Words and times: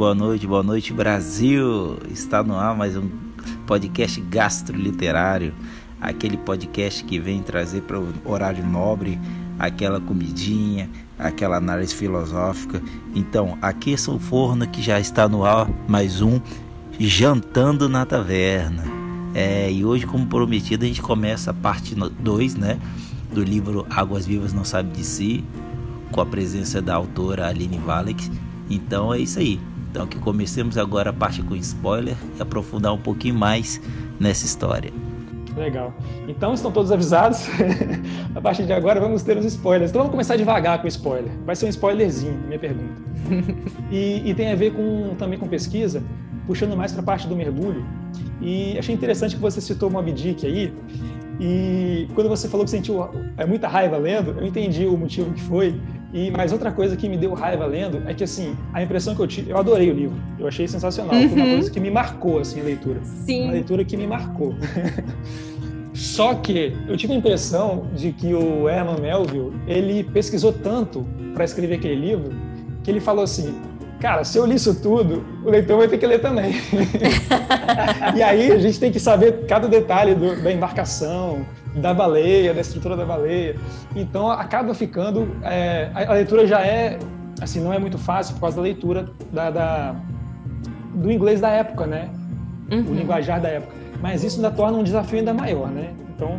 Boa 0.00 0.14
noite, 0.14 0.46
boa 0.46 0.62
noite, 0.62 0.94
Brasil. 0.94 1.98
Está 2.10 2.42
no 2.42 2.56
ar 2.56 2.74
mais 2.74 2.96
um 2.96 3.06
podcast 3.66 4.18
gastroliterário, 4.18 5.52
aquele 6.00 6.38
podcast 6.38 7.04
que 7.04 7.18
vem 7.18 7.42
trazer 7.42 7.82
para 7.82 8.00
o 8.00 8.10
horário 8.24 8.66
nobre 8.66 9.20
aquela 9.58 10.00
comidinha, 10.00 10.88
aquela 11.18 11.58
análise 11.58 11.94
filosófica. 11.94 12.82
Então, 13.14 13.58
aqueça 13.60 14.10
o 14.10 14.18
forno 14.18 14.66
que 14.66 14.80
já 14.80 14.98
está 14.98 15.28
no 15.28 15.44
ar 15.44 15.68
mais 15.86 16.22
um 16.22 16.40
Jantando 16.98 17.86
na 17.86 18.06
Taverna. 18.06 18.84
É, 19.34 19.70
e 19.70 19.84
hoje, 19.84 20.06
como 20.06 20.26
prometido, 20.26 20.82
a 20.82 20.88
gente 20.88 21.02
começa 21.02 21.50
a 21.50 21.54
parte 21.54 21.94
2, 21.94 22.54
né, 22.54 22.78
do 23.30 23.44
livro 23.44 23.86
Águas 23.90 24.24
Vivas 24.24 24.54
Não 24.54 24.64
Sabe 24.64 24.92
de 24.92 25.04
Si, 25.04 25.44
com 26.10 26.22
a 26.22 26.26
presença 26.26 26.80
da 26.80 26.94
autora 26.94 27.48
Aline 27.48 27.76
Valek. 27.76 28.30
Então 28.70 29.12
é 29.12 29.18
isso 29.18 29.38
aí. 29.38 29.60
Então 29.90 30.06
que 30.06 30.18
comecemos 30.18 30.78
agora 30.78 31.10
a 31.10 31.12
parte 31.12 31.42
com 31.42 31.56
spoiler 31.56 32.16
e 32.38 32.42
aprofundar 32.42 32.92
um 32.92 32.98
pouquinho 32.98 33.34
mais 33.34 33.80
nessa 34.20 34.46
história. 34.46 34.92
Legal. 35.56 35.92
Então 36.28 36.54
estão 36.54 36.70
todos 36.70 36.92
avisados. 36.92 37.48
a 38.34 38.40
partir 38.40 38.64
de 38.64 38.72
agora 38.72 39.00
vamos 39.00 39.22
ter 39.22 39.36
os 39.36 39.44
spoilers. 39.44 39.90
Então 39.90 40.02
vamos 40.02 40.12
começar 40.12 40.36
devagar 40.36 40.78
com 40.78 40.84
o 40.84 40.88
spoiler. 40.88 41.32
Vai 41.44 41.56
ser 41.56 41.66
um 41.66 41.68
spoilerzinho, 41.68 42.38
minha 42.46 42.58
pergunta. 42.58 43.02
e, 43.90 44.30
e 44.30 44.34
tem 44.34 44.52
a 44.52 44.54
ver 44.54 44.72
com, 44.72 45.14
também 45.18 45.38
com 45.38 45.48
pesquisa, 45.48 46.02
puxando 46.46 46.76
mais 46.76 46.92
para 46.92 47.02
a 47.02 47.04
parte 47.04 47.26
do 47.26 47.34
mergulho. 47.34 47.84
E 48.40 48.78
achei 48.78 48.94
interessante 48.94 49.34
que 49.34 49.42
você 49.42 49.60
citou 49.60 49.88
o 49.88 49.92
Moby 49.92 50.12
Dick 50.12 50.46
aí. 50.46 50.72
E 51.40 52.06
quando 52.14 52.28
você 52.28 52.48
falou 52.48 52.64
que 52.64 52.70
sentiu 52.70 53.08
é, 53.36 53.46
muita 53.46 53.66
raiva 53.66 53.96
lendo, 53.96 54.32
eu 54.38 54.46
entendi 54.46 54.86
o 54.86 54.96
motivo 54.96 55.32
que 55.32 55.42
foi. 55.42 55.80
E 56.12 56.30
mais 56.30 56.52
outra 56.52 56.72
coisa 56.72 56.96
que 56.96 57.08
me 57.08 57.16
deu 57.16 57.32
raiva 57.34 57.64
lendo 57.66 58.02
é 58.06 58.12
que 58.12 58.24
assim, 58.24 58.56
a 58.72 58.82
impressão 58.82 59.14
que 59.14 59.20
eu 59.20 59.26
tive, 59.26 59.50
eu 59.50 59.58
adorei 59.58 59.90
o 59.90 59.94
livro. 59.94 60.16
Eu 60.38 60.48
achei 60.48 60.66
sensacional, 60.66 61.14
uhum. 61.14 61.28
foi 61.28 61.36
uma 61.36 61.46
uhum. 61.46 61.54
coisa 61.54 61.70
que 61.70 61.80
me 61.80 61.90
marcou 61.90 62.40
assim 62.40 62.60
a 62.60 62.64
leitura. 62.64 63.00
Sim. 63.04 63.44
Uma 63.44 63.52
leitura 63.52 63.84
que 63.84 63.96
me 63.96 64.06
marcou. 64.06 64.54
Só 65.94 66.34
que 66.34 66.74
eu 66.88 66.96
tive 66.96 67.12
a 67.12 67.16
impressão 67.16 67.86
de 67.94 68.12
que 68.12 68.32
o 68.32 68.68
Herman 68.68 69.00
Melville, 69.00 69.52
ele 69.66 70.02
pesquisou 70.02 70.52
tanto 70.52 71.06
para 71.34 71.44
escrever 71.44 71.76
aquele 71.76 71.94
livro, 71.94 72.32
que 72.82 72.90
ele 72.90 73.00
falou 73.00 73.22
assim: 73.22 73.54
"Cara, 74.00 74.24
se 74.24 74.38
eu 74.38 74.46
li 74.46 74.54
isso 74.54 74.80
tudo, 74.80 75.24
o 75.44 75.50
leitor 75.50 75.78
vai 75.78 75.88
ter 75.88 75.98
que 75.98 76.06
ler 76.06 76.20
também". 76.20 76.54
e 78.16 78.22
aí 78.22 78.50
a 78.50 78.58
gente 78.58 78.80
tem 78.80 78.90
que 78.90 78.98
saber 78.98 79.44
cada 79.46 79.68
detalhe 79.68 80.14
do, 80.14 80.42
da 80.42 80.50
embarcação, 80.50 81.44
da 81.74 81.94
baleia, 81.94 82.52
da 82.52 82.60
estrutura 82.60 82.96
da 82.96 83.04
baleia. 83.04 83.56
Então 83.94 84.30
acaba 84.30 84.74
ficando. 84.74 85.28
É, 85.42 85.90
a, 85.94 86.12
leitura 86.12 86.46
já 86.46 86.60
é. 86.60 86.98
Assim, 87.40 87.60
não 87.60 87.72
é 87.72 87.78
muito 87.78 87.96
fácil 87.96 88.34
por 88.34 88.42
causa 88.42 88.56
da 88.56 88.62
leitura 88.62 89.08
da, 89.32 89.50
da 89.50 89.96
do 90.94 91.10
inglês 91.10 91.40
da 91.40 91.48
época, 91.48 91.86
né? 91.86 92.10
Uhum. 92.70 92.90
O 92.90 92.94
linguajar 92.94 93.40
da 93.40 93.48
época. 93.48 93.72
Mas 94.00 94.24
isso 94.24 94.36
ainda 94.36 94.50
torna 94.50 94.78
um 94.78 94.82
desafio 94.82 95.18
ainda 95.18 95.32
maior, 95.32 95.68
né? 95.68 95.92
Então, 96.14 96.38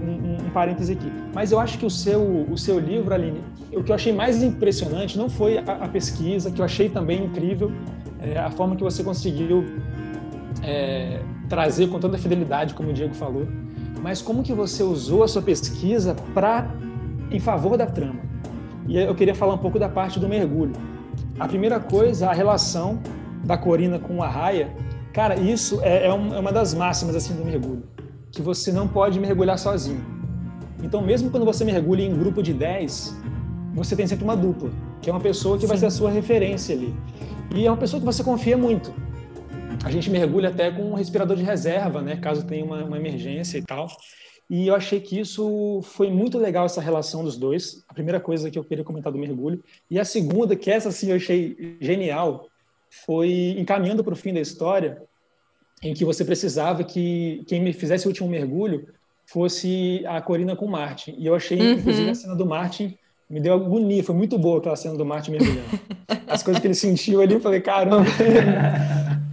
um, 0.00 0.46
um, 0.46 0.50
parêntese 0.50 0.92
aqui. 0.92 1.10
Mas 1.34 1.52
eu 1.52 1.60
acho 1.60 1.78
que 1.78 1.84
o 1.84 1.90
seu, 1.90 2.46
o 2.50 2.56
seu 2.56 2.78
livro, 2.78 3.12
Aline, 3.12 3.42
o 3.72 3.82
que 3.82 3.90
eu 3.90 3.94
achei 3.94 4.12
mais 4.12 4.42
impressionante 4.42 5.18
não 5.18 5.28
foi 5.28 5.58
a, 5.58 5.62
a 5.62 5.88
pesquisa, 5.88 6.50
que 6.50 6.60
eu 6.60 6.64
achei 6.64 6.88
também 6.88 7.24
incrível, 7.24 7.72
é, 8.20 8.38
a 8.38 8.50
forma 8.50 8.76
que 8.76 8.82
você 8.82 9.02
conseguiu 9.02 9.64
é, 10.62 11.20
trazer 11.48 11.88
com 11.88 11.98
tanta 11.98 12.18
fidelidade, 12.18 12.74
como 12.74 12.90
o 12.90 12.92
Diego 12.92 13.14
falou, 13.14 13.46
mas 14.02 14.22
como 14.22 14.42
que 14.42 14.52
você 14.52 14.82
usou 14.82 15.22
a 15.22 15.28
sua 15.28 15.42
pesquisa 15.42 16.14
para 16.34 16.70
em 17.30 17.38
favor 17.38 17.76
da 17.76 17.86
trama. 17.86 18.20
E 18.86 18.96
eu 18.96 19.14
queria 19.14 19.34
falar 19.34 19.54
um 19.54 19.58
pouco 19.58 19.78
da 19.78 19.88
parte 19.88 20.18
do 20.18 20.28
mergulho. 20.28 20.72
A 21.38 21.46
primeira 21.46 21.78
coisa, 21.78 22.28
a 22.28 22.32
relação 22.32 22.98
da 23.44 23.56
Corina 23.56 23.98
com 23.98 24.22
a 24.22 24.28
raia. 24.28 24.74
Cara, 25.12 25.36
isso 25.36 25.80
é, 25.82 26.06
é, 26.06 26.14
um, 26.14 26.34
é 26.34 26.38
uma 26.38 26.52
das 26.52 26.72
máximas 26.74 27.14
assim 27.14 27.34
do 27.34 27.44
mergulho, 27.44 27.82
que 28.30 28.40
você 28.40 28.72
não 28.72 28.88
pode 28.88 29.18
mergulhar 29.20 29.58
sozinho. 29.58 30.04
Então, 30.82 31.02
mesmo 31.02 31.30
quando 31.30 31.44
você 31.44 31.64
mergulha 31.64 32.02
em 32.02 32.16
grupo 32.16 32.42
de 32.42 32.54
10, 32.54 33.16
você 33.74 33.96
tem 33.96 34.06
sempre 34.06 34.24
uma 34.24 34.36
dupla, 34.36 34.70
que 35.02 35.10
é 35.10 35.12
uma 35.12 35.20
pessoa 35.20 35.56
que 35.56 35.62
Sim. 35.62 35.68
vai 35.68 35.76
ser 35.76 35.86
a 35.86 35.90
sua 35.90 36.10
referência 36.10 36.74
ali. 36.74 36.94
E 37.54 37.66
é 37.66 37.70
uma 37.70 37.76
pessoa 37.76 38.00
que 38.00 38.06
você 38.06 38.22
confia 38.22 38.56
muito 38.56 38.92
a 39.88 39.90
gente 39.90 40.10
mergulha 40.10 40.50
até 40.50 40.70
com 40.70 40.82
um 40.82 40.94
respirador 40.94 41.34
de 41.34 41.42
reserva, 41.42 42.02
né, 42.02 42.16
caso 42.16 42.46
tenha 42.46 42.62
uma, 42.62 42.84
uma 42.84 42.98
emergência 42.98 43.56
e 43.56 43.62
tal. 43.62 43.88
E 44.50 44.68
eu 44.68 44.74
achei 44.74 45.00
que 45.00 45.18
isso 45.18 45.80
foi 45.82 46.10
muito 46.10 46.38
legal, 46.38 46.66
essa 46.66 46.80
relação 46.80 47.24
dos 47.24 47.36
dois. 47.36 47.84
A 47.88 47.94
primeira 47.94 48.20
coisa 48.20 48.50
que 48.50 48.58
eu 48.58 48.64
queria 48.64 48.84
comentar 48.84 49.12
do 49.12 49.18
mergulho. 49.18 49.62
E 49.90 49.98
a 49.98 50.04
segunda, 50.04 50.56
que 50.56 50.70
essa 50.70 50.90
sim 50.90 51.10
eu 51.10 51.16
achei 51.16 51.76
genial, 51.80 52.48
foi 53.06 53.56
encaminhando 53.58 54.04
para 54.04 54.12
o 54.14 54.16
fim 54.16 54.32
da 54.32 54.40
história, 54.40 55.02
em 55.82 55.92
que 55.92 56.04
você 56.04 56.24
precisava 56.24 56.82
que 56.84 57.44
quem 57.46 57.60
me 57.60 57.72
fizesse 57.72 58.06
o 58.06 58.08
último 58.08 58.28
mergulho 58.28 58.88
fosse 59.26 60.02
a 60.06 60.20
Corina 60.20 60.56
com 60.56 60.64
o 60.64 60.70
Martin. 60.70 61.14
E 61.18 61.26
eu 61.26 61.34
achei, 61.34 61.58
uhum. 61.58 61.72
inclusive, 61.72 62.10
a 62.10 62.14
cena 62.14 62.34
do 62.34 62.46
Martin 62.46 62.96
me 63.28 63.40
deu 63.40 63.54
agonia. 63.54 64.02
Foi 64.02 64.14
muito 64.14 64.38
boa 64.38 64.58
aquela 64.58 64.76
cena 64.76 64.96
do 64.96 65.04
Martin 65.04 65.32
mergulhando. 65.32 65.78
As 66.26 66.42
coisas 66.42 66.60
que 66.60 66.66
ele 66.66 66.74
sentiu 66.74 67.20
ali, 67.20 67.34
eu 67.34 67.40
falei, 67.40 67.60
caramba. 67.60 68.06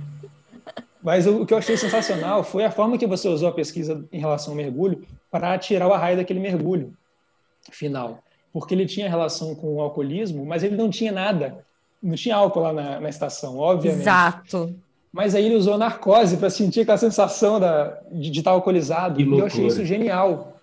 Mas 1.05 1.27
o 1.27 1.45
que 1.45 1.53
eu 1.53 1.59
achei 1.59 1.77
sensacional 1.77 2.43
foi 2.43 2.65
a 2.65 2.71
forma 2.71 2.97
que 2.97 3.05
você 3.05 3.29
usou 3.29 3.49
a 3.49 3.51
pesquisa 3.51 4.03
em 4.11 4.19
relação 4.19 4.53
ao 4.53 4.57
mergulho 4.57 5.03
para 5.29 5.55
tirar 5.59 5.87
o 5.87 5.93
arraio 5.93 6.17
daquele 6.17 6.39
mergulho 6.39 6.97
final. 7.69 8.23
Porque 8.51 8.73
ele 8.73 8.87
tinha 8.87 9.07
relação 9.07 9.53
com 9.53 9.75
o 9.75 9.81
alcoolismo, 9.81 10.43
mas 10.43 10.63
ele 10.63 10.75
não 10.75 10.89
tinha 10.89 11.11
nada. 11.11 11.63
Não 12.01 12.15
tinha 12.15 12.35
álcool 12.35 12.61
lá 12.61 12.73
na, 12.73 12.99
na 12.99 13.07
estação, 13.07 13.59
obviamente. 13.59 14.01
Exato. 14.01 14.75
Mas 15.13 15.35
aí 15.35 15.45
ele 15.45 15.53
usou 15.53 15.77
narcose 15.77 16.37
para 16.37 16.49
sentir 16.49 16.81
aquela 16.81 16.97
sensação 16.97 17.59
da, 17.59 17.99
de, 18.11 18.31
de 18.31 18.39
estar 18.39 18.51
alcoolizado. 18.51 19.21
E 19.21 19.29
eu 19.29 19.45
achei 19.45 19.67
isso 19.67 19.85
genial. 19.85 20.59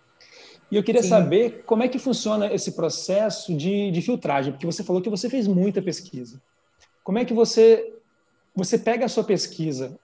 E 0.72 0.76
eu 0.76 0.82
queria 0.82 1.04
Sim. 1.04 1.08
saber 1.08 1.62
como 1.64 1.84
é 1.84 1.88
que 1.88 2.00
funciona 2.00 2.52
esse 2.52 2.72
processo 2.72 3.54
de, 3.54 3.92
de 3.92 4.02
filtragem, 4.02 4.52
porque 4.52 4.66
você 4.66 4.82
falou 4.82 5.00
que 5.00 5.08
você 5.08 5.31
fez 5.31 5.47
muita 5.47 5.81
pesquisa. 5.81 6.42
Como 7.04 7.19
é 7.19 7.25
que 7.25 7.32
você 7.32 7.94
você 8.54 8.76
pega 8.76 9.06
a 9.06 9.08
sua 9.08 9.25
pesquisa 9.25 9.98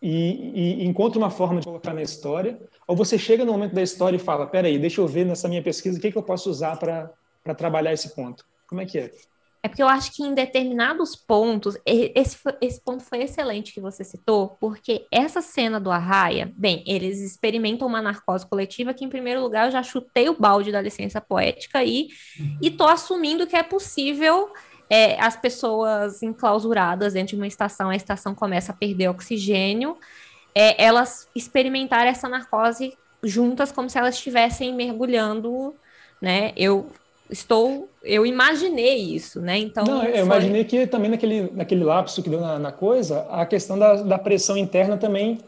e, 0.00 0.82
e, 0.82 0.86
encontra 0.86 1.18
uma 1.18 1.30
forma 1.30 1.60
de 1.60 1.66
colocar 1.66 1.92
na 1.92 2.02
história, 2.02 2.58
ou 2.86 2.94
você 2.94 3.18
chega 3.18 3.44
no 3.44 3.52
momento 3.52 3.74
da 3.74 3.82
história 3.82 4.16
e 4.16 4.20
fala, 4.20 4.46
peraí, 4.46 4.78
deixa 4.78 5.00
eu 5.00 5.06
ver 5.06 5.26
nessa 5.26 5.48
minha 5.48 5.62
pesquisa 5.62 5.98
o 5.98 6.00
que, 6.00 6.12
que 6.12 6.18
eu 6.18 6.22
posso 6.22 6.48
usar 6.50 6.76
para 6.78 7.54
trabalhar 7.54 7.92
esse 7.92 8.14
ponto. 8.14 8.44
Como 8.66 8.80
é 8.80 8.86
que 8.86 8.98
é? 8.98 9.10
É 9.60 9.66
porque 9.66 9.82
eu 9.82 9.88
acho 9.88 10.14
que 10.14 10.22
em 10.22 10.34
determinados 10.34 11.16
pontos, 11.16 11.76
esse, 11.84 12.38
esse 12.60 12.80
ponto 12.80 13.02
foi 13.02 13.22
excelente 13.22 13.72
que 13.72 13.80
você 13.80 14.04
citou, 14.04 14.56
porque 14.60 15.06
essa 15.10 15.42
cena 15.42 15.80
do 15.80 15.90
Arraia, 15.90 16.52
bem, 16.56 16.84
eles 16.86 17.20
experimentam 17.20 17.88
uma 17.88 18.00
narcose 18.00 18.46
coletiva 18.46 18.94
que, 18.94 19.04
em 19.04 19.08
primeiro 19.08 19.40
lugar, 19.40 19.66
eu 19.66 19.72
já 19.72 19.82
chutei 19.82 20.28
o 20.28 20.38
balde 20.38 20.70
da 20.70 20.80
licença 20.80 21.20
poética 21.20 21.82
e, 21.82 22.08
e 22.62 22.70
tô 22.70 22.84
assumindo 22.84 23.48
que 23.48 23.56
é 23.56 23.62
possível 23.64 24.48
é, 24.90 25.20
as 25.20 25.36
pessoas 25.36 26.22
enclausuradas 26.22 27.12
dentro 27.12 27.30
de 27.30 27.36
uma 27.36 27.46
estação, 27.46 27.90
a 27.90 27.96
estação 27.96 28.34
começa 28.34 28.72
a 28.72 28.74
perder 28.74 29.08
oxigênio, 29.08 29.96
é, 30.54 30.82
elas 30.82 31.28
experimentarem 31.34 32.10
essa 32.10 32.28
narcose 32.28 32.96
juntas 33.22 33.70
como 33.70 33.90
se 33.90 33.98
elas 33.98 34.14
estivessem 34.14 34.74
mergulhando, 34.74 35.74
né? 36.20 36.52
Eu 36.56 36.90
estou, 37.30 37.88
eu 38.02 38.24
imaginei 38.24 39.14
isso, 39.14 39.40
né? 39.40 39.58
Então 39.58 39.84
Não, 39.84 40.04
eu 40.04 40.12
foi... 40.12 40.20
imaginei 40.20 40.64
que 40.64 40.86
também 40.86 41.10
naquele, 41.10 41.50
naquele 41.52 41.84
lapso 41.84 42.22
que 42.22 42.30
deu 42.30 42.40
na, 42.40 42.58
na 42.58 42.72
coisa, 42.72 43.26
a 43.30 43.44
questão 43.44 43.78
da, 43.78 43.96
da 43.96 44.18
pressão 44.18 44.56
interna 44.56 44.96
também 44.96 45.38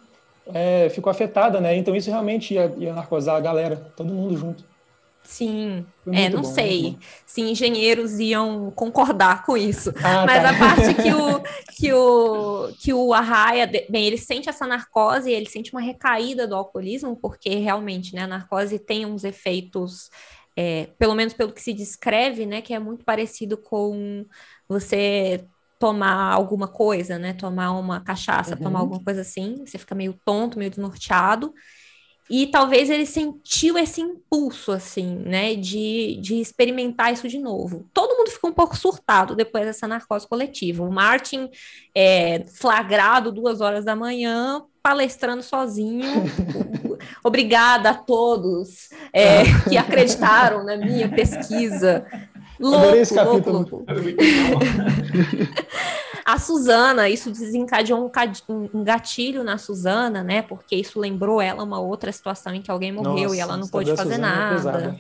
é, 0.53 0.89
ficou 0.91 1.11
afetada, 1.11 1.61
né? 1.61 1.77
Então 1.77 1.95
isso 1.97 2.11
realmente 2.11 2.55
ia, 2.55 2.73
ia 2.77 2.93
narcosar 2.93 3.37
a 3.37 3.41
galera, 3.41 3.77
todo 3.97 4.13
mundo 4.13 4.37
junto. 4.37 4.70
Sim, 5.23 5.87
é, 6.13 6.29
não 6.29 6.43
bom, 6.43 6.53
sei 6.53 6.99
se 7.25 7.41
engenheiros 7.41 8.19
iam 8.19 8.71
concordar 8.73 9.45
com 9.45 9.57
isso. 9.57 9.93
Ah, 10.03 10.27
Mas 10.27 10.43
tá. 10.43 10.51
a 10.51 10.59
parte 10.59 10.95
que 10.95 11.13
o, 11.15 11.41
que 11.77 11.93
o, 11.93 12.73
que 12.81 12.93
o 12.93 13.15
Arraia, 13.15 13.71
bem, 13.89 14.07
ele 14.07 14.19
sente 14.19 14.49
essa 14.49 14.67
narcose, 14.67 15.31
ele 15.31 15.49
sente 15.49 15.73
uma 15.73 15.81
recaída 15.81 16.49
do 16.49 16.57
alcoolismo, 16.57 17.17
porque 17.17 17.51
realmente, 17.57 18.15
né, 18.15 18.23
a 18.23 18.27
narcose 18.27 18.79
tem 18.79 19.07
uns 19.07 19.23
efeitos, 19.23 20.11
é, 20.57 20.89
pelo 20.99 21.15
menos 21.15 21.33
pelo 21.33 21.53
que 21.53 21.63
se 21.63 21.73
descreve, 21.73 22.45
né, 22.45 22.61
que 22.61 22.75
é 22.75 22.79
muito 22.79 23.05
parecido 23.05 23.57
com 23.57 24.27
você 24.69 25.47
tomar 25.79 26.33
alguma 26.33 26.67
coisa, 26.67 27.19
né, 27.19 27.35
tomar 27.35 27.71
uma 27.73 28.01
cachaça, 28.01 28.55
uhum. 28.57 28.63
tomar 28.63 28.81
alguma 28.81 29.03
coisa 29.03 29.21
assim, 29.21 29.65
você 29.65 29.79
fica 29.79 29.95
meio 29.95 30.19
tonto, 30.25 30.59
meio 30.59 30.71
desnorteado. 30.71 31.55
E 32.31 32.47
talvez 32.47 32.89
ele 32.89 33.05
sentiu 33.05 33.77
esse 33.77 34.01
impulso, 34.01 34.71
assim, 34.71 35.17
né, 35.17 35.57
de, 35.57 36.17
de 36.23 36.41
experimentar 36.41 37.13
isso 37.13 37.27
de 37.27 37.41
novo. 37.41 37.85
Todo 37.93 38.17
mundo 38.17 38.31
ficou 38.31 38.51
um 38.51 38.53
pouco 38.53 38.77
surtado 38.77 39.35
depois 39.35 39.65
dessa 39.65 39.89
narcose 39.89 40.29
coletiva. 40.29 40.85
O 40.85 40.93
Martin, 40.93 41.51
é, 41.93 42.45
flagrado 42.45 43.33
duas 43.33 43.61
horas 43.61 43.85
da 43.85 43.97
manhã, 43.97 44.63
palestrando 44.81 45.43
sozinho. 45.43 46.07
Obrigada 47.25 47.91
a 47.91 47.95
todos 47.95 48.91
é, 49.13 49.43
que 49.69 49.77
acreditaram 49.77 50.65
na 50.65 50.77
minha 50.77 51.09
pesquisa. 51.09 52.07
Louco, 52.61 53.15
louco, 53.25 53.51
louco. 53.51 53.85
A 56.31 56.39
Suzana, 56.39 57.09
isso 57.09 57.29
desencadeou 57.29 58.09
um 58.49 58.85
gatilho 58.85 59.43
na 59.43 59.59
Suzana, 59.59 60.23
né? 60.23 60.43
Porque 60.43 60.77
isso 60.77 61.01
lembrou 61.01 61.41
ela 61.43 61.65
uma 61.65 61.81
outra 61.81 62.13
situação 62.13 62.55
em 62.55 62.63
que 62.63 62.71
alguém 62.71 62.93
morreu 62.93 63.25
Nossa, 63.25 63.37
e 63.37 63.41
ela 63.41 63.57
não 63.57 63.67
pôde 63.67 63.97
fazer 63.97 64.15
é 64.15 64.19
nada. 64.19 64.97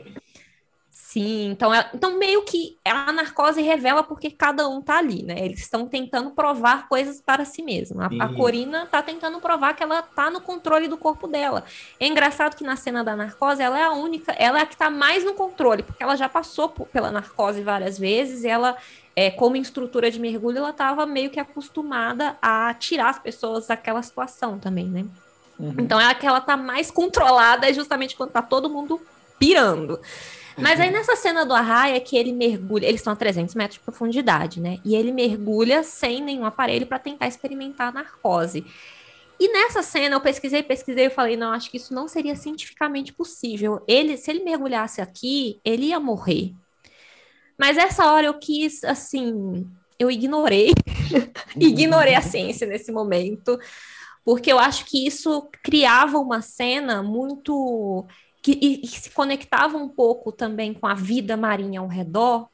Sim, 1.10 1.50
então, 1.50 1.74
é, 1.74 1.90
então 1.92 2.16
meio 2.16 2.42
que 2.44 2.78
a 2.84 3.10
narcose 3.10 3.60
revela 3.60 4.00
porque 4.00 4.30
cada 4.30 4.68
um 4.68 4.80
tá 4.80 4.98
ali, 4.98 5.24
né? 5.24 5.44
Eles 5.44 5.58
estão 5.58 5.84
tentando 5.88 6.30
provar 6.30 6.88
coisas 6.88 7.20
para 7.20 7.44
si 7.44 7.64
mesmo. 7.64 8.00
A, 8.00 8.06
a, 8.06 8.32
Corina 8.32 8.86
tá 8.86 9.02
tentando 9.02 9.40
provar 9.40 9.74
que 9.74 9.82
ela 9.82 10.02
tá 10.02 10.30
no 10.30 10.40
controle 10.40 10.86
do 10.86 10.96
corpo 10.96 11.26
dela. 11.26 11.64
É 11.98 12.06
engraçado 12.06 12.54
que 12.54 12.62
na 12.62 12.76
cena 12.76 13.02
da 13.02 13.16
narcose 13.16 13.60
ela 13.60 13.76
é 13.76 13.82
a 13.82 13.90
única, 13.90 14.30
ela 14.34 14.60
é 14.60 14.62
a 14.62 14.66
que 14.66 14.76
tá 14.76 14.88
mais 14.88 15.24
no 15.24 15.34
controle, 15.34 15.82
porque 15.82 16.00
ela 16.00 16.14
já 16.14 16.28
passou 16.28 16.68
por, 16.68 16.86
pela 16.86 17.10
narcose 17.10 17.60
várias 17.60 17.98
vezes, 17.98 18.44
e 18.44 18.48
ela, 18.48 18.76
é, 19.16 19.32
como 19.32 19.56
instrutora 19.56 20.12
de 20.12 20.20
mergulho, 20.20 20.58
ela 20.58 20.72
tava 20.72 21.04
meio 21.06 21.28
que 21.28 21.40
acostumada 21.40 22.38
a 22.40 22.72
tirar 22.74 23.10
as 23.10 23.18
pessoas 23.18 23.66
daquela 23.66 24.00
situação 24.04 24.60
também, 24.60 24.86
né? 24.86 25.04
Uhum. 25.58 25.74
Então 25.76 26.00
é 26.00 26.06
a 26.06 26.14
que 26.14 26.24
ela 26.24 26.40
tá 26.40 26.56
mais 26.56 26.88
controlada, 26.88 27.68
é 27.68 27.72
justamente 27.72 28.14
quando 28.14 28.30
tá 28.30 28.42
todo 28.42 28.70
mundo 28.70 29.00
pirando. 29.40 29.98
Mas 30.60 30.80
aí 30.80 30.90
nessa 30.90 31.16
cena 31.16 31.44
do 31.44 31.54
arraia 31.54 32.00
que 32.00 32.16
ele 32.16 32.32
mergulha, 32.32 32.86
eles 32.86 33.00
estão 33.00 33.12
a 33.12 33.16
300 33.16 33.54
metros 33.54 33.78
de 33.78 33.84
profundidade, 33.84 34.60
né? 34.60 34.78
E 34.84 34.94
ele 34.94 35.12
mergulha 35.12 35.82
sem 35.82 36.22
nenhum 36.22 36.44
aparelho 36.44 36.86
para 36.86 36.98
tentar 36.98 37.26
experimentar 37.26 37.88
a 37.88 37.92
narcose. 37.92 38.64
E 39.38 39.50
nessa 39.52 39.82
cena 39.82 40.16
eu 40.16 40.20
pesquisei, 40.20 40.62
pesquisei 40.62 41.06
e 41.06 41.10
falei, 41.10 41.34
não, 41.36 41.52
acho 41.52 41.70
que 41.70 41.78
isso 41.78 41.94
não 41.94 42.06
seria 42.06 42.36
cientificamente 42.36 43.12
possível. 43.12 43.82
Ele, 43.88 44.16
se 44.18 44.30
ele 44.30 44.44
mergulhasse 44.44 45.00
aqui, 45.00 45.58
ele 45.64 45.86
ia 45.86 45.98
morrer. 45.98 46.54
Mas 47.58 47.78
essa 47.78 48.12
hora 48.12 48.26
eu 48.26 48.34
quis, 48.34 48.84
assim, 48.84 49.66
eu 49.98 50.10
ignorei, 50.10 50.72
ignorei 51.58 52.14
a 52.14 52.22
ciência 52.22 52.66
nesse 52.66 52.92
momento, 52.92 53.58
porque 54.24 54.52
eu 54.52 54.58
acho 54.58 54.84
que 54.84 55.06
isso 55.06 55.48
criava 55.62 56.18
uma 56.18 56.42
cena 56.42 57.02
muito 57.02 58.06
que, 58.42 58.58
e, 58.60 58.80
e 58.82 58.86
se 58.86 59.10
conectava 59.10 59.76
um 59.76 59.88
pouco 59.88 60.32
também 60.32 60.72
com 60.72 60.86
a 60.86 60.94
vida 60.94 61.36
marinha 61.36 61.80
ao 61.80 61.88
redor, 61.88 62.48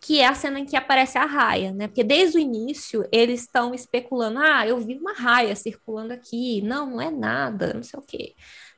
que 0.00 0.20
é 0.20 0.26
a 0.26 0.34
cena 0.34 0.60
em 0.60 0.64
que 0.64 0.76
aparece 0.76 1.18
a 1.18 1.24
raia, 1.24 1.72
né? 1.72 1.88
Porque 1.88 2.04
desde 2.04 2.38
o 2.38 2.40
início 2.40 3.06
eles 3.10 3.40
estão 3.40 3.74
especulando: 3.74 4.38
ah, 4.38 4.66
eu 4.66 4.78
vi 4.78 4.94
uma 4.94 5.12
raia 5.12 5.54
circulando 5.56 6.12
aqui, 6.12 6.62
não, 6.62 6.90
não 6.90 7.00
é 7.00 7.10
nada, 7.10 7.74
não 7.74 7.82
sei 7.82 7.98
o 7.98 8.02
quê. 8.02 8.34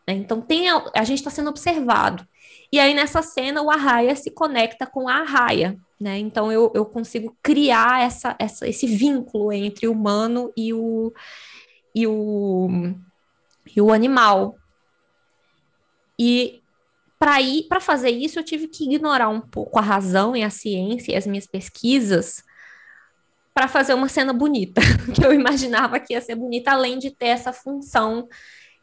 Né? 0.07 0.15
Então 0.15 0.41
tem 0.41 0.71
a, 0.71 0.83
a 0.95 1.05
gente 1.05 1.19
está 1.19 1.31
sendo 1.31 1.51
observado. 1.51 2.27
E 2.73 2.81
aí 2.81 2.95
nessa 2.95 3.23
cena 3.23 3.63
o 3.63 3.71
arraia 3.71 4.15
se 4.17 4.31
conecta 4.31 4.87
com 4.87 5.09
a 5.09 5.17
arraia, 5.17 5.77
né? 6.01 6.19
Então 6.19 6.51
eu, 6.53 6.73
eu 6.75 6.87
consigo 6.87 7.37
criar 7.43 8.03
essa, 8.03 8.35
essa, 8.39 8.67
esse 8.69 8.87
vínculo 8.87 9.53
entre 9.53 9.87
o 9.87 9.93
humano 9.93 10.53
e 10.57 10.73
o, 10.73 11.13
e 11.95 12.07
o, 12.07 12.69
e 13.75 13.81
o 13.81 13.93
animal, 13.93 14.55
e 16.19 16.61
para 17.19 17.41
ir 17.41 17.65
para 17.65 17.81
fazer 17.81 18.11
isso 18.11 18.39
eu 18.39 18.45
tive 18.45 18.69
que 18.69 18.85
ignorar 18.85 19.29
um 19.29 19.41
pouco 19.41 19.79
a 19.79 19.83
razão 19.83 20.37
e 20.37 20.43
a 20.43 20.51
ciência 20.51 21.13
e 21.13 21.17
as 21.17 21.27
minhas 21.27 21.47
pesquisas 21.47 22.43
para 23.55 23.67
fazer 23.69 23.95
uma 23.95 24.09
cena 24.09 24.33
bonita 24.33 24.81
que 25.15 25.25
eu 25.25 25.33
imaginava 25.33 25.99
que 25.99 26.13
ia 26.13 26.21
ser 26.21 26.35
bonita 26.35 26.73
além 26.73 26.99
de 26.99 27.11
ter 27.11 27.27
essa 27.27 27.53
função 27.53 28.29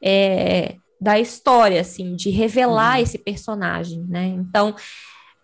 é, 0.01 0.75
da 0.99 1.19
história 1.19 1.81
assim 1.81 2.15
de 2.15 2.29
revelar 2.29 2.97
uhum. 2.97 3.03
esse 3.03 3.17
personagem 3.17 4.03
né 4.09 4.25
então 4.25 4.75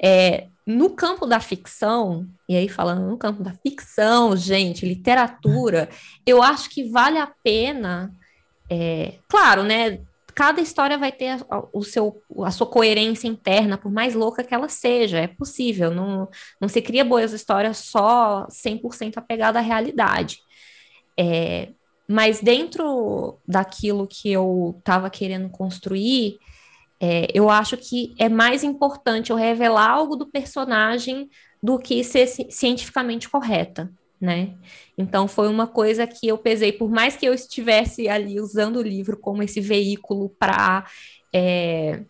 é, 0.04 0.48
no 0.66 0.90
campo 0.92 1.26
da 1.26 1.40
ficção, 1.40 2.28
e 2.48 2.56
aí 2.56 2.68
falando 2.70 3.08
no 3.08 3.18
campo 3.18 3.44
da 3.44 3.54
ficção, 3.54 4.36
gente, 4.36 4.86
literatura, 4.86 5.90
eu 6.26 6.42
acho 6.42 6.70
que 6.70 6.84
vale 6.90 7.18
a 7.18 7.32
pena, 7.44 8.12
é, 8.70 9.16
claro, 9.28 9.64
né? 9.64 10.00
Cada 10.36 10.62
história 10.62 10.98
vai 10.98 11.12
ter 11.12 11.44
a, 11.50 11.64
o 11.74 11.84
seu, 11.84 12.22
a 12.44 12.52
sua 12.52 12.68
coerência 12.68 13.28
interna, 13.28 13.78
por 13.78 13.92
mais 13.92 14.14
louca 14.14 14.44
que 14.44 14.54
ela 14.54 14.70
seja, 14.70 15.20
é 15.20 15.28
possível, 15.28 15.92
não, 15.92 16.30
não 16.60 16.68
se 16.68 16.82
cria 16.82 17.06
boas 17.06 17.34
histórias 17.34 17.78
só 17.78 18.48
100% 18.48 19.18
apegada 19.18 19.60
à 19.60 19.62
realidade. 19.62 20.40
É, 21.18 21.70
mas 22.08 22.42
dentro 22.42 23.38
daquilo 23.48 24.08
que 24.08 24.32
eu 24.32 24.76
estava 24.80 25.10
querendo 25.10 25.50
construir, 25.50 26.38
é, 27.00 27.28
eu 27.34 27.50
acho 27.50 27.78
que 27.78 28.14
é 28.20 28.30
mais 28.30 28.64
importante 28.64 29.32
eu 29.32 29.36
revelar 29.36 29.90
algo 29.90 30.16
do 30.16 30.28
personagem 30.28 31.30
do 31.62 31.80
que 31.80 32.04
ser 32.04 32.28
cientificamente 32.28 33.30
correta 33.30 33.92
né? 34.22 34.54
Então 34.96 35.28
foi 35.28 35.48
uma 35.48 35.66
coisa 35.66 36.06
que 36.06 36.28
eu 36.28 36.38
pesei, 36.38 36.72
por 36.72 36.90
mais 36.90 37.16
que 37.18 37.26
eu 37.26 37.34
estivesse 37.34 38.08
ali 38.08 38.40
usando 38.40 38.78
o 38.78 38.84
livro 38.84 39.18
como 39.18 39.42
esse 39.42 39.60
veículo 39.60 40.30
para 40.38 40.86
é, 41.34 42.04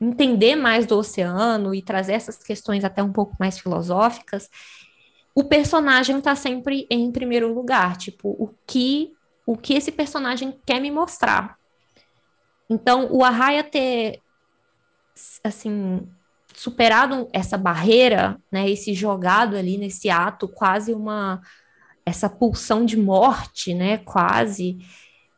entender 0.00 0.54
mais 0.54 0.86
do 0.86 0.96
oceano 0.96 1.74
e 1.74 1.82
trazer 1.82 2.12
essas 2.12 2.38
questões 2.38 2.84
até 2.84 3.02
um 3.02 3.12
pouco 3.12 3.34
mais 3.40 3.58
filosóficas, 3.58 4.48
o 5.34 5.44
personagem 5.44 6.18
está 6.18 6.36
sempre 6.36 6.86
em 6.88 7.10
primeiro 7.10 7.52
lugar, 7.52 7.96
tipo, 7.96 8.30
o 8.38 8.50
que 8.66 9.12
o 9.44 9.56
que 9.56 9.72
esse 9.72 9.90
personagem 9.90 10.60
quer 10.66 10.78
me 10.78 10.90
mostrar. 10.90 11.56
Então, 12.68 13.08
o 13.10 13.24
Arraia 13.24 13.64
ter 13.64 14.20
assim 15.42 16.06
superado 16.58 17.28
essa 17.32 17.56
barreira, 17.56 18.36
né, 18.50 18.68
esse 18.68 18.92
jogado 18.92 19.56
ali 19.56 19.78
nesse 19.78 20.10
ato, 20.10 20.48
quase 20.48 20.92
uma 20.92 21.40
essa 22.04 22.28
pulsão 22.28 22.84
de 22.84 22.96
morte, 22.96 23.74
né, 23.74 23.98
quase 23.98 24.78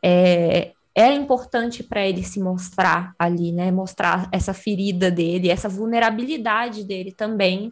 é, 0.02 0.72
era 0.94 1.12
importante 1.12 1.82
para 1.82 2.06
ele 2.06 2.22
se 2.22 2.40
mostrar 2.40 3.14
ali, 3.18 3.52
né, 3.52 3.70
mostrar 3.70 4.30
essa 4.32 4.54
ferida 4.54 5.10
dele, 5.10 5.50
essa 5.50 5.68
vulnerabilidade 5.68 6.84
dele 6.84 7.12
também. 7.12 7.70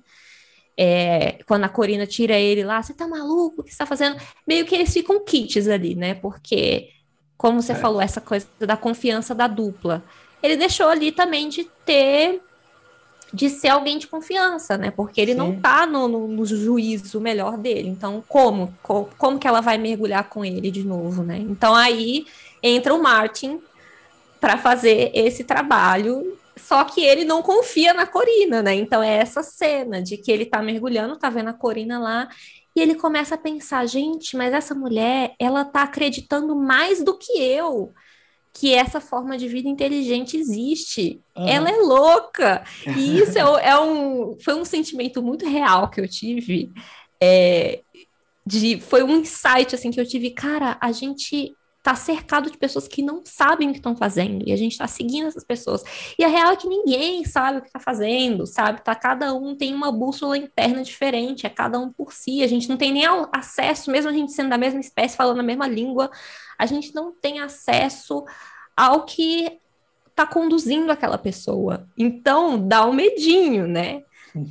É, 0.76 1.38
quando 1.46 1.64
a 1.64 1.68
Corina 1.70 2.06
tira 2.06 2.38
ele 2.38 2.62
lá, 2.64 2.82
você 2.82 2.92
tá 2.92 3.08
maluco? 3.08 3.62
O 3.62 3.64
que 3.64 3.72
você 3.72 3.78
tá 3.78 3.86
fazendo? 3.86 4.20
Meio 4.46 4.66
que 4.66 4.74
eles 4.74 4.92
ficam 4.92 5.24
kits 5.24 5.68
ali, 5.68 5.94
né? 5.94 6.14
Porque, 6.14 6.90
como 7.36 7.62
você 7.62 7.72
é. 7.72 7.74
falou, 7.74 8.00
essa 8.00 8.20
coisa 8.20 8.46
da 8.60 8.76
confiança 8.76 9.34
da 9.34 9.48
dupla. 9.48 10.04
Ele 10.42 10.56
deixou 10.56 10.88
ali 10.88 11.10
também 11.10 11.48
de 11.48 11.64
ter 11.84 12.42
de 13.32 13.50
ser 13.50 13.68
alguém 13.68 13.98
de 13.98 14.06
confiança, 14.06 14.78
né? 14.78 14.90
Porque 14.90 15.20
ele 15.20 15.32
Sim. 15.32 15.38
não 15.38 15.60
tá 15.60 15.86
no, 15.86 16.08
no, 16.08 16.26
no, 16.26 16.46
juízo 16.46 17.20
melhor 17.20 17.58
dele. 17.58 17.88
Então, 17.88 18.22
como? 18.26 18.74
como? 18.82 19.08
Como 19.18 19.38
que 19.38 19.46
ela 19.46 19.60
vai 19.60 19.76
mergulhar 19.76 20.28
com 20.28 20.44
ele 20.44 20.70
de 20.70 20.82
novo, 20.84 21.22
né? 21.22 21.38
Então, 21.38 21.74
aí 21.74 22.26
entra 22.62 22.94
o 22.94 23.02
Martin 23.02 23.60
para 24.40 24.56
fazer 24.56 25.10
esse 25.14 25.44
trabalho, 25.44 26.38
só 26.56 26.84
que 26.84 27.04
ele 27.04 27.24
não 27.24 27.42
confia 27.42 27.92
na 27.92 28.06
Corina, 28.06 28.62
né? 28.62 28.74
Então, 28.74 29.02
é 29.02 29.16
essa 29.16 29.42
cena 29.42 30.02
de 30.02 30.16
que 30.16 30.32
ele 30.32 30.46
tá 30.46 30.62
mergulhando, 30.62 31.18
tá 31.18 31.28
vendo 31.28 31.50
a 31.50 31.54
Corina 31.54 31.98
lá, 31.98 32.28
e 32.74 32.80
ele 32.80 32.94
começa 32.94 33.34
a 33.34 33.38
pensar, 33.38 33.84
gente, 33.86 34.36
mas 34.36 34.54
essa 34.54 34.74
mulher, 34.74 35.34
ela 35.38 35.64
tá 35.64 35.82
acreditando 35.82 36.54
mais 36.54 37.02
do 37.02 37.18
que 37.18 37.32
eu 37.32 37.92
que 38.58 38.74
essa 38.74 39.00
forma 39.00 39.38
de 39.38 39.46
vida 39.46 39.68
inteligente 39.68 40.36
existe. 40.36 41.20
Uhum. 41.36 41.46
Ela 41.46 41.70
é 41.70 41.76
louca. 41.76 42.64
E 42.84 43.20
isso 43.20 43.38
é, 43.38 43.68
é, 43.68 43.78
um, 43.78 44.36
foi 44.40 44.54
um 44.54 44.64
sentimento 44.64 45.22
muito 45.22 45.46
real 45.48 45.88
que 45.88 46.00
eu 46.00 46.08
tive. 46.08 46.72
É, 47.22 47.82
de, 48.44 48.80
foi 48.80 49.04
um 49.04 49.18
insight 49.18 49.76
assim 49.76 49.92
que 49.92 50.00
eu 50.00 50.06
tive, 50.06 50.30
cara, 50.30 50.76
a 50.80 50.90
gente 50.90 51.54
tá 51.82 51.94
cercado 51.94 52.50
de 52.50 52.58
pessoas 52.58 52.88
que 52.88 53.02
não 53.02 53.22
sabem 53.24 53.68
o 53.68 53.72
que 53.72 53.78
estão 53.78 53.96
fazendo 53.96 54.46
e 54.46 54.52
a 54.52 54.56
gente 54.56 54.76
tá 54.76 54.86
seguindo 54.86 55.28
essas 55.28 55.44
pessoas. 55.44 55.82
E 56.18 56.24
a 56.24 56.28
real 56.28 56.52
é 56.52 56.56
que 56.56 56.68
ninguém 56.68 57.24
sabe 57.24 57.58
o 57.58 57.62
que 57.62 57.70
tá 57.70 57.78
fazendo, 57.78 58.46
sabe? 58.46 58.82
Tá 58.82 58.94
cada 58.94 59.32
um 59.32 59.56
tem 59.56 59.74
uma 59.74 59.90
bússola 59.92 60.36
interna 60.36 60.82
diferente, 60.82 61.46
é 61.46 61.50
cada 61.50 61.78
um 61.78 61.92
por 61.92 62.12
si. 62.12 62.42
A 62.42 62.46
gente 62.46 62.68
não 62.68 62.76
tem 62.76 62.92
nem 62.92 63.04
acesso, 63.32 63.90
mesmo 63.90 64.10
a 64.10 64.12
gente 64.12 64.32
sendo 64.32 64.50
da 64.50 64.58
mesma 64.58 64.80
espécie, 64.80 65.16
falando 65.16 65.40
a 65.40 65.44
mesma 65.44 65.66
língua, 65.66 66.10
a 66.58 66.66
gente 66.66 66.94
não 66.94 67.12
tem 67.12 67.40
acesso 67.40 68.24
ao 68.76 69.04
que 69.04 69.58
está 70.08 70.26
conduzindo 70.26 70.90
aquela 70.90 71.16
pessoa. 71.16 71.86
Então, 71.96 72.58
dá 72.66 72.84
um 72.84 72.92
medinho, 72.92 73.68
né? 73.68 74.02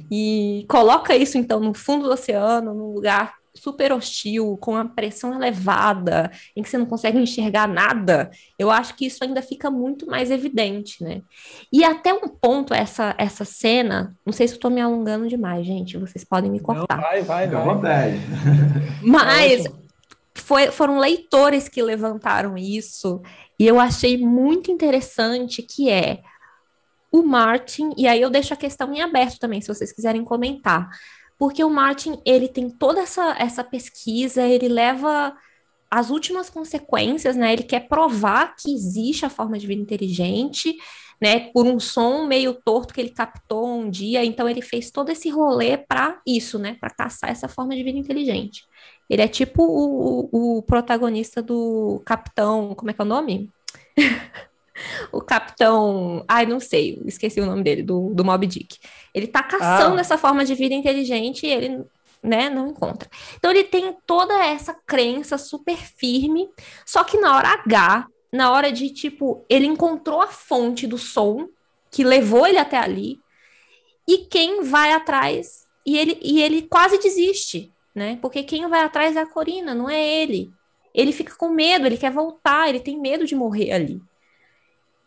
E 0.09 0.65
coloca 0.69 1.15
isso, 1.15 1.37
então, 1.37 1.59
no 1.59 1.73
fundo 1.73 2.07
do 2.07 2.13
oceano, 2.13 2.73
num 2.73 2.93
lugar 2.93 3.35
super 3.57 3.91
hostil, 3.91 4.57
com 4.61 4.75
a 4.75 4.85
pressão 4.85 5.33
elevada, 5.33 6.31
em 6.55 6.61
que 6.61 6.69
você 6.69 6.77
não 6.77 6.85
consegue 6.85 7.17
enxergar 7.17 7.67
nada, 7.67 8.29
eu 8.57 8.71
acho 8.71 8.95
que 8.95 9.05
isso 9.05 9.23
ainda 9.23 9.41
fica 9.41 9.69
muito 9.69 10.05
mais 10.07 10.31
evidente, 10.31 11.03
né? 11.03 11.21
E 11.71 11.83
até 11.83 12.13
um 12.13 12.27
ponto, 12.27 12.73
essa, 12.73 13.15
essa 13.17 13.43
cena, 13.43 14.15
não 14.25 14.33
sei 14.33 14.47
se 14.47 14.55
eu 14.55 14.59
tô 14.59 14.69
me 14.69 14.81
alongando 14.81 15.27
demais, 15.27 15.65
gente, 15.65 15.97
vocês 15.97 16.23
podem 16.23 16.51
me 16.51 16.59
cortar. 16.59 16.95
Não, 16.95 17.03
vai, 17.03 17.21
vai, 17.23 17.47
vai. 17.47 18.13
Mas 19.01 19.65
foi, 20.35 20.71
foram 20.71 20.99
leitores 20.99 21.67
que 21.67 21.81
levantaram 21.81 22.57
isso, 22.57 23.21
e 23.59 23.65
eu 23.65 23.79
achei 23.79 24.17
muito 24.17 24.71
interessante 24.71 25.61
que 25.61 25.89
é 25.89 26.21
o 27.11 27.23
Martin, 27.23 27.91
e 27.97 28.07
aí 28.07 28.21
eu 28.21 28.29
deixo 28.29 28.53
a 28.53 28.57
questão 28.57 28.93
em 28.93 29.01
aberto 29.01 29.39
também, 29.39 29.61
se 29.61 29.67
vocês 29.67 29.91
quiserem 29.91 30.23
comentar. 30.23 30.89
Porque 31.37 31.63
o 31.63 31.69
Martin, 31.69 32.19
ele 32.25 32.47
tem 32.47 32.69
toda 32.69 33.01
essa, 33.01 33.35
essa 33.39 33.63
pesquisa, 33.63 34.41
ele 34.41 34.67
leva 34.67 35.35
as 35.89 36.09
últimas 36.09 36.49
consequências, 36.49 37.35
né? 37.35 37.53
Ele 37.53 37.63
quer 37.63 37.87
provar 37.87 38.55
que 38.55 38.73
existe 38.73 39.25
a 39.25 39.29
forma 39.29 39.57
de 39.57 39.67
vida 39.67 39.81
inteligente, 39.81 40.75
né? 41.21 41.51
Por 41.51 41.65
um 41.65 41.79
som 41.79 42.25
meio 42.25 42.53
torto 42.53 42.93
que 42.93 43.01
ele 43.01 43.09
captou 43.09 43.67
um 43.67 43.89
dia, 43.89 44.25
então 44.25 44.49
ele 44.49 44.61
fez 44.61 44.91
todo 44.91 45.09
esse 45.09 45.29
rolê 45.29 45.77
para 45.77 46.19
isso, 46.25 46.59
né? 46.59 46.75
Para 46.79 46.89
caçar 46.89 47.29
essa 47.29 47.47
forma 47.47 47.75
de 47.75 47.83
vida 47.83 47.97
inteligente. 47.97 48.63
Ele 49.09 49.21
é 49.21 49.27
tipo 49.27 49.63
o, 49.63 50.29
o, 50.31 50.57
o 50.57 50.63
protagonista 50.63 51.41
do 51.41 52.01
Capitão, 52.05 52.75
como 52.75 52.91
é 52.91 52.93
que 52.93 53.01
é 53.01 53.05
o 53.05 53.07
nome? 53.07 53.51
o 55.11 55.21
capitão. 55.21 56.23
Ai, 56.27 56.45
não 56.45 56.59
sei, 56.59 57.01
esqueci 57.05 57.39
o 57.39 57.45
nome 57.45 57.63
dele, 57.63 57.83
do, 57.83 58.13
do 58.13 58.25
Mob 58.25 58.45
Dick. 58.45 58.77
Ele 59.13 59.27
tá 59.27 59.43
caçando 59.43 59.97
ah. 59.97 60.01
essa 60.01 60.17
forma 60.17 60.45
de 60.45 60.55
vida 60.55 60.73
inteligente 60.73 61.45
e 61.45 61.49
ele, 61.49 61.83
né, 62.21 62.49
não 62.49 62.69
encontra. 62.69 63.09
Então 63.35 63.51
ele 63.51 63.63
tem 63.63 63.95
toda 64.05 64.33
essa 64.45 64.73
crença 64.85 65.37
super 65.37 65.77
firme, 65.77 66.49
só 66.85 67.03
que 67.03 67.19
na 67.19 67.35
hora 67.35 67.49
H, 67.49 68.07
na 68.31 68.51
hora 68.51 68.71
de, 68.71 68.89
tipo, 68.89 69.45
ele 69.49 69.65
encontrou 69.65 70.21
a 70.21 70.27
fonte 70.27 70.85
do 70.85 70.97
som 70.97 71.47
que 71.89 72.03
levou 72.03 72.45
ele 72.45 72.57
até 72.57 72.77
ali, 72.77 73.19
e 74.07 74.19
quem 74.19 74.63
vai 74.63 74.91
atrás, 74.91 75.65
e 75.85 75.97
ele, 75.97 76.17
e 76.21 76.41
ele 76.41 76.61
quase 76.63 76.97
desiste, 76.97 77.71
né? 77.95 78.17
Porque 78.21 78.43
quem 78.43 78.67
vai 78.67 78.81
atrás 78.81 79.15
é 79.15 79.21
a 79.21 79.25
Corina, 79.25 79.73
não 79.73 79.89
é 79.89 80.01
ele. 80.01 80.51
Ele 80.93 81.11
fica 81.11 81.35
com 81.35 81.49
medo, 81.49 81.85
ele 81.85 81.97
quer 81.97 82.11
voltar, 82.11 82.69
ele 82.69 82.79
tem 82.79 82.99
medo 82.99 83.25
de 83.25 83.35
morrer 83.35 83.71
ali. 83.71 84.01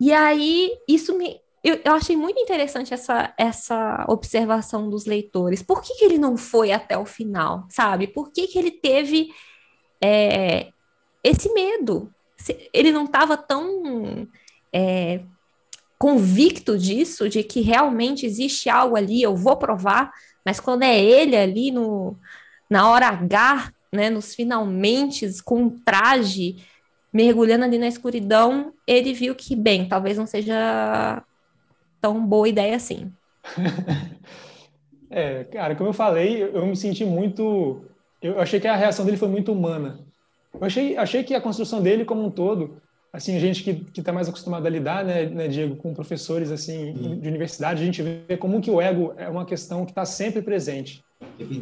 E 0.01 0.13
aí, 0.13 0.73
isso 0.89 1.17
me. 1.17 1.39
Eu, 1.63 1.79
eu 1.85 1.93
achei 1.93 2.17
muito 2.17 2.41
interessante 2.41 2.95
essa, 2.95 3.35
essa 3.37 4.07
observação 4.09 4.89
dos 4.89 5.05
leitores. 5.05 5.63
Por 5.63 5.83
que, 5.83 5.95
que 5.95 6.05
ele 6.07 6.17
não 6.17 6.37
foi 6.39 6.73
até 6.73 6.97
o 6.97 7.05
final, 7.05 7.67
sabe? 7.69 8.07
Por 8.07 8.33
que, 8.33 8.47
que 8.47 8.59
ele 8.59 8.71
teve 8.71 9.29
é, 10.03 10.73
esse 11.23 11.53
medo? 11.53 12.11
Ele 12.73 12.91
não 12.91 13.05
estava 13.05 13.37
tão 13.37 14.27
é, 14.73 15.21
convicto 15.99 16.79
disso, 16.79 17.29
de 17.29 17.43
que 17.43 17.61
realmente 17.61 18.25
existe 18.25 18.71
algo 18.71 18.97
ali, 18.97 19.21
eu 19.21 19.37
vou 19.37 19.59
provar, 19.59 20.11
mas 20.43 20.59
quando 20.59 20.83
é 20.83 20.99
ele 20.99 21.37
ali 21.37 21.71
no, 21.71 22.17
na 22.71 22.89
hora 22.89 23.09
H, 23.09 23.71
né, 23.93 24.09
nos 24.09 24.35
finalmente, 24.35 25.29
com 25.43 25.65
um 25.65 25.71
traje, 25.79 26.65
mergulhando 27.13 27.65
ali 27.65 27.79
na 27.79 27.89
escuridão, 27.89 28.73
ele 28.87 29.13
viu 29.13 29.35
que, 29.35 29.57
bem, 29.57 29.89
talvez 29.89 30.17
não 30.17 30.27
seja 30.27 31.23
tão 32.01 32.25
boa 32.25 32.49
ideia 32.49 32.77
assim. 32.77 33.13
é, 35.11 35.45
cara, 35.45 35.75
como 35.75 35.91
eu 35.91 35.95
falei, 35.95 36.43
eu 36.43 36.67
me 36.67 36.77
senti 36.77 37.05
muito. 37.05 37.85
Eu 38.23 38.41
achei 38.41 38.61
que 38.61 38.69
a 38.69 38.77
reação 38.77 39.05
dele 39.05 39.17
foi 39.17 39.29
muito 39.29 39.53
humana. 39.53 40.01
Eu 40.55 40.65
achei, 40.65 40.97
achei 40.97 41.25
que 41.25 41.35
a 41.35 41.41
construção 41.41 41.83
dele 41.83 42.05
como 42.05 42.25
um 42.25 42.31
todo, 42.31 42.81
assim, 43.13 43.37
a 43.37 43.41
gente 43.41 43.63
que 43.63 44.01
está 44.01 44.13
mais 44.13 44.29
acostumado 44.29 44.67
a 44.67 44.71
lidar, 44.71 45.05
né, 45.05 45.27
né, 45.27 45.49
Diego, 45.49 45.77
com 45.77 45.95
professores 45.95 46.51
assim 46.51 46.93
de 47.21 47.29
universidade, 47.29 47.83
a 47.83 47.87
gente 47.87 48.03
vê 48.03 48.37
como 48.37 48.61
que 48.61 48.71
o 48.71 48.81
ego 48.81 49.15
é 49.17 49.29
uma 49.29 49.45
questão 49.45 49.85
que 49.85 49.93
está 49.93 50.05
sempre 50.05 50.43
presente. 50.43 51.03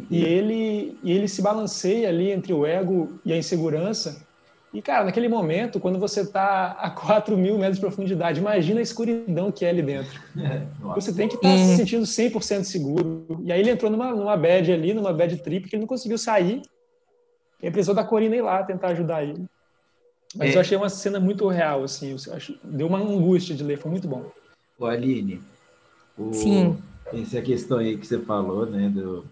E 0.09 0.23
ele, 0.23 0.97
e 1.03 1.11
ele 1.11 1.27
se 1.27 1.41
balanceia 1.41 2.09
ali 2.09 2.31
entre 2.31 2.53
o 2.53 2.65
ego 2.65 3.19
e 3.25 3.31
a 3.31 3.37
insegurança 3.37 4.25
e, 4.71 4.81
cara, 4.83 5.05
naquele 5.05 5.27
momento, 5.27 5.79
quando 5.79 5.97
você 5.97 6.21
está 6.21 6.71
a 6.79 6.89
4 6.91 7.35
mil 7.35 7.57
metros 7.57 7.77
de 7.77 7.81
profundidade, 7.81 8.39
imagina 8.39 8.79
a 8.79 8.83
escuridão 8.83 9.51
que 9.51 9.65
é 9.65 9.69
ali 9.69 9.81
dentro. 9.81 10.19
É, 10.39 10.65
você 10.95 11.13
tem 11.13 11.27
que 11.27 11.35
estar 11.35 11.49
tá 11.49 11.57
se 11.57 11.75
sentindo 11.75 12.03
100% 12.03 12.63
seguro. 12.63 13.25
E 13.43 13.51
aí 13.51 13.59
ele 13.59 13.71
entrou 13.71 13.91
numa, 13.91 14.11
numa 14.13 14.37
bad 14.37 14.71
ali, 14.71 14.93
numa 14.93 15.11
bad 15.11 15.35
trip, 15.37 15.67
que 15.67 15.75
ele 15.75 15.81
não 15.81 15.87
conseguiu 15.87 16.17
sair. 16.17 16.61
E 17.61 17.69
precisou 17.69 17.93
da 17.93 18.03
Corina 18.03 18.35
ir 18.35 18.41
lá 18.41 18.63
tentar 18.63 18.89
ajudar 18.89 19.23
ele. 19.23 19.45
Mas 20.35 20.51
é. 20.51 20.55
eu 20.55 20.61
achei 20.61 20.77
uma 20.77 20.89
cena 20.89 21.19
muito 21.19 21.47
real, 21.47 21.83
assim. 21.83 22.15
Acho, 22.31 22.57
deu 22.63 22.87
uma 22.87 22.99
angústia 22.99 23.53
de 23.55 23.63
ler, 23.63 23.77
foi 23.77 23.91
muito 23.91 24.07
bom. 24.07 24.31
O 24.77 24.85
Aline, 24.85 25.41
o, 26.17 26.33
Sim. 26.33 26.77
essa 27.11 27.41
questão 27.41 27.79
aí 27.79 27.97
que 27.97 28.07
você 28.07 28.19
falou, 28.19 28.65
né, 28.65 28.87
do, 28.87 29.25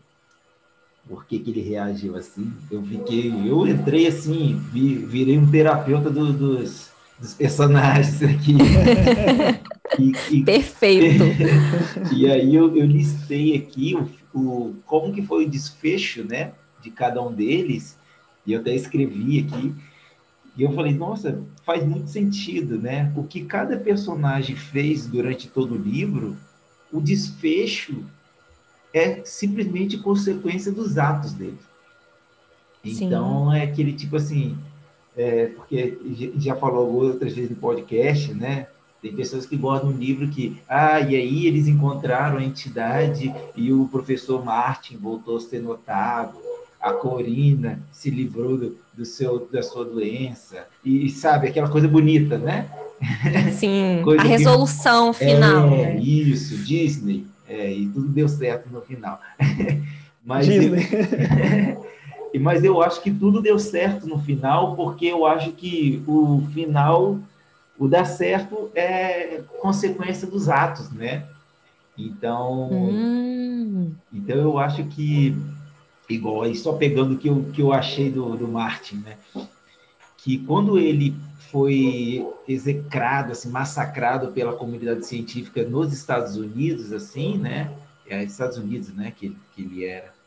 por 1.08 1.26
que, 1.26 1.40
que 1.40 1.52
ele 1.52 1.62
reagiu 1.62 2.16
assim. 2.16 2.52
Eu 2.70 2.84
fiquei, 2.84 3.32
eu 3.32 3.68
entrei 3.68 4.08
assim, 4.08 4.62
vi, 4.72 4.96
virei 4.96 5.38
um 5.38 5.50
terapeuta 5.50 6.10
do, 6.10 6.34
dos, 6.34 6.90
dos 7.20 7.34
personagens 7.34 8.22
aqui. 8.22 8.58
e, 10.00 10.38
e, 10.38 10.44
Perfeito. 10.44 11.24
e 12.14 12.30
aí 12.30 12.54
eu, 12.54 12.76
eu 12.76 12.86
listei 12.86 13.56
aqui 13.56 13.96
o, 13.96 14.38
o, 14.38 14.76
como 14.86 15.14
que 15.14 15.22
foi 15.22 15.46
o 15.46 15.50
desfecho, 15.50 16.24
né, 16.24 16.52
de 16.82 16.92
cada 16.92 17.22
um 17.22 17.32
deles. 17.34 17.98
E 18.46 18.54
eu 18.54 18.60
até 18.60 18.76
escrevi 18.76 19.40
aqui. 19.40 19.74
E 20.58 20.64
eu 20.64 20.72
falei, 20.74 20.94
nossa, 20.94 21.40
faz 21.66 21.86
muito 21.86 22.10
sentido, 22.10 22.80
né? 22.80 23.12
O 23.16 23.24
que 23.24 23.42
cada 23.42 23.78
personagem 23.78 24.56
fez 24.56 25.06
durante 25.06 25.48
todo 25.48 25.76
o 25.76 25.78
livro, 25.78 26.36
o 26.92 27.00
desfecho 27.00 28.04
é 28.94 29.22
simplesmente 29.26 29.98
consequência 29.98 30.72
dos 30.72 30.98
atos 30.98 31.34
dele. 31.34 31.58
Então, 32.84 33.52
Sim. 33.52 33.58
é 33.58 33.64
aquele 33.64 33.94
tipo 33.94 34.16
assim, 34.16 34.58
é, 35.16 35.48
porque 35.48 35.98
já 36.38 36.56
falou 36.56 36.92
outras 36.94 37.34
vezes 37.34 37.50
no 37.50 37.58
podcast, 37.58 38.34
né? 38.34 38.68
Tem 39.02 39.14
pessoas 39.14 39.46
que 39.46 39.56
guardam 39.56 39.90
um 39.90 39.98
livro 39.98 40.28
que, 40.28 40.60
ah, 40.68 41.00
e 41.00 41.16
aí 41.16 41.46
eles 41.46 41.68
encontraram 41.68 42.38
a 42.38 42.44
entidade 42.44 43.34
e 43.56 43.72
o 43.72 43.88
professor 43.88 44.44
Martin 44.44 44.98
voltou 44.98 45.38
a 45.38 45.42
ser 45.42 45.60
notado, 45.60 46.38
a 46.82 46.92
Corina 46.94 47.80
se 47.92 48.10
livrou 48.10 48.58
do, 48.58 48.78
do 48.94 49.06
seu, 49.06 49.48
da 49.52 49.62
sua 49.62 49.86
doença, 49.86 50.68
e 50.84 51.10
sabe, 51.10 51.48
aquela 51.48 51.70
coisa 51.70 51.88
bonita, 51.88 52.38
né? 52.38 52.70
Sim, 53.54 54.04
a 54.18 54.24
resolução 54.24 55.14
que... 55.14 55.26
final. 55.26 55.68
É, 55.74 55.94
né? 55.94 56.00
isso, 56.00 56.58
Disney. 56.58 57.26
É, 57.48 57.72
e 57.72 57.88
tudo 57.88 58.10
deu 58.10 58.28
certo 58.28 58.70
no 58.70 58.82
final. 58.82 59.20
mas, 60.24 60.48
eu, 60.50 60.74
mas 62.42 62.64
eu 62.64 62.82
acho 62.82 63.02
que 63.02 63.12
tudo 63.12 63.42
deu 63.42 63.58
certo 63.58 64.06
no 64.06 64.20
final, 64.20 64.76
porque 64.76 65.06
eu 65.06 65.26
acho 65.26 65.52
que 65.54 66.04
o 66.06 66.44
final, 66.54 67.18
o 67.80 67.88
dar 67.88 68.06
certo 68.06 68.70
é 68.76 69.42
consequência 69.60 70.28
dos 70.28 70.50
atos, 70.50 70.92
né? 70.92 71.26
Então, 71.98 72.70
hum. 72.72 73.92
então 74.14 74.36
eu 74.36 74.60
acho 74.60 74.84
que, 74.84 75.36
igual 76.08 76.44
aí, 76.44 76.56
só 76.56 76.74
pegando 76.74 77.16
o 77.16 77.18
que 77.18 77.28
eu, 77.28 77.46
que 77.54 77.62
eu 77.62 77.74
achei 77.74 78.12
do, 78.12 78.36
do 78.36 78.48
Martin, 78.48 78.98
né? 78.98 79.18
Que 80.18 80.38
quando 80.40 80.78
ele 80.78 81.16
foi 81.52 82.26
execrado, 82.48 83.32
assim, 83.32 83.50
massacrado 83.50 84.32
pela 84.32 84.54
comunidade 84.54 85.06
científica 85.06 85.64
nos 85.64 85.94
Estados 85.94 86.36
Unidos, 86.36 86.92
assim, 86.92 87.38
né? 87.38 87.72
É 88.10 88.24
Estados 88.24 88.58
Unidos, 88.58 88.90
né? 88.94 89.14
Que, 89.16 89.36
que 89.56 89.62
ele 89.62 89.86
era. 89.86 90.18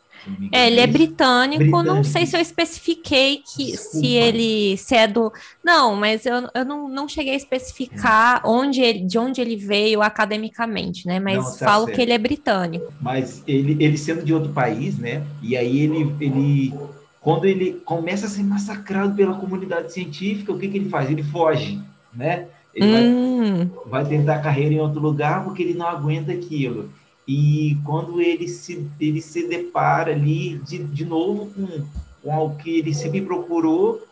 É, 0.53 0.67
ele 0.67 0.81
é 0.81 0.87
britânico, 0.87 1.63
britânico, 1.63 1.83
não 1.83 2.05
sei 2.05 2.27
se 2.27 2.37
eu 2.37 2.41
especifiquei 2.41 3.39
que 3.39 3.73
Desculpa. 3.73 4.07
se 4.07 4.07
ele 4.07 4.77
se 4.77 4.95
é 4.95 5.09
do. 5.09 5.33
Não, 5.65 5.97
mas 5.97 6.27
eu, 6.27 6.47
eu 6.55 6.65
não, 6.65 6.89
não 6.89 7.09
cheguei 7.09 7.33
a 7.33 7.37
especificar 7.37 8.43
é. 8.45 8.49
onde 8.49 8.83
ele, 8.83 9.07
de 9.07 9.19
onde 9.19 9.41
ele 9.41 9.57
veio 9.57 10.03
academicamente, 10.03 11.07
né? 11.07 11.19
Mas 11.19 11.39
não, 11.39 11.57
tá 11.57 11.65
falo 11.65 11.87
certo. 11.87 11.97
que 11.97 12.03
ele 12.03 12.13
é 12.13 12.19
britânico. 12.19 12.93
Mas 13.01 13.43
ele, 13.47 13.83
ele 13.83 13.97
sendo 13.97 14.23
de 14.23 14.35
outro 14.35 14.53
país, 14.53 14.99
né? 14.99 15.25
E 15.43 15.57
aí 15.57 15.81
ele, 15.81 16.15
ele 16.21 16.75
quando 17.21 17.45
ele 17.45 17.75
começa 17.85 18.27
a 18.27 18.29
ser 18.29 18.43
massacrado 18.43 19.15
pela 19.15 19.35
comunidade 19.35 19.93
científica, 19.93 20.53
o 20.53 20.59
que, 20.59 20.69
que 20.69 20.79
ele 20.79 20.89
faz? 20.89 21.11
Ele 21.11 21.23
foge, 21.23 21.79
né? 22.15 22.49
Ele 22.75 22.87
hum. 22.87 23.71
vai, 23.85 24.05
vai, 24.05 24.09
tentar 24.09 24.39
carreira 24.39 24.75
em 24.75 24.81
outro 24.81 25.01
lugar 25.01 25.45
porque 25.45 25.63
ele 25.63 25.75
não 25.75 25.87
aguenta 25.87 26.33
aquilo. 26.33 26.91
E 27.29 27.77
quando 27.85 28.21
ele 28.21 28.49
se, 28.49 28.89
ele 28.99 29.21
se 29.21 29.47
depara 29.47 30.13
ali 30.13 30.59
de, 30.59 30.79
de 30.79 31.05
novo 31.05 31.51
com, 31.55 31.85
com 32.23 32.47
o 32.47 32.57
que 32.57 32.79
ele 32.79 32.95
sempre 32.95 33.21
procurou, 33.21 34.03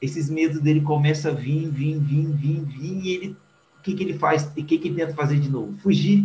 esses 0.00 0.30
medos 0.30 0.60
dele 0.60 0.80
começam 0.80 1.32
a 1.32 1.34
vir, 1.34 1.68
vir, 1.68 1.98
vir, 1.98 2.26
vir, 2.28 2.60
vir, 2.60 3.04
e 3.04 3.14
ele, 3.14 3.36
o 3.80 3.82
que, 3.82 3.94
que 3.94 4.02
ele 4.04 4.18
faz? 4.18 4.44
O 4.44 4.64
que, 4.64 4.78
que 4.78 4.88
ele 4.88 4.96
tenta 4.96 5.14
fazer 5.14 5.40
de 5.40 5.50
novo? 5.50 5.76
Fugir. 5.78 6.24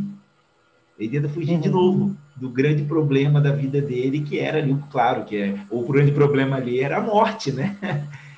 Ele 0.97 1.09
tenta 1.09 1.29
fugir 1.29 1.55
uhum. 1.55 1.61
de 1.61 1.69
novo 1.69 2.15
do 2.35 2.49
grande 2.49 2.83
problema 2.83 3.41
da 3.41 3.51
vida 3.51 3.81
dele, 3.81 4.21
que 4.21 4.39
era 4.39 4.59
ali, 4.59 4.77
claro, 4.91 5.23
que 5.25 5.37
é, 5.37 5.55
o 5.69 5.83
grande 5.83 6.11
problema 6.11 6.57
ali 6.57 6.79
era 6.79 6.97
a 6.97 7.01
morte, 7.01 7.51
né? 7.51 7.77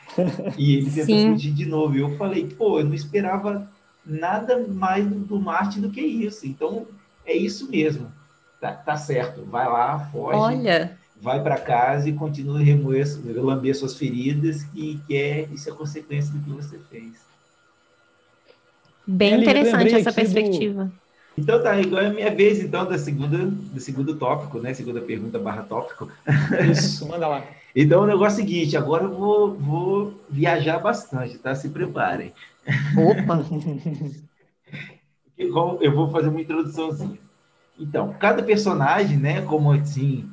e 0.58 0.76
ele 0.76 0.90
tenta 0.90 1.06
Sim. 1.06 1.32
fugir 1.32 1.54
de 1.54 1.66
novo. 1.66 1.96
E 1.96 2.00
eu 2.00 2.16
falei, 2.18 2.48
pô, 2.48 2.80
eu 2.80 2.86
não 2.86 2.94
esperava 2.94 3.70
nada 4.06 4.66
mais 4.68 5.06
do, 5.06 5.16
do 5.16 5.40
Marte 5.40 5.80
do 5.80 5.90
que 5.90 6.02
isso. 6.02 6.46
Então, 6.46 6.86
é 7.26 7.36
isso 7.36 7.70
mesmo. 7.70 8.12
Tá, 8.60 8.72
tá 8.72 8.98
certo. 8.98 9.44
Vai 9.46 9.68
lá, 9.68 10.00
foge. 10.12 10.38
Olha. 10.38 10.98
Vai 11.22 11.42
para 11.42 11.58
casa 11.58 12.10
e 12.10 12.14
continua 12.14 12.60
a 12.60 12.64
remoer, 12.64 13.06
lamber 13.24 13.76
suas 13.76 13.96
feridas, 13.96 14.64
que, 14.64 15.00
que 15.08 15.16
é, 15.16 15.48
isso 15.52 15.70
é 15.70 15.74
consequência 15.74 16.34
do 16.34 16.40
que 16.40 16.50
você 16.50 16.78
fez. 16.90 17.26
Bem 19.08 19.42
interessante 19.42 19.94
essa 19.96 20.12
perspectiva. 20.12 20.86
Do 20.86 21.05
Então 21.38 21.62
tá, 21.62 21.74
agora 21.74 22.06
é 22.06 22.10
a 22.10 22.14
minha 22.14 22.34
vez, 22.34 22.60
então, 22.60 22.88
da 22.88 22.98
segunda, 22.98 23.38
do 23.38 23.80
segundo 23.80 24.16
tópico, 24.16 24.60
né? 24.60 24.74
Segunda 24.74 25.02
pergunta 25.02 25.38
barra 25.38 25.64
tópico. 25.64 26.10
Isso, 26.72 27.08
manda 27.08 27.28
lá. 27.28 27.44
então 27.76 28.04
o 28.04 28.08
negócio 28.08 28.40
é 28.40 28.44
o 28.44 28.48
seguinte, 28.48 28.78
agora 28.78 29.04
eu 29.04 29.14
vou, 29.14 29.54
vou 29.54 30.14
viajar 30.30 30.80
bastante, 30.80 31.38
tá? 31.38 31.54
Se 31.54 31.70
preparem. 31.70 32.34
Opa! 32.98 33.46
eu 35.38 35.94
vou 35.94 36.10
fazer 36.10 36.30
uma 36.30 36.42
introduçãozinha. 36.42 37.20
Então, 37.78 38.14
cada 38.14 38.42
personagem, 38.42 39.18
né, 39.18 39.42
como 39.42 39.72
assim, 39.74 40.30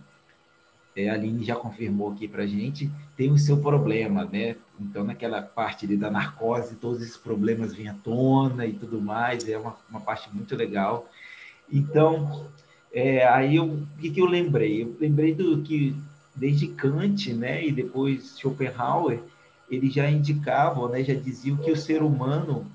é, 0.95 1.11
a 1.11 1.15
Aline 1.15 1.45
já 1.45 1.57
confirmou 1.57 2.13
aqui 2.13 2.29
pra 2.29 2.47
gente, 2.47 2.91
tem 3.23 3.31
o 3.31 3.39
seu 3.39 3.57
problema, 3.59 4.25
né? 4.25 4.57
Então, 4.81 5.05
naquela 5.05 5.41
parte 5.41 5.87
ali 5.87 5.97
da 5.97 6.11
narcose, 6.11 6.75
todos 6.75 7.01
esses 7.01 7.17
problemas 7.17 7.73
vêm 7.73 7.87
à 7.87 7.95
tona 7.95 8.67
e 8.67 8.73
tudo 8.73 9.01
mais, 9.01 9.49
é 9.49 9.57
uma, 9.57 9.77
uma 9.89 10.01
parte 10.01 10.29
muito 10.35 10.57
legal. 10.57 11.09
Então, 11.73 12.49
é, 12.93 13.25
aí 13.29 13.55
eu, 13.55 13.65
o 13.67 13.87
que, 14.01 14.11
que 14.11 14.21
eu 14.21 14.27
lembrei? 14.27 14.83
Eu 14.83 14.97
lembrei 15.01 15.33
do 15.33 15.63
que 15.63 15.95
desde 16.35 16.67
Kant, 16.67 17.33
né, 17.33 17.65
e 17.65 17.71
depois 17.71 18.37
Schopenhauer, 18.41 19.21
eles 19.71 19.95
já 19.95 20.11
indicavam, 20.11 20.89
né, 20.89 21.05
já 21.05 21.15
diziam 21.15 21.57
que 21.59 21.71
o 21.71 21.77
ser 21.77 22.03
humano 22.03 22.67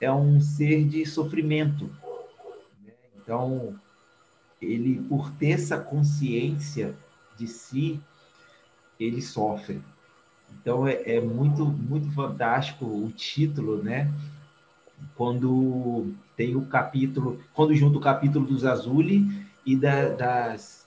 é 0.00 0.10
um 0.10 0.40
ser 0.40 0.82
de 0.88 1.06
sofrimento. 1.06 1.84
Né? 2.84 2.92
Então, 3.22 3.76
ele, 4.60 5.00
por 5.08 5.30
ter 5.34 5.50
essa 5.50 5.78
consciência 5.78 6.96
de 7.38 7.46
si, 7.46 8.00
ele 8.98 9.20
sofre. 9.20 9.80
Então, 10.60 10.86
é, 10.86 11.16
é 11.16 11.20
muito, 11.20 11.64
muito 11.64 12.10
fantástico 12.12 12.84
o 12.84 13.10
título, 13.10 13.82
né? 13.82 14.12
Quando 15.14 16.12
tem 16.36 16.56
o 16.56 16.62
capítulo, 16.66 17.40
quando 17.52 17.74
junta 17.74 17.98
o 17.98 18.00
capítulo 18.00 18.46
dos 18.46 18.64
Azuli 18.64 19.28
e 19.66 19.76
da, 19.76 20.08
das, 20.08 20.86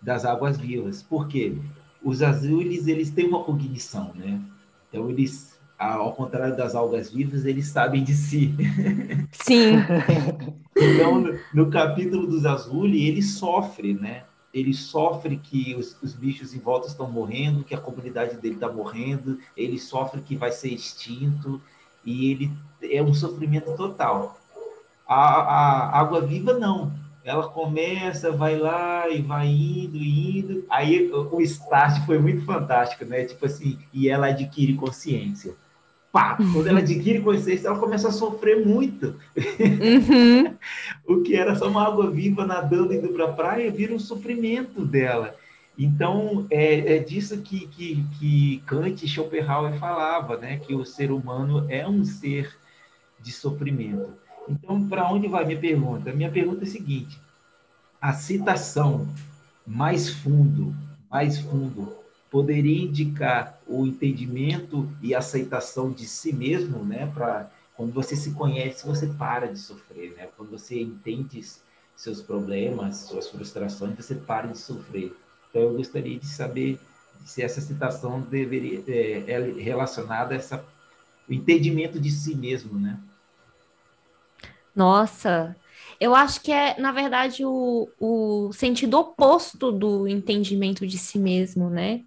das 0.00 0.24
Águas 0.24 0.58
Vivas. 0.58 1.02
Por 1.02 1.28
quê? 1.28 1.56
Os 2.02 2.22
Azules, 2.22 2.86
eles 2.86 3.10
têm 3.10 3.26
uma 3.26 3.42
cognição, 3.42 4.12
né? 4.14 4.40
Então, 4.88 5.08
eles 5.08 5.54
ao 5.78 6.12
contrário 6.12 6.56
das 6.56 6.74
algas 6.74 7.10
vivas, 7.10 7.44
eles 7.44 7.66
sabem 7.66 8.02
de 8.04 8.14
si. 8.14 8.54
Sim. 9.32 9.74
então, 10.76 11.24
no, 11.52 11.70
capítulo 11.70 12.26
dos 12.26 12.46
Azuli, 12.46 13.08
ele 13.08 13.22
sofre, 13.22 13.94
né? 13.94 14.22
Ele 14.54 14.72
sofre 14.72 15.36
que 15.36 15.74
os, 15.74 16.00
os 16.00 16.14
bichos 16.14 16.54
em 16.54 16.60
volta 16.60 16.86
estão 16.86 17.10
morrendo, 17.10 17.64
que 17.64 17.74
a 17.74 17.80
comunidade 17.80 18.36
dele 18.36 18.54
está 18.54 18.70
morrendo, 18.70 19.40
ele 19.56 19.80
sofre 19.80 20.20
que 20.20 20.36
vai 20.36 20.52
ser 20.52 20.68
extinto, 20.68 21.60
e 22.04 22.30
ele 22.30 22.52
é 22.80 23.02
um 23.02 23.12
sofrimento 23.12 23.76
total. 23.76 24.38
A, 25.06 25.16
a 25.16 26.00
água 26.00 26.20
viva, 26.20 26.52
não. 26.54 26.92
Ela 27.24 27.48
começa, 27.48 28.30
vai 28.30 28.56
lá 28.56 29.08
e 29.08 29.20
vai 29.20 29.48
indo, 29.48 29.96
indo. 29.96 30.64
Aí 30.70 31.10
o 31.10 31.40
start 31.40 32.06
foi 32.06 32.18
muito 32.18 32.44
fantástico, 32.44 33.04
né? 33.04 33.24
Tipo 33.24 33.46
assim, 33.46 33.78
e 33.92 34.08
ela 34.08 34.28
adquire 34.28 34.74
consciência 34.74 35.56
pá, 36.14 36.38
quando 36.52 36.68
ela 36.68 36.78
adquire 36.78 37.20
consciência, 37.20 37.66
ela 37.66 37.78
começa 37.80 38.06
a 38.06 38.12
sofrer 38.12 38.64
muito. 38.64 39.16
Uhum. 39.36 40.54
o 41.04 41.22
que 41.22 41.34
era 41.34 41.56
só 41.56 41.66
uma 41.66 41.84
água 41.84 42.08
viva 42.08 42.46
nadando 42.46 42.94
indo 42.94 43.08
para 43.08 43.24
a 43.24 43.32
praia 43.32 43.68
vira 43.68 43.92
um 43.92 43.98
sofrimento 43.98 44.86
dela. 44.86 45.34
Então, 45.76 46.46
é, 46.52 46.94
é 46.94 46.98
disso 47.00 47.36
que, 47.38 47.66
que, 47.66 48.04
que 48.16 48.62
Kant 48.64 49.04
e 49.04 49.08
Schopenhauer 49.08 49.76
falava, 49.80 50.36
né? 50.36 50.58
que 50.58 50.72
o 50.72 50.84
ser 50.84 51.10
humano 51.10 51.66
é 51.68 51.84
um 51.84 52.04
ser 52.04 52.56
de 53.20 53.32
sofrimento. 53.32 54.12
Então, 54.48 54.88
para 54.88 55.10
onde 55.10 55.26
vai 55.26 55.44
minha 55.44 55.58
pergunta? 55.58 56.12
Minha 56.12 56.30
pergunta 56.30 56.64
é 56.64 56.68
a 56.68 56.70
seguinte: 56.70 57.18
a 58.00 58.12
citação 58.12 59.08
mais 59.66 60.10
fundo, 60.10 60.72
mais 61.10 61.40
fundo, 61.40 62.03
poderia 62.34 62.82
indicar 62.82 63.60
o 63.64 63.86
entendimento 63.86 64.90
e 65.00 65.14
aceitação 65.14 65.92
de 65.92 66.04
si 66.04 66.32
mesmo, 66.32 66.84
né? 66.84 67.08
Para 67.14 67.48
quando 67.76 67.92
você 67.92 68.16
se 68.16 68.32
conhece, 68.32 68.84
você 68.84 69.06
para 69.06 69.46
de 69.46 69.56
sofrer, 69.60 70.16
né? 70.16 70.28
Quando 70.36 70.50
você 70.50 70.80
entende 70.80 71.40
seus 71.94 72.20
problemas, 72.20 72.96
suas 72.96 73.28
frustrações, 73.28 73.94
você 73.94 74.16
para 74.16 74.48
de 74.48 74.58
sofrer. 74.58 75.16
Então, 75.48 75.62
eu 75.62 75.74
gostaria 75.74 76.18
de 76.18 76.26
saber 76.26 76.80
se 77.24 77.40
essa 77.40 77.60
citação 77.60 78.20
deveria 78.22 78.82
é, 78.88 79.30
é 79.30 79.52
relacionada 79.62 80.34
a 80.34 80.36
essa 80.36 80.64
o 81.28 81.32
entendimento 81.32 82.00
de 82.00 82.10
si 82.10 82.34
mesmo, 82.34 82.80
né? 82.80 82.98
Nossa, 84.74 85.54
eu 86.00 86.14
acho 86.14 86.40
que 86.40 86.52
é, 86.52 86.78
na 86.78 86.92
verdade, 86.92 87.44
o, 87.44 87.88
o 88.00 88.52
sentido 88.52 88.98
oposto 88.98 89.70
do 89.70 90.06
entendimento 90.08 90.86
de 90.86 90.98
si 90.98 91.18
mesmo, 91.18 91.70
né? 91.70 92.02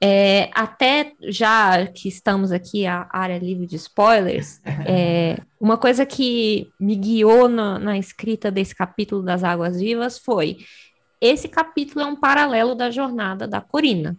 É, 0.00 0.50
até 0.52 1.12
já 1.22 1.86
que 1.86 2.08
estamos 2.08 2.52
aqui, 2.52 2.86
a 2.86 3.08
área 3.10 3.38
livre 3.38 3.66
de 3.66 3.76
spoilers, 3.76 4.60
é, 4.86 5.38
uma 5.58 5.78
coisa 5.78 6.04
que 6.04 6.68
me 6.78 6.94
guiou 6.94 7.48
na, 7.48 7.78
na 7.78 7.98
escrita 7.98 8.50
desse 8.50 8.74
capítulo 8.74 9.22
das 9.22 9.42
Águas 9.42 9.80
Vivas 9.80 10.18
foi: 10.18 10.58
esse 11.20 11.48
capítulo 11.48 12.04
é 12.04 12.06
um 12.06 12.16
paralelo 12.16 12.74
da 12.74 12.90
jornada 12.90 13.48
da 13.48 13.60
Corina. 13.60 14.16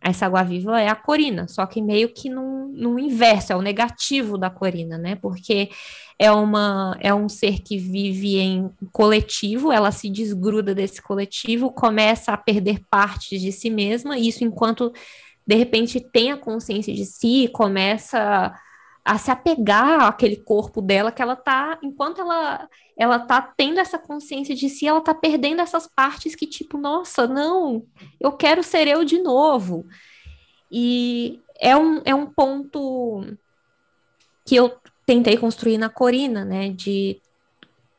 Essa 0.00 0.26
água 0.26 0.44
viva 0.44 0.78
é 0.78 0.86
a 0.86 0.94
Corina, 0.94 1.48
só 1.48 1.64
que 1.64 1.80
meio 1.80 2.10
que 2.10 2.28
no, 2.28 2.68
no 2.68 2.98
inverso, 2.98 3.54
é 3.54 3.56
o 3.56 3.62
negativo 3.62 4.36
da 4.36 4.50
Corina, 4.50 4.98
né? 4.98 5.16
Porque 5.16 5.70
é, 6.18 6.30
uma, 6.30 6.96
é 7.00 7.12
um 7.12 7.28
ser 7.28 7.60
que 7.60 7.76
vive 7.76 8.38
em 8.38 8.70
coletivo, 8.92 9.72
ela 9.72 9.90
se 9.90 10.08
desgruda 10.08 10.74
desse 10.74 11.02
coletivo, 11.02 11.72
começa 11.72 12.32
a 12.32 12.36
perder 12.36 12.80
partes 12.88 13.40
de 13.40 13.50
si 13.50 13.70
mesma, 13.70 14.18
isso 14.18 14.44
enquanto 14.44 14.92
de 15.46 15.54
repente 15.56 16.00
tem 16.00 16.32
a 16.32 16.36
consciência 16.36 16.94
de 16.94 17.04
si, 17.04 17.50
começa 17.52 18.54
a 19.04 19.18
se 19.18 19.30
apegar 19.30 20.02
àquele 20.04 20.36
corpo 20.36 20.80
dela 20.80 21.12
que 21.12 21.20
ela 21.20 21.36
tá, 21.36 21.78
enquanto 21.82 22.20
ela 22.20 22.68
ela 22.96 23.18
tá 23.18 23.42
tendo 23.42 23.80
essa 23.80 23.98
consciência 23.98 24.54
de 24.54 24.68
si, 24.68 24.86
ela 24.86 25.00
tá 25.00 25.12
perdendo 25.12 25.60
essas 25.60 25.86
partes 25.86 26.36
que 26.36 26.46
tipo, 26.46 26.78
nossa, 26.78 27.26
não, 27.26 27.84
eu 28.20 28.32
quero 28.32 28.62
ser 28.62 28.86
eu 28.86 29.04
de 29.04 29.18
novo. 29.18 29.84
E 30.70 31.40
é 31.60 31.76
um, 31.76 32.00
é 32.04 32.14
um 32.14 32.26
ponto 32.26 33.26
que 34.44 34.54
eu 34.54 34.72
tentei 35.06 35.36
construir 35.36 35.78
na 35.78 35.88
Corina, 35.88 36.44
né, 36.44 36.70
de 36.70 37.20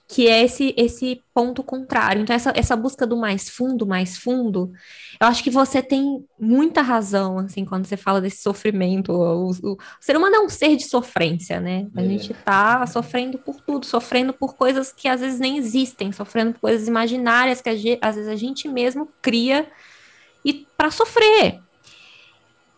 que 0.08 0.28
é 0.28 0.44
esse 0.44 0.74
esse 0.78 1.22
ponto 1.34 1.64
contrário. 1.64 2.22
Então 2.22 2.36
essa, 2.36 2.54
essa 2.56 2.76
busca 2.76 3.08
do 3.08 3.18
mais 3.18 3.50
fundo, 3.50 3.88
mais 3.88 4.18
fundo, 4.18 4.72
eu 5.20 5.28
acho 5.28 5.44
que 5.44 5.50
você 5.50 5.82
tem 5.82 6.24
muita 6.40 6.82
razão 6.82 7.40
assim 7.40 7.66
quando 7.66 7.86
você 7.86 7.98
fala 7.98 8.22
desse 8.22 8.42
sofrimento. 8.42 9.12
O, 9.12 9.50
o, 9.52 9.74
o 9.74 9.78
ser 10.00 10.16
humano 10.16 10.36
é 10.36 10.40
um 10.40 10.50
ser 10.50 10.76
de 10.76 10.86
sofrência, 10.86 11.60
né? 11.60 11.88
A 11.96 12.04
é. 12.04 12.08
gente 12.08 12.34
tá 12.34 12.86
sofrendo 12.86 13.40
por 13.40 13.60
tudo, 13.62 13.86
sofrendo 13.86 14.32
por 14.32 14.56
coisas 14.56 14.94
que 14.94 15.08
às 15.08 15.22
vezes 15.22 15.40
nem 15.40 15.58
existem, 15.58 16.12
sofrendo 16.12 16.54
por 16.54 16.62
coisas 16.62 16.88
imaginárias 16.88 17.62
que 17.62 17.70
às 18.02 18.16
vezes 18.16 18.28
a 18.28 18.36
gente 18.36 18.68
mesmo 18.68 19.10
cria 19.22 19.68
e 20.44 20.68
para 20.78 20.92
sofrer. 20.92 21.60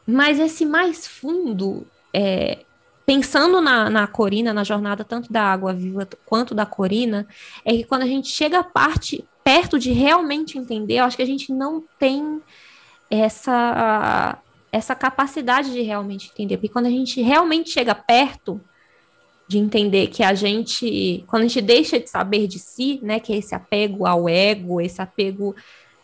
Mas 0.05 0.39
esse 0.39 0.65
mais 0.65 1.05
fundo 1.05 1.85
é, 2.13 2.59
pensando 3.07 3.61
na, 3.61 3.89
na 3.89 4.05
Corina, 4.05 4.53
na 4.53 4.65
jornada 4.65 5.01
tanto 5.05 5.31
da 5.31 5.41
Água 5.41 5.73
Viva 5.73 6.05
quanto 6.25 6.53
da 6.53 6.65
Corina, 6.65 7.25
é 7.63 7.71
que 7.71 7.85
quando 7.85 8.01
a 8.01 8.05
gente 8.05 8.27
chega 8.27 8.61
parte 8.61 9.23
perto 9.45 9.79
de 9.79 9.93
realmente 9.93 10.57
entender, 10.57 10.95
eu 10.95 11.05
acho 11.05 11.15
que 11.15 11.23
a 11.23 11.27
gente 11.27 11.53
não 11.53 11.81
tem 11.97 12.41
essa 13.09 14.37
essa 14.69 14.93
capacidade 14.93 15.71
de 15.71 15.81
realmente 15.81 16.29
entender, 16.33 16.57
porque 16.57 16.67
quando 16.67 16.87
a 16.87 16.89
gente 16.89 17.21
realmente 17.21 17.69
chega 17.69 17.95
perto 17.95 18.59
de 19.47 19.57
entender 19.57 20.07
que 20.07 20.21
a 20.21 20.33
gente, 20.33 21.23
quando 21.25 21.43
a 21.43 21.47
gente 21.47 21.61
deixa 21.61 21.97
de 21.97 22.09
saber 22.09 22.47
de 22.47 22.59
si, 22.59 22.99
né, 23.01 23.21
que 23.21 23.31
é 23.31 23.37
esse 23.37 23.55
apego 23.55 24.05
ao 24.05 24.27
ego, 24.27 24.81
esse 24.81 25.01
apego, 25.01 25.55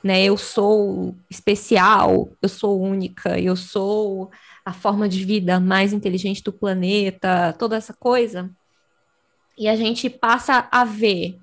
né, 0.01 0.23
eu 0.23 0.37
sou 0.37 1.13
especial, 1.29 2.29
eu 2.41 2.47
sou 2.47 2.81
única, 2.81 3.37
eu 3.37 3.57
sou 3.57 4.31
a 4.65 4.73
forma 4.73 5.09
de 5.09 5.23
vida 5.25 5.59
mais 5.59 5.93
inteligente 5.93 6.43
do 6.43 6.53
planeta, 6.53 7.53
toda 7.59 7.75
essa 7.75 7.93
coisa. 7.93 8.49
E 9.57 9.67
a 9.67 9.75
gente 9.75 10.09
passa 10.09 10.67
a 10.71 10.83
ver 10.83 11.42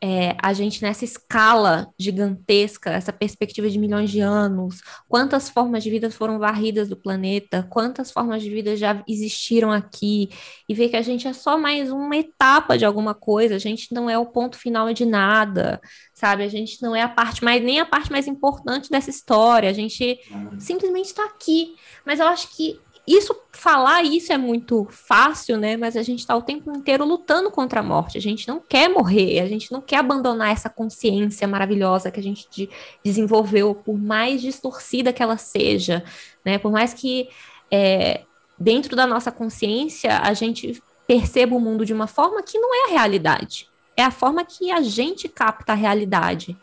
é, 0.00 0.36
a 0.40 0.52
gente 0.52 0.80
nessa 0.80 1.04
escala 1.04 1.88
gigantesca, 1.98 2.90
essa 2.90 3.12
perspectiva 3.12 3.68
de 3.68 3.78
milhões 3.78 4.10
de 4.10 4.20
anos, 4.20 4.80
quantas 5.08 5.48
formas 5.48 5.82
de 5.82 5.90
vida 5.90 6.10
foram 6.10 6.38
varridas 6.38 6.88
do 6.88 6.96
planeta, 6.96 7.66
quantas 7.68 8.10
formas 8.10 8.42
de 8.42 8.50
vida 8.50 8.76
já 8.76 9.02
existiram 9.08 9.72
aqui, 9.72 10.30
e 10.68 10.74
ver 10.74 10.88
que 10.88 10.96
a 10.96 11.02
gente 11.02 11.26
é 11.26 11.32
só 11.32 11.58
mais 11.58 11.90
uma 11.90 12.16
etapa 12.16 12.78
de 12.78 12.84
alguma 12.84 13.12
coisa, 13.12 13.56
a 13.56 13.58
gente 13.58 13.92
não 13.92 14.08
é 14.08 14.16
o 14.16 14.26
ponto 14.26 14.56
final 14.56 14.92
de 14.92 15.04
nada, 15.04 15.80
sabe? 16.14 16.44
A 16.44 16.48
gente 16.48 16.80
não 16.80 16.94
é 16.94 17.02
a 17.02 17.08
parte 17.08 17.42
mais, 17.42 17.62
nem 17.62 17.80
a 17.80 17.86
parte 17.86 18.10
mais 18.10 18.28
importante 18.28 18.90
dessa 18.90 19.10
história, 19.10 19.68
a 19.68 19.72
gente 19.72 20.18
simplesmente 20.58 21.06
está 21.06 21.24
aqui. 21.24 21.74
Mas 22.04 22.20
eu 22.20 22.26
acho 22.26 22.56
que 22.56 22.80
isso, 23.08 23.34
falar 23.52 24.02
isso 24.02 24.32
é 24.32 24.36
muito 24.36 24.86
fácil, 24.90 25.56
né? 25.56 25.78
Mas 25.78 25.96
a 25.96 26.02
gente 26.02 26.18
está 26.18 26.36
o 26.36 26.42
tempo 26.42 26.70
inteiro 26.76 27.06
lutando 27.06 27.50
contra 27.50 27.80
a 27.80 27.82
morte. 27.82 28.18
A 28.18 28.20
gente 28.20 28.46
não 28.46 28.60
quer 28.60 28.88
morrer, 28.90 29.40
a 29.40 29.46
gente 29.46 29.72
não 29.72 29.80
quer 29.80 29.96
abandonar 29.96 30.52
essa 30.52 30.68
consciência 30.68 31.48
maravilhosa 31.48 32.10
que 32.10 32.20
a 32.20 32.22
gente 32.22 32.46
de, 32.50 32.68
desenvolveu, 33.02 33.74
por 33.74 33.96
mais 33.96 34.42
distorcida 34.42 35.10
que 35.10 35.22
ela 35.22 35.38
seja, 35.38 36.04
né? 36.44 36.58
Por 36.58 36.70
mais 36.70 36.92
que 36.92 37.30
é, 37.70 38.24
dentro 38.58 38.94
da 38.94 39.06
nossa 39.06 39.32
consciência 39.32 40.18
a 40.18 40.34
gente 40.34 40.82
perceba 41.06 41.56
o 41.56 41.60
mundo 41.60 41.86
de 41.86 41.94
uma 41.94 42.06
forma 42.06 42.42
que 42.42 42.58
não 42.58 42.74
é 42.74 42.90
a 42.90 42.92
realidade. 42.92 43.70
É 43.96 44.04
a 44.04 44.10
forma 44.10 44.44
que 44.44 44.70
a 44.70 44.82
gente 44.82 45.30
capta 45.30 45.72
a 45.72 45.74
realidade. 45.74 46.54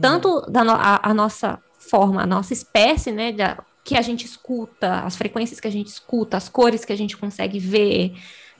Tanto 0.00 0.28
uhum. 0.28 0.42
da 0.48 0.64
no, 0.64 0.72
a, 0.72 1.00
a, 1.02 1.12
nossa 1.12 1.62
forma, 1.78 2.22
a 2.22 2.26
nossa 2.26 2.54
espécie, 2.54 3.12
né? 3.12 3.30
Da, 3.30 3.58
que 3.86 3.96
a 3.96 4.02
gente 4.02 4.26
escuta, 4.26 5.02
as 5.02 5.14
frequências 5.14 5.60
que 5.60 5.68
a 5.68 5.70
gente 5.70 5.86
escuta, 5.86 6.36
as 6.36 6.48
cores 6.48 6.84
que 6.84 6.92
a 6.92 6.96
gente 6.96 7.16
consegue 7.16 7.60
ver, 7.60 8.14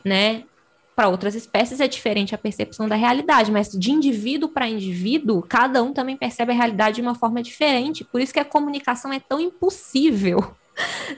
né? 0.04 0.44
Para 0.94 1.08
outras 1.08 1.34
espécies 1.34 1.80
é 1.80 1.88
diferente 1.88 2.32
a 2.32 2.38
percepção 2.38 2.88
da 2.88 2.94
realidade, 2.94 3.50
mas 3.50 3.68
de 3.72 3.90
indivíduo 3.90 4.48
para 4.48 4.68
indivíduo, 4.68 5.42
cada 5.42 5.82
um 5.82 5.92
também 5.92 6.16
percebe 6.16 6.52
a 6.52 6.54
realidade 6.54 6.96
de 6.96 7.02
uma 7.02 7.16
forma 7.16 7.42
diferente. 7.42 8.04
Por 8.04 8.20
isso 8.20 8.32
que 8.32 8.38
a 8.38 8.44
comunicação 8.44 9.12
é 9.12 9.18
tão 9.18 9.40
impossível 9.40 10.54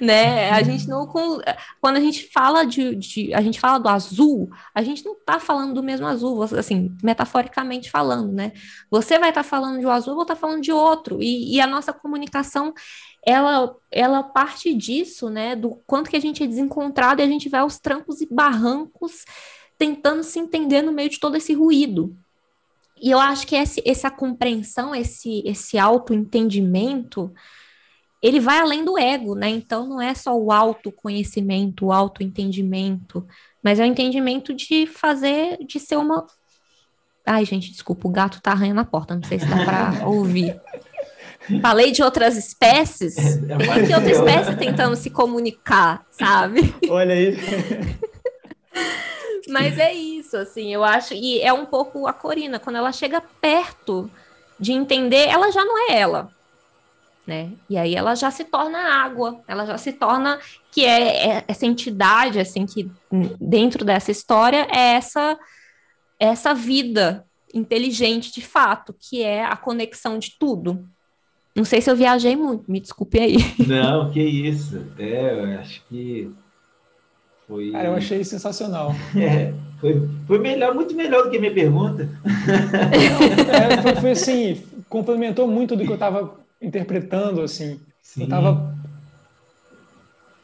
né? 0.01 0.51
A 0.51 0.63
gente 0.63 0.89
não 0.89 1.07
quando 1.07 1.97
a 1.97 2.01
gente 2.01 2.31
fala 2.33 2.65
de, 2.65 2.95
de, 2.97 3.35
a 3.35 3.41
gente 3.41 3.59
fala 3.59 3.79
do 3.79 3.89
azul, 3.89 4.49
a 4.75 4.83
gente 4.83 5.05
não 5.05 5.13
está 5.13 5.41
falando 5.41 5.75
do 5.75 5.83
mesmo 5.83 6.07
azul, 6.07 6.43
assim, 6.43 6.97
metaforicamente 7.03 7.91
falando, 7.91 8.33
né? 8.33 8.53
Você 8.91 9.19
vai 9.19 9.31
estar 9.31 9.43
tá 9.43 9.49
falando 9.49 9.79
de 9.81 9.87
um 9.87 9.91
azul, 9.91 10.13
eu 10.13 10.17
vou 10.17 10.23
estar 10.23 10.35
tá 10.35 10.41
falando 10.41 10.63
de 10.63 10.73
outro, 10.73 11.23
e, 11.23 11.57
e, 11.57 11.61
a 11.61 11.67
nossa 11.67 11.93
comunicação 11.93 12.73
ela 13.27 13.75
ela 13.91 14.23
parte 14.23 14.75
disso, 14.75 15.29
né? 15.29 15.57
Do 15.57 15.81
quanto 15.87 16.11
que 16.11 16.17
a 16.17 16.21
gente 16.21 16.43
é 16.43 16.47
desencontrado 16.47 17.21
e 17.21 17.25
a 17.25 17.29
gente 17.29 17.49
vai 17.49 17.61
aos 17.61 17.79
trancos 17.79 18.21
e 18.21 18.29
barrancos 18.31 19.25
tentando 19.77 20.23
se 20.23 20.39
entender 20.39 20.83
no 20.83 20.93
meio 20.93 21.09
de 21.09 21.21
todo 21.21 21.37
esse 21.37 21.55
ruído. 21.55 22.17
E 23.01 23.11
eu 23.11 23.19
acho 23.19 23.47
que 23.47 23.55
esse, 23.55 23.81
essa 23.87 24.11
compreensão, 24.11 24.93
esse, 24.93 25.43
esse 25.47 25.79
autoentendimento, 25.79 27.33
ele 28.21 28.41
vai 28.41 28.59
além 28.59 28.85
do 28.85 28.99
ego, 28.99 29.35
né? 29.35 29.49
Então 29.49 29.87
não 29.87 30.01
é 30.01 30.15
só 30.15 30.37
o 30.37 30.51
autoconhecimento, 30.51 31.87
o 31.87 31.93
autoentendimento, 31.93 33.27
mas 33.63 33.79
é 33.79 33.85
o 33.85 33.87
entendimento 33.87 34.55
de 34.55 34.87
fazer, 34.87 35.59
de 35.65 35.79
ser 35.79 35.97
uma. 35.97 36.27
Ai, 37.25 37.45
gente, 37.45 37.71
desculpa, 37.71 38.09
o 38.09 38.11
gato 38.11 38.41
tá 38.41 38.53
arranhando 38.53 38.81
a 38.81 38.85
porta, 38.85 39.15
não 39.15 39.23
sei 39.23 39.39
se 39.39 39.47
dá 39.47 39.65
para 39.65 39.93
ouvir. 40.07 40.61
Falei 41.63 41.93
de 41.93 42.03
outras 42.03 42.37
espécies, 42.37 43.17
é, 43.17 43.23
é 43.23 43.57
tem 43.57 43.87
que 43.87 43.95
outra 43.95 44.11
espécie 44.11 44.57
tentando 44.57 44.97
se 44.97 45.09
comunicar, 45.09 46.05
sabe? 46.11 46.75
Olha 46.91 47.15
aí. 47.15 47.37
Mas 49.49 49.79
é 49.79 49.95
isso, 49.95 50.37
assim, 50.37 50.75
eu 50.75 50.85
acho, 50.85 51.15
e 51.15 51.41
é 51.41 51.51
um 51.51 51.65
pouco 51.65 52.07
a 52.07 52.13
Corina, 52.13 52.59
quando 52.59 52.77
ela 52.77 52.93
chega 52.93 53.23
perto 53.41 54.11
de 54.61 54.73
entender, 54.73 55.27
ela 55.27 55.51
já 55.51 55.65
não 55.65 55.91
é 55.91 55.99
ela 55.99 56.31
né? 57.29 57.53
E 57.69 57.77
aí 57.77 57.95
ela 57.95 58.15
já 58.15 58.31
se 58.31 58.43
torna 58.43 58.79
água, 58.79 59.43
ela 59.47 59.67
já 59.67 59.77
se 59.77 59.93
torna 59.93 60.41
que 60.73 60.83
é, 60.83 61.29
é 61.29 61.45
essa 61.47 61.67
entidade, 61.67 62.41
assim, 62.41 62.65
que 62.65 62.91
dentro 63.39 63.85
dessa 63.85 64.11
história 64.11 64.67
é 64.73 64.95
essa 64.95 65.39
essa 66.19 66.53
vida 66.53 67.25
inteligente 67.55 68.33
de 68.33 68.41
fato, 68.41 68.95
que 68.99 69.23
é 69.23 69.45
a 69.45 69.57
conexão 69.57 70.19
de 70.19 70.37
tudo. 70.39 70.89
Não 71.55 71.65
sei 71.65 71.83
se 71.83 71.91
eu 71.91 71.95
viajei 71.95 72.35
muito, 72.35 72.71
me 72.71 72.81
desculpe 72.81 73.21
aí. 73.21 73.37
Não, 73.69 74.11
que 74.11 74.23
isso. 74.23 74.87
É, 74.99 75.35
eu 75.35 75.61
acho 75.61 75.83
que 75.87 76.33
foi. 77.47 77.71
Cara, 77.71 77.89
eu 77.89 77.95
achei 77.95 78.25
sensacional. 78.25 78.95
É, 79.17 79.53
foi, 79.81 80.09
foi 80.27 80.39
melhor, 80.39 80.75
muito 80.75 80.95
melhor 80.95 81.25
do 81.25 81.31
que 81.31 81.37
a 81.37 81.41
minha 81.41 81.55
pergunta. 81.55 82.09
é, 83.53 83.83
foi, 83.83 83.95
foi 83.97 84.11
assim, 84.13 84.63
complementou 84.89 85.47
muito 85.47 85.77
do 85.77 85.85
que 85.85 85.91
eu 85.91 85.95
estava 85.95 86.48
interpretando, 86.61 87.43
assim. 87.43 87.81
Sim. 88.03 88.23
Eu 88.23 88.29
tava. 88.29 88.75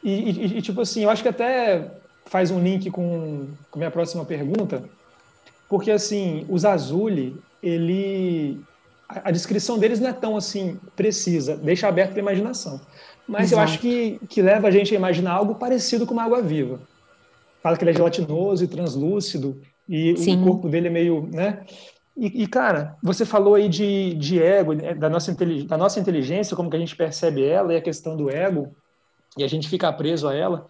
E, 0.03 0.11
e, 0.11 0.57
e, 0.57 0.61
tipo 0.61 0.81
assim, 0.81 1.03
eu 1.03 1.09
acho 1.09 1.23
que 1.23 1.29
até 1.29 1.91
faz 2.25 2.51
um 2.51 2.59
link 2.59 2.89
com, 2.91 3.47
com 3.71 3.77
a 3.77 3.79
minha 3.79 3.91
próxima 3.91 4.23
pergunta, 4.23 4.83
porque 5.67 5.91
assim, 5.91 6.45
os 6.49 6.65
Azuli, 6.65 7.35
ele. 7.61 8.59
A, 9.07 9.29
a 9.29 9.31
descrição 9.31 9.77
deles 9.77 9.99
não 9.99 10.09
é 10.09 10.13
tão 10.13 10.37
assim 10.37 10.79
precisa, 10.95 11.55
deixa 11.57 11.87
aberto 11.87 12.11
para 12.11 12.19
a 12.19 12.23
imaginação. 12.23 12.79
Mas 13.27 13.51
Exato. 13.51 13.55
eu 13.55 13.63
acho 13.63 13.79
que, 13.79 14.19
que 14.29 14.41
leva 14.41 14.67
a 14.67 14.71
gente 14.71 14.93
a 14.93 14.97
imaginar 14.97 15.33
algo 15.33 15.55
parecido 15.55 16.05
com 16.05 16.13
uma 16.13 16.23
água 16.23 16.41
viva. 16.41 16.79
Fala 17.61 17.75
que 17.75 17.83
ele 17.83 17.91
é 17.91 17.95
gelatinoso 17.95 18.63
e 18.63 18.67
translúcido, 18.67 19.59
e 19.89 20.15
Sim. 20.17 20.39
o 20.39 20.45
corpo 20.45 20.69
dele 20.69 20.87
é 20.87 20.91
meio, 20.91 21.27
né? 21.31 21.65
E, 22.17 22.43
e, 22.43 22.47
cara, 22.47 22.97
você 23.03 23.25
falou 23.25 23.55
aí 23.55 23.67
de, 23.67 24.13
de 24.13 24.41
ego, 24.41 24.73
né, 24.73 24.93
da 24.93 25.09
nossa, 25.09 25.35
da 25.67 25.77
nossa 25.77 25.99
inteligência, 25.99 26.55
como 26.55 26.69
que 26.69 26.77
a 26.77 26.79
gente 26.79 26.95
percebe 26.95 27.43
ela 27.43 27.73
e 27.73 27.77
a 27.77 27.81
questão 27.81 28.15
do 28.15 28.29
ego, 28.29 28.73
e 29.37 29.43
a 29.43 29.47
gente 29.47 29.67
fica 29.67 29.91
preso 29.91 30.27
a 30.27 30.33
ela. 30.33 30.69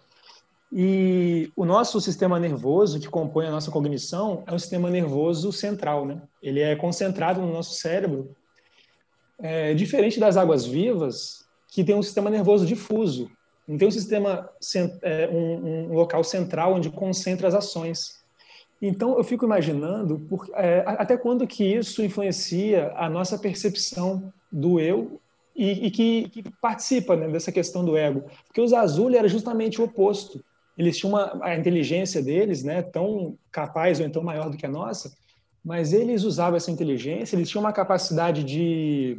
E 0.72 1.50
o 1.54 1.64
nosso 1.64 2.00
sistema 2.00 2.40
nervoso, 2.40 2.98
que 2.98 3.08
compõe 3.08 3.46
a 3.46 3.50
nossa 3.50 3.70
cognição, 3.70 4.42
é 4.46 4.52
um 4.52 4.58
sistema 4.58 4.90
nervoso 4.90 5.52
central, 5.52 6.04
né? 6.04 6.20
Ele 6.42 6.60
é 6.60 6.74
concentrado 6.74 7.40
no 7.40 7.52
nosso 7.52 7.74
cérebro, 7.74 8.34
é, 9.38 9.74
diferente 9.74 10.18
das 10.18 10.36
águas 10.36 10.66
vivas, 10.66 11.46
que 11.68 11.84
tem 11.84 11.94
um 11.94 12.02
sistema 12.02 12.30
nervoso 12.30 12.66
difuso. 12.66 13.30
Não 13.68 13.78
tem 13.78 13.86
um 13.86 13.92
sistema, 13.92 14.48
é, 15.02 15.28
um, 15.28 15.90
um 15.90 15.92
local 15.92 16.24
central 16.24 16.74
onde 16.74 16.90
concentra 16.90 17.46
as 17.46 17.54
ações. 17.54 18.24
Então, 18.80 19.16
eu 19.16 19.24
fico 19.24 19.44
imaginando 19.44 20.18
por, 20.28 20.48
é, 20.54 20.84
até 20.86 21.16
quando 21.16 21.46
que 21.46 21.64
isso 21.64 22.02
influencia 22.02 22.92
a 22.94 23.08
nossa 23.08 23.38
percepção 23.38 24.32
do 24.52 24.78
eu 24.78 25.20
e, 25.54 25.86
e 25.86 25.90
que, 25.90 26.28
que, 26.28 26.44
participa 26.60 27.16
né, 27.16 27.28
dessa 27.28 27.50
questão 27.50 27.84
do 27.84 27.96
ego. 27.96 28.24
Porque 28.46 28.60
os 28.60 28.72
Azul 28.72 29.14
era 29.14 29.28
justamente 29.28 29.80
o 29.80 29.84
oposto. 29.84 30.44
Eles 30.76 30.98
tinham 30.98 31.14
uma, 31.14 31.38
a 31.42 31.56
inteligência 31.56 32.22
deles, 32.22 32.62
né, 32.62 32.82
tão 32.82 33.38
capaz 33.50 33.98
ou 33.98 34.06
então 34.06 34.22
maior 34.22 34.50
do 34.50 34.58
que 34.58 34.66
a 34.66 34.70
nossa, 34.70 35.10
mas 35.64 35.92
eles 35.92 36.22
usavam 36.22 36.56
essa 36.56 36.70
inteligência, 36.70 37.34
eles 37.34 37.48
tinham 37.48 37.64
uma 37.64 37.72
capacidade 37.72 38.44
de, 38.44 39.18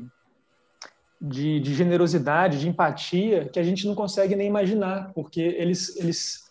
de, 1.20 1.60
de 1.60 1.74
generosidade, 1.74 2.60
de 2.60 2.70
empatia, 2.70 3.50
que 3.52 3.60
a 3.60 3.64
gente 3.64 3.88
não 3.88 3.96
consegue 3.96 4.36
nem 4.36 4.48
imaginar, 4.48 5.12
porque 5.14 5.42
eles, 5.42 5.98
eles 5.98 6.47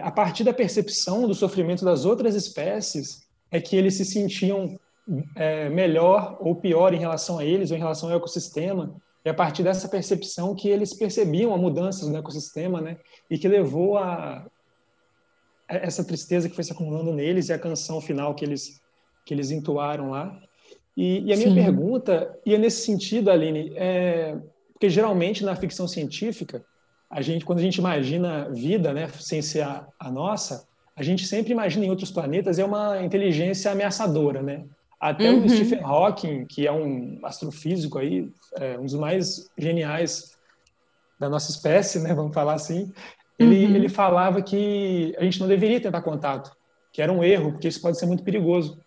a 0.00 0.10
partir 0.10 0.44
da 0.44 0.52
percepção 0.52 1.26
do 1.26 1.34
sofrimento 1.34 1.84
das 1.84 2.04
outras 2.04 2.34
espécies, 2.34 3.26
é 3.50 3.60
que 3.60 3.76
eles 3.76 3.94
se 3.94 4.04
sentiam 4.04 4.78
é, 5.36 5.68
melhor 5.68 6.38
ou 6.40 6.54
pior 6.56 6.94
em 6.94 6.98
relação 6.98 7.38
a 7.38 7.44
eles 7.44 7.70
ou 7.70 7.76
em 7.76 7.80
relação 7.80 8.10
ao 8.10 8.16
ecossistema. 8.16 8.94
E 9.24 9.28
a 9.28 9.34
partir 9.34 9.62
dessa 9.62 9.88
percepção 9.88 10.54
que 10.54 10.68
eles 10.68 10.94
percebiam 10.94 11.54
a 11.54 11.58
mudanças 11.58 12.08
no 12.08 12.16
ecossistema, 12.16 12.80
né? 12.80 12.96
E 13.30 13.38
que 13.38 13.46
levou 13.46 13.98
a, 13.98 14.46
a 15.68 15.76
essa 15.76 16.04
tristeza 16.04 16.48
que 16.48 16.54
foi 16.54 16.64
se 16.64 16.72
acumulando 16.72 17.12
neles 17.12 17.48
e 17.48 17.52
a 17.52 17.58
canção 17.58 18.00
final 18.00 18.34
que 18.34 18.44
eles 18.44 18.80
que 19.24 19.32
eles 19.32 19.52
entoaram 19.52 20.10
lá. 20.10 20.40
E, 20.96 21.20
e 21.20 21.32
a 21.32 21.36
minha 21.36 21.50
Sim. 21.50 21.54
pergunta 21.54 22.38
ia 22.44 22.58
nesse 22.58 22.84
sentido, 22.84 23.30
Aline, 23.30 23.72
é, 23.76 24.36
porque 24.72 24.90
geralmente 24.90 25.44
na 25.44 25.54
ficção 25.54 25.86
científica 25.86 26.64
a 27.12 27.20
gente, 27.20 27.44
quando 27.44 27.58
a 27.58 27.62
gente 27.62 27.76
imagina 27.76 28.48
vida, 28.48 28.94
né, 28.94 29.06
sem 29.20 29.42
ser 29.42 29.60
a, 29.60 29.86
a 30.00 30.10
nossa, 30.10 30.66
a 30.96 31.02
gente 31.02 31.26
sempre 31.26 31.52
imagina 31.52 31.84
em 31.84 31.90
outros 31.90 32.10
planetas 32.10 32.58
é 32.58 32.64
uma 32.64 33.02
inteligência 33.02 33.70
ameaçadora, 33.70 34.42
né? 34.42 34.64
Até 34.98 35.30
uhum. 35.30 35.44
o 35.44 35.48
Stephen 35.48 35.80
Hawking, 35.82 36.46
que 36.46 36.66
é 36.66 36.72
um 36.72 37.18
astrofísico 37.22 37.98
aí, 37.98 38.30
é, 38.56 38.78
um 38.78 38.84
dos 38.84 38.94
mais 38.94 39.50
geniais 39.58 40.38
da 41.20 41.28
nossa 41.28 41.50
espécie, 41.50 42.00
né, 42.00 42.14
vamos 42.14 42.32
falar 42.32 42.54
assim, 42.54 42.90
ele, 43.38 43.66
uhum. 43.66 43.76
ele 43.76 43.88
falava 43.90 44.40
que 44.40 45.14
a 45.18 45.24
gente 45.24 45.38
não 45.38 45.46
deveria 45.46 45.80
tentar 45.80 46.00
contato, 46.00 46.50
que 46.90 47.02
era 47.02 47.12
um 47.12 47.22
erro, 47.22 47.52
porque 47.52 47.68
isso 47.68 47.82
pode 47.82 47.98
ser 47.98 48.06
muito 48.06 48.24
perigoso. 48.24 48.80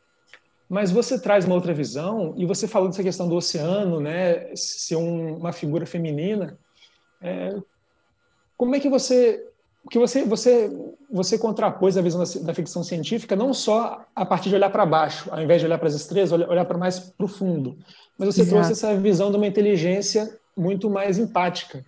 Mas 0.67 0.89
você 0.89 1.19
traz 1.19 1.45
uma 1.45 1.53
outra 1.53 1.75
visão, 1.75 2.33
e 2.35 2.45
você 2.45 2.67
falou 2.67 2.89
dessa 2.89 3.03
questão 3.03 3.29
do 3.29 3.35
oceano, 3.35 3.99
né, 3.99 4.55
ser 4.55 4.95
um, 4.95 5.37
uma 5.37 5.51
figura 5.51 5.85
feminina. 5.85 6.57
É, 7.21 7.55
como 8.57 8.75
é 8.75 8.79
que 8.79 8.89
você 8.89 9.43
que 9.89 9.99
você 9.99 10.23
você 10.23 10.71
você 11.11 11.37
contrapôs 11.37 11.97
a 11.97 12.01
visão 12.01 12.23
da, 12.23 12.47
da, 12.47 12.53
ficção 12.53 12.83
científica 12.83 13.35
não 13.35 13.53
só 13.53 14.03
a 14.15 14.25
partir 14.25 14.49
de 14.49 14.55
olhar 14.55 14.69
para 14.69 14.85
baixo, 14.85 15.29
ao 15.31 15.41
invés 15.41 15.61
de 15.61 15.67
olhar 15.67 15.77
para 15.77 15.87
as 15.87 15.93
estrelas, 15.93 16.31
olhar, 16.31 16.49
olhar 16.49 16.65
para 16.65 16.77
mais 16.77 16.99
profundo, 16.99 17.77
mas 18.17 18.33
você 18.33 18.41
Exato. 18.41 18.55
trouxe 18.55 18.71
essa 18.71 18.95
visão 18.97 19.29
de 19.29 19.37
uma 19.37 19.47
inteligência 19.47 20.37
muito 20.57 20.89
mais 20.89 21.19
empática. 21.19 21.85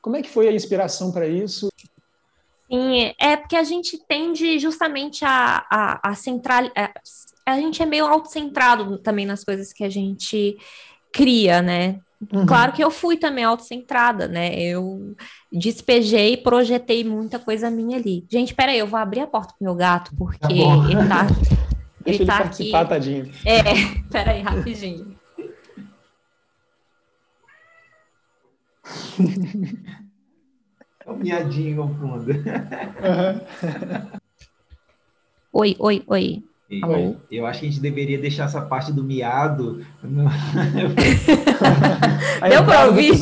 Como 0.00 0.16
é 0.16 0.22
que 0.22 0.28
foi 0.28 0.48
a 0.48 0.52
inspiração 0.52 1.12
para 1.12 1.26
isso? 1.26 1.68
Sim, 2.70 3.14
é 3.18 3.36
porque 3.36 3.56
a 3.56 3.62
gente 3.62 3.98
tende 4.06 4.58
justamente 4.58 5.24
a, 5.24 5.64
a, 5.70 6.10
a 6.10 6.14
central. 6.14 6.64
A, 6.74 6.90
a 7.46 7.60
gente 7.60 7.82
é 7.82 7.86
meio 7.86 8.06
autocentrado 8.06 8.98
também 8.98 9.26
nas 9.26 9.44
coisas 9.44 9.72
que 9.72 9.84
a 9.84 9.90
gente 9.90 10.56
cria, 11.12 11.62
né? 11.62 12.00
Uhum. 12.32 12.46
Claro 12.46 12.72
que 12.72 12.82
eu 12.82 12.90
fui 12.90 13.16
também 13.16 13.44
autocentrada, 13.44 14.28
né? 14.28 14.54
Eu 14.58 15.14
despejei 15.52 16.34
e 16.34 16.36
projetei 16.36 17.04
muita 17.04 17.38
coisa 17.38 17.70
minha 17.70 17.96
ali. 17.96 18.24
Gente, 18.30 18.54
peraí, 18.54 18.78
eu 18.78 18.86
vou 18.86 18.98
abrir 18.98 19.20
a 19.20 19.26
porta 19.26 19.54
pro 19.58 19.64
meu 19.64 19.74
gato, 19.74 20.12
porque 20.16 20.40
tá 20.40 20.52
ele 20.52 21.08
tá. 21.08 21.26
Deixa 22.04 22.22
ele, 22.22 22.24
ele 22.24 22.26
tá 22.26 22.38
participar, 22.38 22.80
aqui. 22.80 22.88
tadinho. 22.90 23.30
É, 23.44 23.62
peraí, 24.12 24.42
rapidinho. 24.42 25.16
É 31.06 31.10
um 31.10 31.16
miadinho 31.16 31.82
ao 31.82 31.88
fundo. 31.88 32.30
Uhum. 32.30 34.10
oi, 35.52 35.76
oi, 35.78 36.04
oi. 36.06 36.44
Alô? 36.82 37.16
Eu 37.30 37.46
acho 37.46 37.60
que 37.60 37.66
a 37.66 37.70
gente 37.70 37.80
deveria 37.80 38.18
deixar 38.18 38.44
essa 38.44 38.62
parte 38.62 38.92
do 38.92 39.04
miado. 39.04 39.86
No... 40.02 40.24
Deu 42.48 42.64
para 42.64 42.86
ouvir? 42.86 43.12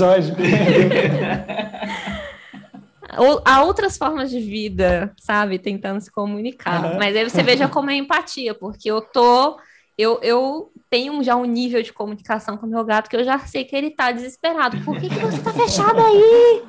Há 3.44 3.62
outras 3.62 3.98
formas 3.98 4.30
de 4.30 4.40
vida, 4.40 5.12
sabe? 5.18 5.58
Tentando 5.58 6.00
se 6.00 6.10
comunicar. 6.10 6.92
Uhum. 6.92 6.98
Mas 6.98 7.14
aí 7.14 7.28
você 7.28 7.42
veja 7.42 7.68
como 7.68 7.90
é 7.90 7.96
empatia, 7.96 8.54
porque 8.54 8.90
eu 8.90 9.02
tô. 9.02 9.58
Eu, 9.98 10.18
eu 10.22 10.72
tenho 10.92 11.22
já 11.22 11.34
um 11.34 11.46
nível 11.46 11.82
de 11.82 11.90
comunicação 11.90 12.58
com 12.58 12.66
o 12.66 12.68
meu 12.68 12.84
gato 12.84 13.08
que 13.08 13.16
eu 13.16 13.24
já 13.24 13.38
sei 13.38 13.64
que 13.64 13.74
ele 13.74 13.92
tá 13.92 14.12
desesperado. 14.12 14.78
Por 14.84 15.00
que, 15.00 15.08
que 15.08 15.18
você 15.20 15.40
tá 15.40 15.50
fechado 15.50 15.98
aí? 15.98 16.64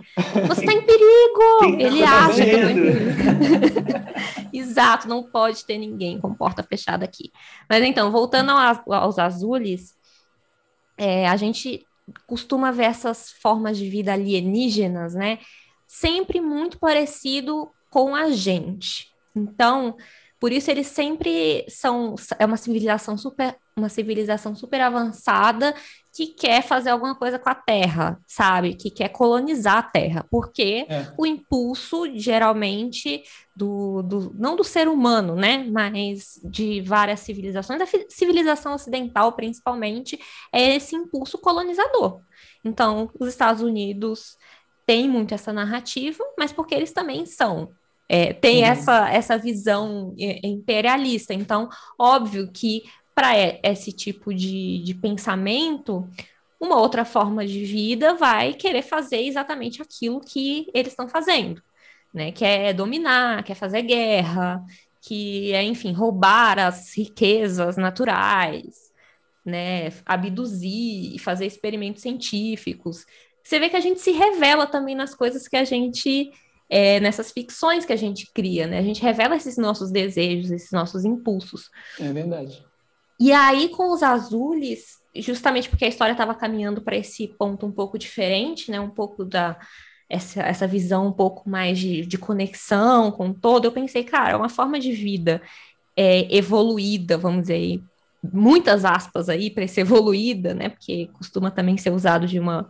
Você 0.48 0.66
tá 0.66 0.72
em 0.72 0.82
perigo! 0.82 1.78
ele 1.78 2.02
tá 2.02 2.28
acha 2.28 2.46
que 2.46 2.52
eu 2.52 2.62
tô 2.62 2.70
em 2.70 2.76
perigo. 2.76 4.00
Exato, 4.54 5.10
não 5.10 5.24
pode 5.24 5.66
ter 5.66 5.78
ninguém 5.78 6.22
com 6.22 6.34
porta 6.34 6.64
fechada 6.64 7.04
aqui. 7.04 7.34
Mas 7.70 7.84
então, 7.84 8.14
voltando 8.14 8.52
ao, 8.52 8.94
aos 8.94 9.20
azules, 9.20 9.94
é, 10.98 11.28
a 11.28 11.36
gente 11.36 11.86
costuma 12.26 12.72
ver 12.72 12.86
essas 12.86 13.30
formas 13.30 13.78
de 13.78 13.90
vida 13.90 14.14
alienígenas, 14.14 15.16
né? 15.16 15.40
Sempre 15.86 16.40
muito 16.40 16.80
parecido 16.80 17.70
com 17.90 18.16
a 18.16 18.32
gente. 18.32 19.12
Então, 19.36 19.98
por 20.40 20.54
isso 20.54 20.72
eles 20.72 20.88
sempre 20.88 21.66
são 21.68 22.16
é 22.40 22.46
uma 22.46 22.56
civilização 22.56 23.18
super 23.18 23.58
uma 23.76 23.90
civilização 23.90 24.56
super 24.56 24.82
avançada 24.82 25.74
que 26.16 26.28
quer 26.28 26.62
fazer 26.62 26.92
alguma 26.92 27.16
coisa 27.16 27.40
com 27.40 27.50
a 27.50 27.56
Terra, 27.56 28.20
sabe? 28.28 28.76
Que 28.76 28.92
quer 28.92 29.10
colonizar 29.10 29.78
a 29.78 29.84
Terra, 29.84 30.26
porque 30.30 30.86
é. 30.88 31.12
o 31.18 31.26
impulso 31.26 32.06
geralmente 32.14 33.24
do, 33.56 34.04
do 34.04 34.32
não 34.36 34.56
do 34.56 34.64
ser 34.64 34.88
humano, 34.88 35.36
né? 35.36 35.66
Mas 35.72 36.40
de 36.44 36.82
várias 36.82 37.22
civilizações, 37.22 37.80
da 37.80 37.88
civilização 38.10 38.76
ocidental 38.76 39.34
principalmente, 39.34 40.20
é 40.52 40.76
esse 40.76 40.96
impulso 40.96 41.40
colonizador. 41.40 42.22
Então, 42.64 43.10
os 43.20 43.28
Estados 43.28 43.64
Unidos 43.64 44.38
têm 44.86 45.10
muito 45.10 45.34
essa 45.34 45.52
narrativa, 45.52 46.24
mas 46.38 46.52
porque 46.52 46.76
eles 46.76 46.94
também 46.94 47.26
são 47.26 47.72
é, 48.08 48.34
tem 48.34 48.58
uhum. 48.58 48.70
essa, 48.70 49.10
essa 49.10 49.38
visão 49.38 50.14
é, 50.20 50.46
imperialista. 50.46 51.34
Então, 51.34 51.70
óbvio 51.98 52.52
que 52.52 52.84
para 53.14 53.34
esse 53.64 53.92
tipo 53.92 54.34
de, 54.34 54.80
de 54.80 54.94
pensamento, 54.94 56.08
uma 56.60 56.80
outra 56.80 57.04
forma 57.06 57.46
de 57.46 57.66
vida 57.66 58.16
vai 58.16 58.54
querer 58.54 58.82
fazer 58.82 59.22
exatamente 59.22 59.82
aquilo 59.82 60.20
que 60.20 60.70
eles 60.74 60.94
estão 60.94 61.08
fazendo, 61.08 61.62
né? 62.14 62.32
Que 62.32 62.46
é 62.46 62.74
dominar, 62.74 63.44
quer 63.44 63.56
fazer 63.56 63.82
guerra, 63.82 64.64
que 65.02 65.52
é, 65.54 65.62
enfim, 65.64 65.92
roubar 65.92 66.58
as 66.58 66.96
riquezas 66.96 67.76
naturais, 67.76 68.92
né? 69.46 69.90
Abduzir 70.06 71.20
fazer 71.20 71.46
experimentos 71.46 72.02
científicos. 72.02 73.06
Você 73.44 73.60
vê 73.60 73.70
que 73.70 73.76
a 73.76 73.82
gente 73.82 74.00
se 74.00 74.12
revela 74.12 74.66
também 74.66 74.96
nas 74.96 75.14
coisas 75.14 75.48
que 75.48 75.58
a 75.58 75.66
gente 75.66 76.32
é, 76.70 77.00
nessas 77.02 77.32
ficções 77.32 77.86
que 77.86 77.94
a 77.94 77.98
gente 77.98 78.32
cria, 78.34 78.66
né? 78.66 78.80
A 78.80 78.84
gente 78.84 79.02
revela 79.02 79.36
esses 79.36 79.58
nossos 79.58 79.92
desejos, 79.92 80.50
esses 80.50 80.72
nossos 80.72 81.04
impulsos. 81.04 81.70
É 82.00 82.12
verdade. 82.12 82.66
E 83.24 83.32
aí, 83.32 83.70
com 83.70 83.94
os 83.94 84.04
azules, 84.04 84.98
justamente 85.16 85.70
porque 85.70 85.86
a 85.86 85.88
história 85.88 86.12
estava 86.12 86.36
caminhando 86.36 86.82
para 86.82 86.98
esse 86.98 87.26
ponto 87.40 87.66
um 87.66 87.72
pouco 87.72 87.98
diferente, 87.98 88.70
né? 88.70 88.82
Um 88.82 88.90
pouco 88.90 89.24
da 89.24 89.58
essa, 90.10 90.42
essa 90.42 90.68
visão 90.68 91.08
um 91.08 91.14
pouco 91.14 91.50
mais 91.50 91.80
de, 91.80 92.06
de 92.06 92.18
conexão 92.18 93.14
com 93.14 93.30
o 93.30 93.34
todo, 93.34 93.64
eu 93.64 93.72
pensei, 93.72 94.04
cara, 94.04 94.32
é 94.32 94.36
uma 94.36 94.50
forma 94.50 94.78
de 94.78 94.92
vida 94.92 95.42
é, 95.96 96.36
evoluída, 96.36 97.18
vamos 97.18 97.44
dizer 97.44 97.54
aí, 97.54 97.82
muitas 98.22 98.84
aspas 98.84 99.30
aí 99.30 99.50
para 99.50 99.66
ser 99.70 99.82
evoluída, 99.88 100.54
né? 100.54 100.68
Porque 100.68 101.10
costuma 101.14 101.50
também 101.50 101.78
ser 101.78 101.92
usado 101.92 102.28
de 102.28 102.38
uma 102.38 102.68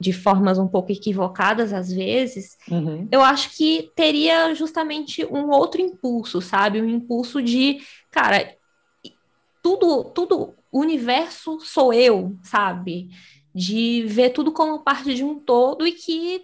de 0.00 0.12
formas 0.12 0.58
um 0.58 0.66
pouco 0.66 0.90
equivocadas 0.90 1.72
às 1.72 1.92
vezes, 1.92 2.56
uhum. 2.68 3.06
eu 3.12 3.20
acho 3.20 3.54
que 3.54 3.92
teria 3.94 4.52
justamente 4.54 5.24
um 5.26 5.50
outro 5.50 5.80
impulso, 5.80 6.40
sabe? 6.40 6.82
Um 6.82 6.88
impulso 6.88 7.40
de, 7.40 7.78
cara, 8.10 8.57
tudo, 9.76 10.04
tudo, 10.04 10.54
o 10.72 10.80
universo 10.80 11.60
sou 11.60 11.92
eu, 11.92 12.38
sabe? 12.42 13.10
De 13.54 14.04
ver 14.06 14.30
tudo 14.30 14.50
como 14.50 14.82
parte 14.82 15.14
de 15.14 15.22
um 15.22 15.38
todo 15.38 15.86
e 15.86 15.92
que 15.92 16.42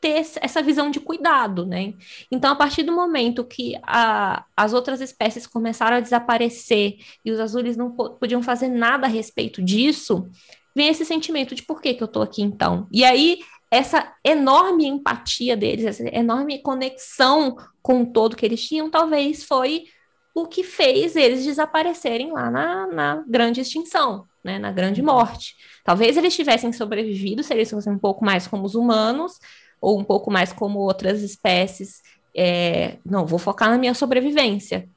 ter 0.00 0.24
essa 0.40 0.62
visão 0.62 0.90
de 0.90 0.98
cuidado, 0.98 1.66
né? 1.66 1.92
Então, 2.30 2.50
a 2.50 2.56
partir 2.56 2.82
do 2.82 2.92
momento 2.92 3.44
que 3.44 3.74
a, 3.82 4.44
as 4.56 4.72
outras 4.72 5.00
espécies 5.02 5.46
começaram 5.46 5.98
a 5.98 6.00
desaparecer 6.00 6.96
e 7.24 7.30
os 7.30 7.38
azules 7.38 7.76
não 7.76 7.92
podiam 7.92 8.42
fazer 8.42 8.68
nada 8.68 9.06
a 9.06 9.10
respeito 9.10 9.62
disso, 9.62 10.28
vem 10.74 10.88
esse 10.88 11.04
sentimento 11.04 11.54
de 11.54 11.62
por 11.62 11.80
que, 11.80 11.92
que 11.92 12.02
eu 12.02 12.06
estou 12.06 12.22
aqui 12.22 12.42
então? 12.42 12.88
E 12.90 13.04
aí, 13.04 13.38
essa 13.70 14.12
enorme 14.24 14.86
empatia 14.86 15.56
deles, 15.56 15.84
essa 15.84 16.02
enorme 16.16 16.60
conexão 16.62 17.54
com 17.82 18.02
o 18.02 18.06
todo 18.06 18.34
que 18.34 18.46
eles 18.46 18.66
tinham, 18.66 18.90
talvez 18.90 19.44
foi 19.44 19.84
o 20.34 20.46
que 20.46 20.64
fez 20.64 21.14
eles 21.14 21.44
desaparecerem 21.44 22.32
lá 22.32 22.50
na, 22.50 22.86
na 22.86 23.24
grande 23.26 23.60
extinção, 23.60 24.26
né, 24.42 24.58
na 24.58 24.72
grande 24.72 25.02
morte. 25.02 25.56
Talvez 25.84 26.16
eles 26.16 26.34
tivessem 26.34 26.72
sobrevivido 26.72 27.42
se 27.42 27.52
eles 27.52 27.70
fossem 27.70 27.92
um 27.92 27.98
pouco 27.98 28.24
mais 28.24 28.46
como 28.46 28.64
os 28.64 28.74
humanos, 28.74 29.38
ou 29.80 29.98
um 29.98 30.04
pouco 30.04 30.30
mais 30.30 30.52
como 30.52 30.78
outras 30.78 31.22
espécies. 31.22 32.02
É, 32.34 32.96
não, 33.04 33.26
vou 33.26 33.38
focar 33.38 33.68
na 33.68 33.76
minha 33.76 33.94
sobrevivência. 33.94 34.88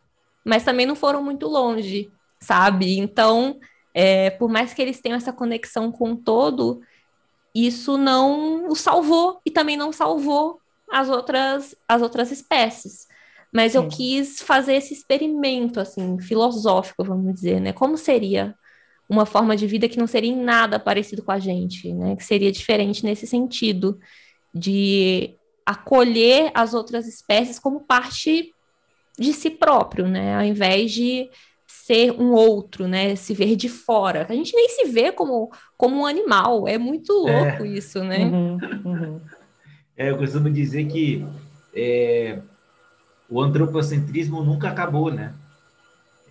Mas 0.44 0.64
também 0.64 0.86
não 0.86 0.96
foram 0.96 1.24
muito 1.24 1.48
longe, 1.48 2.10
sabe? 2.40 2.98
Então, 2.98 3.60
é, 3.94 4.30
por 4.30 4.50
mais 4.50 4.74
que 4.74 4.82
eles 4.82 5.02
tenham 5.02 5.18
essa 5.18 5.34
conexão 5.34 5.92
com 5.92 6.12
o 6.12 6.18
todo, 6.18 6.82
isso 7.54 7.98
não 7.98 8.68
o 8.68 8.76
salvou 8.76 9.42
e 9.46 9.50
também 9.50 9.76
não 9.76 9.92
salvou 9.92 10.62
as 10.92 11.10
outras, 11.10 11.76
as 11.88 12.02
outras 12.02 12.32
espécies. 12.32 13.08
Mas 13.56 13.72
Sim. 13.72 13.78
eu 13.78 13.88
quis 13.88 14.42
fazer 14.42 14.74
esse 14.74 14.94
experimento, 14.94 15.80
assim, 15.80 16.20
filosófico, 16.20 17.06
vamos 17.06 17.36
dizer, 17.36 17.62
né? 17.62 17.72
Como 17.72 17.98
seria 17.98 18.54
uma 19.08 19.26
forma 19.26 19.56
de 19.56 19.66
vida 19.66 19.88
que 19.88 19.98
não 19.98 20.08
seria 20.08 20.30
em 20.30 20.36
nada 20.36 20.78
parecido 20.78 21.24
com 21.24 21.32
a 21.32 21.40
gente, 21.40 21.94
né? 21.94 22.18
Que 22.18 22.26
seria 22.26 22.52
diferente 22.52 23.06
nesse 23.06 23.26
sentido, 23.26 23.98
de 24.54 25.36
acolher 25.66 26.52
as 26.54 26.74
outras 26.74 27.08
espécies 27.08 27.58
como 27.58 27.80
parte 27.80 28.52
de 29.18 29.32
si 29.32 29.50
próprio, 29.50 30.06
né? 30.06 30.36
Ao 30.36 30.44
invés 30.44 30.92
de 30.92 31.30
ser 31.66 32.12
um 32.12 32.34
outro, 32.34 32.90
né? 32.90 33.16
Se 33.16 33.34
ver 33.34 33.56
de 33.56 33.70
fora. 33.70 34.26
A 34.28 34.34
gente 34.34 34.54
nem 34.54 34.68
se 34.68 34.84
vê 34.84 35.14
como, 35.14 35.50
como 35.78 36.02
um 36.02 36.06
animal. 36.06 36.68
É 36.68 36.78
muito 36.78 37.26
é. 37.30 37.40
louco 37.40 37.64
é. 37.64 37.70
isso, 37.70 38.04
né? 38.04 38.26
Uhum, 38.26 38.58
uhum. 38.84 39.22
É, 39.96 40.10
eu 40.10 40.18
costumo 40.18 40.50
dizer 40.50 40.88
que 40.88 41.26
é, 41.74 42.42
o 43.30 43.42
antropocentrismo 43.42 44.44
nunca 44.44 44.70
acabou, 44.70 45.12
né? 45.12 45.34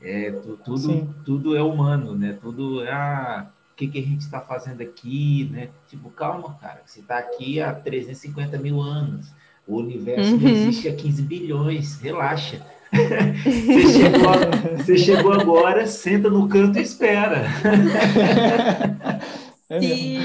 É, 0.03 0.31
tudo, 0.65 1.15
tudo 1.25 1.57
é 1.57 1.63
humano, 1.63 2.15
né? 2.15 2.37
Tudo 2.41 2.85
é 2.85 2.93
ah, 2.93 3.47
o 3.73 3.77
que, 3.77 3.89
que 3.89 3.99
a 3.99 4.03
gente 4.03 4.21
está 4.21 4.41
fazendo 4.41 4.83
aqui, 4.83 5.49
né? 5.51 5.69
Tipo, 5.89 6.11
calma, 6.11 6.57
cara, 6.61 6.83
você 6.85 7.01
está 7.01 7.19
aqui 7.19 7.61
há 7.61 7.73
350 7.73 8.59
mil 8.59 8.81
anos. 8.81 9.27
O 9.67 9.79
universo 9.79 10.33
uhum. 10.33 10.41
não 10.41 10.51
existe 10.51 10.89
há 10.89 10.95
15 10.95 11.23
bilhões, 11.23 11.99
relaxa. 12.01 12.61
Você 12.95 13.89
chegou, 13.89 14.77
você 14.77 14.99
chegou 14.99 15.33
agora, 15.33 15.85
senta 15.85 16.31
no 16.31 16.49
canto 16.49 16.79
e 16.79 16.83
espera. 16.83 17.45
É 19.69 19.81
Sim. 19.81 20.21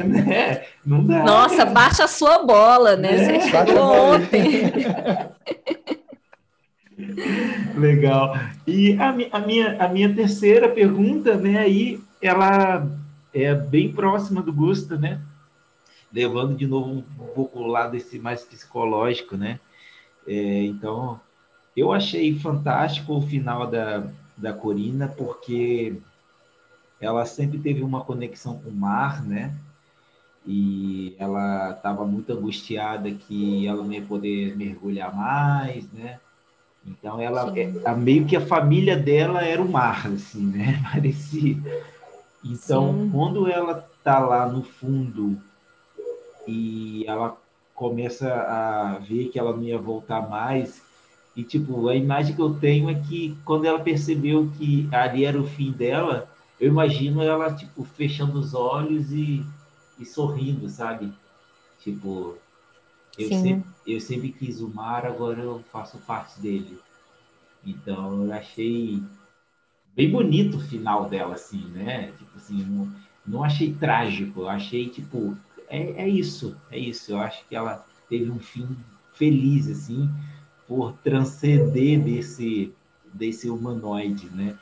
Né? 0.04 0.62
Não 0.84 1.04
dá. 1.04 1.22
Nossa, 1.24 1.64
baixa 1.66 2.04
a 2.04 2.08
sua 2.08 2.44
bola, 2.44 2.96
né? 2.96 3.14
É. 3.14 3.40
Você 3.40 3.50
chegou 3.50 4.14
ontem. 4.14 4.72
Legal. 7.76 8.34
E 8.66 8.94
a, 8.98 9.10
a, 9.32 9.40
minha, 9.40 9.82
a 9.82 9.88
minha 9.88 10.14
terceira 10.14 10.68
pergunta, 10.68 11.36
né, 11.36 11.58
aí, 11.58 12.00
ela 12.20 12.86
é 13.32 13.54
bem 13.54 13.92
próxima 13.92 14.42
do 14.42 14.52
Gusta, 14.52 14.96
né? 14.96 15.20
Levando 16.12 16.56
de 16.56 16.66
novo 16.66 16.90
um 16.90 17.02
pouco 17.34 17.60
o 17.60 17.66
lado 17.66 17.96
esse 17.96 18.18
mais 18.18 18.42
psicológico, 18.42 19.36
né? 19.36 19.60
É, 20.26 20.64
então, 20.64 21.20
eu 21.76 21.92
achei 21.92 22.36
fantástico 22.38 23.14
o 23.14 23.22
final 23.22 23.66
da, 23.66 24.06
da 24.36 24.52
Corina, 24.52 25.08
porque 25.08 25.96
ela 27.00 27.24
sempre 27.24 27.58
teve 27.58 27.82
uma 27.82 28.04
conexão 28.04 28.58
com 28.58 28.70
o 28.70 28.74
mar, 28.74 29.24
né? 29.24 29.54
E 30.46 31.14
ela 31.18 31.70
estava 31.70 32.04
muito 32.04 32.32
angustiada 32.32 33.10
que 33.10 33.66
ela 33.66 33.82
não 33.82 33.92
ia 33.92 34.02
poder 34.02 34.56
mergulhar 34.56 35.14
mais, 35.14 35.90
né? 35.92 36.18
Então 36.86 37.20
ela 37.20 37.52
é, 37.58 37.94
meio 37.94 38.26
que 38.26 38.36
a 38.36 38.40
família 38.40 38.96
dela 38.96 39.42
era 39.42 39.60
o 39.60 39.70
mar, 39.70 40.06
assim, 40.06 40.46
né? 40.46 40.82
Parecia. 40.92 41.56
Então, 42.44 42.94
Sim. 42.94 43.10
quando 43.10 43.46
ela 43.48 43.86
tá 44.02 44.18
lá 44.18 44.48
no 44.48 44.62
fundo 44.62 45.38
e 46.46 47.04
ela 47.06 47.36
começa 47.74 48.32
a 48.32 48.98
ver 48.98 49.28
que 49.28 49.38
ela 49.38 49.54
não 49.54 49.62
ia 49.62 49.78
voltar 49.78 50.28
mais, 50.28 50.82
e 51.36 51.44
tipo, 51.44 51.88
a 51.88 51.94
imagem 51.94 52.34
que 52.34 52.42
eu 52.42 52.54
tenho 52.54 52.90
é 52.90 52.94
que 52.94 53.36
quando 53.44 53.64
ela 53.64 53.78
percebeu 53.78 54.50
que 54.58 54.88
ali 54.90 55.24
era 55.24 55.40
o 55.40 55.46
fim 55.46 55.70
dela, 55.70 56.28
eu 56.58 56.68
imagino 56.68 57.22
ela 57.22 57.54
tipo 57.54 57.84
fechando 57.84 58.38
os 58.38 58.52
olhos 58.52 59.12
e, 59.12 59.44
e 59.98 60.04
sorrindo, 60.04 60.68
sabe? 60.68 61.12
Tipo, 61.80 62.36
eu 63.18 63.28
sempre, 63.28 63.70
eu 63.86 64.00
sempre 64.00 64.32
quis 64.32 64.60
o 64.60 64.68
mar, 64.68 65.04
agora 65.04 65.40
eu 65.40 65.62
faço 65.72 65.98
parte 65.98 66.40
dele. 66.40 66.78
Então 67.64 68.24
eu 68.24 68.32
achei 68.32 69.02
bem 69.94 70.10
bonito 70.10 70.56
o 70.56 70.60
final 70.60 71.08
dela, 71.08 71.34
assim, 71.34 71.64
né? 71.68 72.12
Tipo 72.12 72.36
assim, 72.36 72.62
não, 72.64 72.92
não 73.26 73.44
achei 73.44 73.74
trágico, 73.74 74.40
eu 74.40 74.48
achei 74.48 74.88
tipo, 74.88 75.36
é, 75.68 76.02
é 76.02 76.08
isso, 76.08 76.56
é 76.70 76.78
isso. 76.78 77.12
Eu 77.12 77.18
acho 77.18 77.46
que 77.46 77.54
ela 77.54 77.84
teve 78.08 78.30
um 78.30 78.38
fim 78.38 78.68
feliz, 79.14 79.68
assim, 79.68 80.08
por 80.66 80.92
transcender 81.04 82.02
desse, 82.02 82.72
desse 83.12 83.50
humanoide, 83.50 84.28
né? 84.30 84.56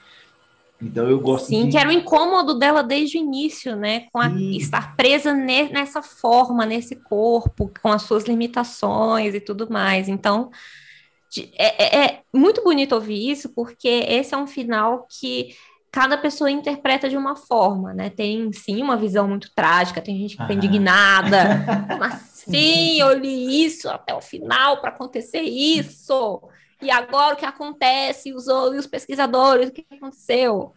Então 0.81 1.09
eu 1.09 1.19
gosto 1.21 1.47
Sim, 1.47 1.65
de... 1.65 1.73
que 1.73 1.79
era 1.79 1.89
o 1.89 1.93
incômodo 1.93 2.57
dela 2.57 2.83
desde 2.83 3.19
o 3.19 3.21
início, 3.21 3.75
né? 3.75 4.07
Com 4.13 4.21
a, 4.21 4.29
estar 4.29 4.97
presa 4.97 5.35
ne, 5.35 5.69
nessa 5.71 6.01
forma, 6.03 6.65
nesse 6.65 6.95
corpo, 6.95 7.71
com 7.83 7.89
as 7.89 8.03
suas 8.03 8.25
limitações 8.25 9.35
e 9.35 9.41
tudo 9.41 9.69
mais. 9.71 10.09
Então, 10.09 10.51
é, 11.57 11.85
é, 11.85 12.05
é 12.05 12.21
muito 12.33 12.63
bonito 12.63 12.95
ouvir 12.95 13.31
isso, 13.31 13.49
porque 13.55 13.89
esse 13.89 14.35
é 14.35 14.39
um 14.39 14.47
final 14.47 15.07
que 15.11 15.55
cada 15.91 16.17
pessoa 16.17 16.51
interpreta 16.51 17.09
de 17.09 17.17
uma 17.17 17.35
forma, 17.35 17.93
né? 17.93 18.09
Tem 18.11 18.53
sim 18.53 18.81
uma 18.81 18.97
visão 18.97 19.27
muito 19.27 19.51
trágica, 19.55 20.01
tem 20.01 20.17
gente 20.19 20.37
que 20.37 20.43
fica 20.43 20.55
indignada. 20.55 21.65
Como 21.89 22.05
assim? 22.05 23.01
Eu 23.01 23.19
li 23.19 23.65
isso 23.65 23.89
até 23.89 24.15
o 24.15 24.21
final 24.21 24.81
para 24.81 24.91
acontecer 24.91 25.41
isso. 25.41 26.41
E 26.81 26.91
agora 26.91 27.35
o 27.35 27.37
que 27.37 27.45
acontece? 27.45 28.33
Os, 28.33 28.47
os 28.47 28.87
pesquisadores, 28.87 29.69
o 29.69 29.73
que 29.73 29.85
aconteceu? 29.91 30.73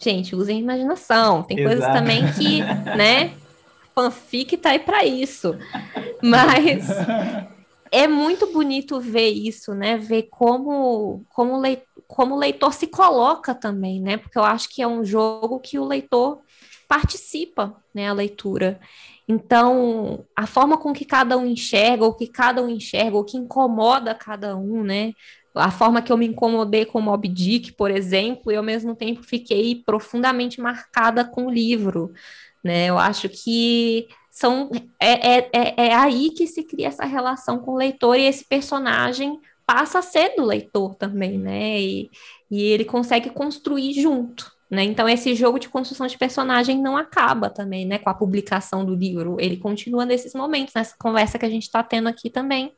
Gente, 0.00 0.34
usem 0.34 0.60
imaginação. 0.60 1.42
Tem 1.42 1.58
Exato. 1.58 1.76
coisas 1.76 1.92
também 1.92 2.22
que, 2.32 2.60
né? 2.96 3.34
Fanfic 3.94 4.56
tá 4.56 4.70
aí 4.70 4.78
para 4.78 5.04
isso. 5.04 5.56
Mas 6.22 6.88
é 7.90 8.08
muito 8.08 8.52
bonito 8.52 9.00
ver 9.00 9.28
isso, 9.28 9.74
né? 9.74 9.96
Ver 9.96 10.24
como, 10.24 11.24
como, 11.28 11.58
leitor, 11.58 11.86
como 12.08 12.34
o 12.34 12.38
leitor 12.38 12.72
se 12.72 12.86
coloca 12.86 13.54
também, 13.54 14.00
né? 14.00 14.16
Porque 14.16 14.38
eu 14.38 14.44
acho 14.44 14.68
que 14.68 14.82
é 14.82 14.86
um 14.86 15.04
jogo 15.04 15.60
que 15.60 15.78
o 15.78 15.84
leitor 15.84 16.40
participa, 16.88 17.76
né? 17.94 18.08
A 18.08 18.12
leitura. 18.12 18.80
Então, 19.26 20.24
a 20.36 20.46
forma 20.46 20.76
com 20.76 20.92
que 20.92 21.04
cada 21.04 21.36
um 21.38 21.46
enxerga, 21.46 22.04
ou 22.04 22.14
que 22.14 22.26
cada 22.26 22.62
um 22.62 22.68
enxerga, 22.68 23.16
ou 23.16 23.24
que 23.24 23.38
incomoda 23.38 24.14
cada 24.14 24.56
um, 24.56 24.82
né? 24.82 25.12
A 25.54 25.70
forma 25.70 26.02
que 26.02 26.12
eu 26.12 26.16
me 26.16 26.26
incomodei 26.26 26.84
com 26.84 27.00
Mob 27.00 27.28
Dick, 27.28 27.72
por 27.72 27.90
exemplo, 27.90 28.52
e 28.52 28.56
ao 28.56 28.62
mesmo 28.62 28.94
tempo 28.94 29.22
fiquei 29.22 29.76
profundamente 29.76 30.60
marcada 30.60 31.24
com 31.24 31.46
o 31.46 31.50
livro, 31.50 32.12
né? 32.62 32.86
Eu 32.86 32.98
acho 32.98 33.28
que 33.28 34.08
são 34.30 34.68
é, 35.00 35.38
é, 35.38 35.50
é, 35.52 35.86
é 35.88 35.94
aí 35.94 36.30
que 36.30 36.46
se 36.46 36.64
cria 36.64 36.88
essa 36.88 37.04
relação 37.04 37.58
com 37.60 37.72
o 37.72 37.76
leitor 37.76 38.18
e 38.18 38.26
esse 38.26 38.44
personagem 38.44 39.40
passa 39.64 40.00
a 40.00 40.02
ser 40.02 40.34
do 40.36 40.44
leitor 40.44 40.96
também, 40.96 41.38
né? 41.38 41.80
E, 41.80 42.10
e 42.50 42.62
ele 42.62 42.84
consegue 42.84 43.30
construir 43.30 43.92
junto. 43.94 44.53
Né? 44.70 44.82
Então, 44.84 45.08
esse 45.08 45.34
jogo 45.34 45.58
de 45.58 45.68
construção 45.68 46.06
de 46.06 46.16
personagem 46.16 46.80
não 46.80 46.96
acaba 46.96 47.50
também, 47.50 47.86
né? 47.86 47.98
Com 47.98 48.10
a 48.10 48.14
publicação 48.14 48.84
do 48.84 48.94
livro. 48.94 49.36
Ele 49.38 49.56
continua 49.56 50.06
nesses 50.06 50.34
momentos, 50.34 50.74
nessa 50.74 50.94
conversa 50.98 51.38
que 51.38 51.44
a 51.44 51.50
gente 51.50 51.64
está 51.64 51.82
tendo 51.82 52.08
aqui 52.08 52.30
também. 52.30 52.72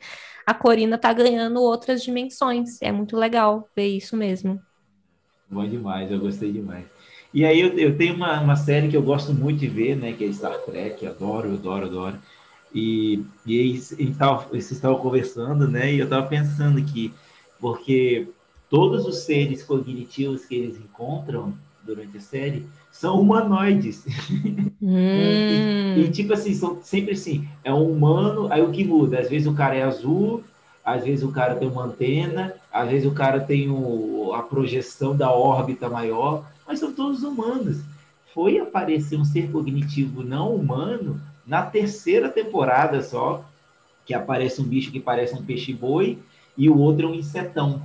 A 0.45 0.53
Corina 0.53 0.97
está 0.97 1.13
ganhando 1.13 1.61
outras 1.61 2.03
dimensões. 2.03 2.81
É 2.83 2.91
muito 2.91 3.17
legal 3.17 3.69
ver 3.75 3.87
isso 3.87 4.17
mesmo. 4.17 4.61
Bom 5.49 5.67
demais, 5.67 6.11
eu 6.11 6.19
gostei 6.19 6.53
demais. 6.53 6.85
E 7.33 7.45
aí 7.45 7.61
eu, 7.61 7.79
eu 7.79 7.97
tenho 7.97 8.15
uma, 8.15 8.41
uma 8.41 8.57
série 8.57 8.89
que 8.89 8.97
eu 8.97 9.03
gosto 9.03 9.33
muito 9.33 9.61
de 9.61 9.69
ver, 9.69 9.97
né? 9.97 10.13
Que 10.13 10.25
é 10.25 10.33
Star 10.33 10.59
Trek, 10.59 11.07
adoro, 11.07 11.53
adoro, 11.53 11.87
adoro. 11.87 12.19
E, 12.75 13.25
e 13.45 13.61
aí 13.61 13.79
vocês 13.79 14.73
estavam 14.73 14.99
conversando, 14.99 15.69
né? 15.69 15.93
E 15.93 15.99
eu 15.99 16.05
estava 16.05 16.27
pensando 16.27 16.83
que, 16.85 17.13
porque 17.61 18.29
todos 18.69 19.07
os 19.07 19.19
seres 19.19 19.63
cognitivos 19.63 20.45
que 20.45 20.57
eles 20.57 20.77
encontram 20.79 21.55
durante 21.87 22.17
a 22.19 22.21
série 22.21 22.67
são 22.91 23.21
humanoides. 23.21 24.05
Hum. 24.31 24.71
e, 25.97 26.01
e, 26.01 26.11
tipo 26.11 26.33
assim, 26.33 26.55
são 26.55 26.81
sempre 26.83 27.13
assim, 27.13 27.47
é 27.63 27.73
um 27.73 27.91
humano, 27.91 28.53
aí 28.53 28.63
o 28.63 28.71
que 28.71 28.85
muda? 28.85 29.21
Às 29.21 29.31
vezes 29.31 29.47
o 29.47 29.55
cara 29.55 29.75
é 29.75 29.83
azul, 29.83 30.43
às 30.85 31.05
vezes 31.05 31.25
o 31.25 31.33
cara 31.33 31.57
tem 31.57 31.69
uma 31.69 31.85
antena, 31.85 32.55
às 32.73 32.89
vezes 32.89 33.07
o 33.07 33.15
cara 33.15 33.41
tem 33.41 33.71
o, 33.71 34.33
a 34.35 34.43
projeção 34.43 35.17
da 35.17 35.31
órbita 35.31 35.89
maior, 35.89 36.45
mas 36.67 36.79
são 36.79 36.93
todos 36.93 37.23
humanos. 37.23 37.81
Foi 38.35 38.59
aparecer 38.59 39.17
um 39.17 39.25
ser 39.25 39.51
cognitivo 39.51 40.23
não 40.23 40.55
humano 40.55 41.21
na 41.47 41.63
terceira 41.63 42.29
temporada 42.29 43.03
só, 43.03 43.45
que 44.05 44.15
aparece 44.15 44.61
um 44.61 44.65
bicho 44.65 44.93
que 44.93 45.01
parece 45.01 45.35
um 45.35 45.45
peixe-boi 45.45 46.19
e 46.57 46.69
o 46.69 46.79
outro 46.79 47.07
é 47.07 47.11
um 47.11 47.15
insetão. 47.15 47.83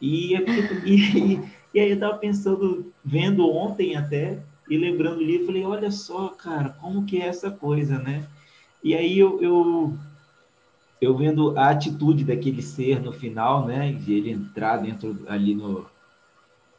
E, 0.00 0.34
e, 0.34 0.94
e 0.94 1.40
aí 1.78 1.90
eu 1.90 1.94
estava 1.94 2.18
pensando, 2.18 2.92
vendo 3.04 3.48
ontem 3.48 3.94
até, 3.94 4.38
e 4.68 4.76
lembrando 4.76 5.18
o 5.18 5.22
livro, 5.22 5.46
falei, 5.46 5.64
olha 5.64 5.90
só, 5.90 6.28
cara, 6.28 6.70
como 6.80 7.04
que 7.04 7.20
é 7.20 7.26
essa 7.26 7.50
coisa, 7.50 7.98
né? 7.98 8.26
E 8.82 8.94
aí 8.94 9.18
eu, 9.18 9.42
eu, 9.42 9.94
eu 11.00 11.16
vendo 11.16 11.56
a 11.58 11.70
atitude 11.70 12.24
daquele 12.24 12.62
ser 12.62 13.00
no 13.00 13.12
final, 13.12 13.66
né? 13.66 13.92
De 13.92 14.12
ele 14.14 14.30
entrar 14.30 14.78
dentro 14.78 15.18
ali 15.28 15.54
no, 15.54 15.86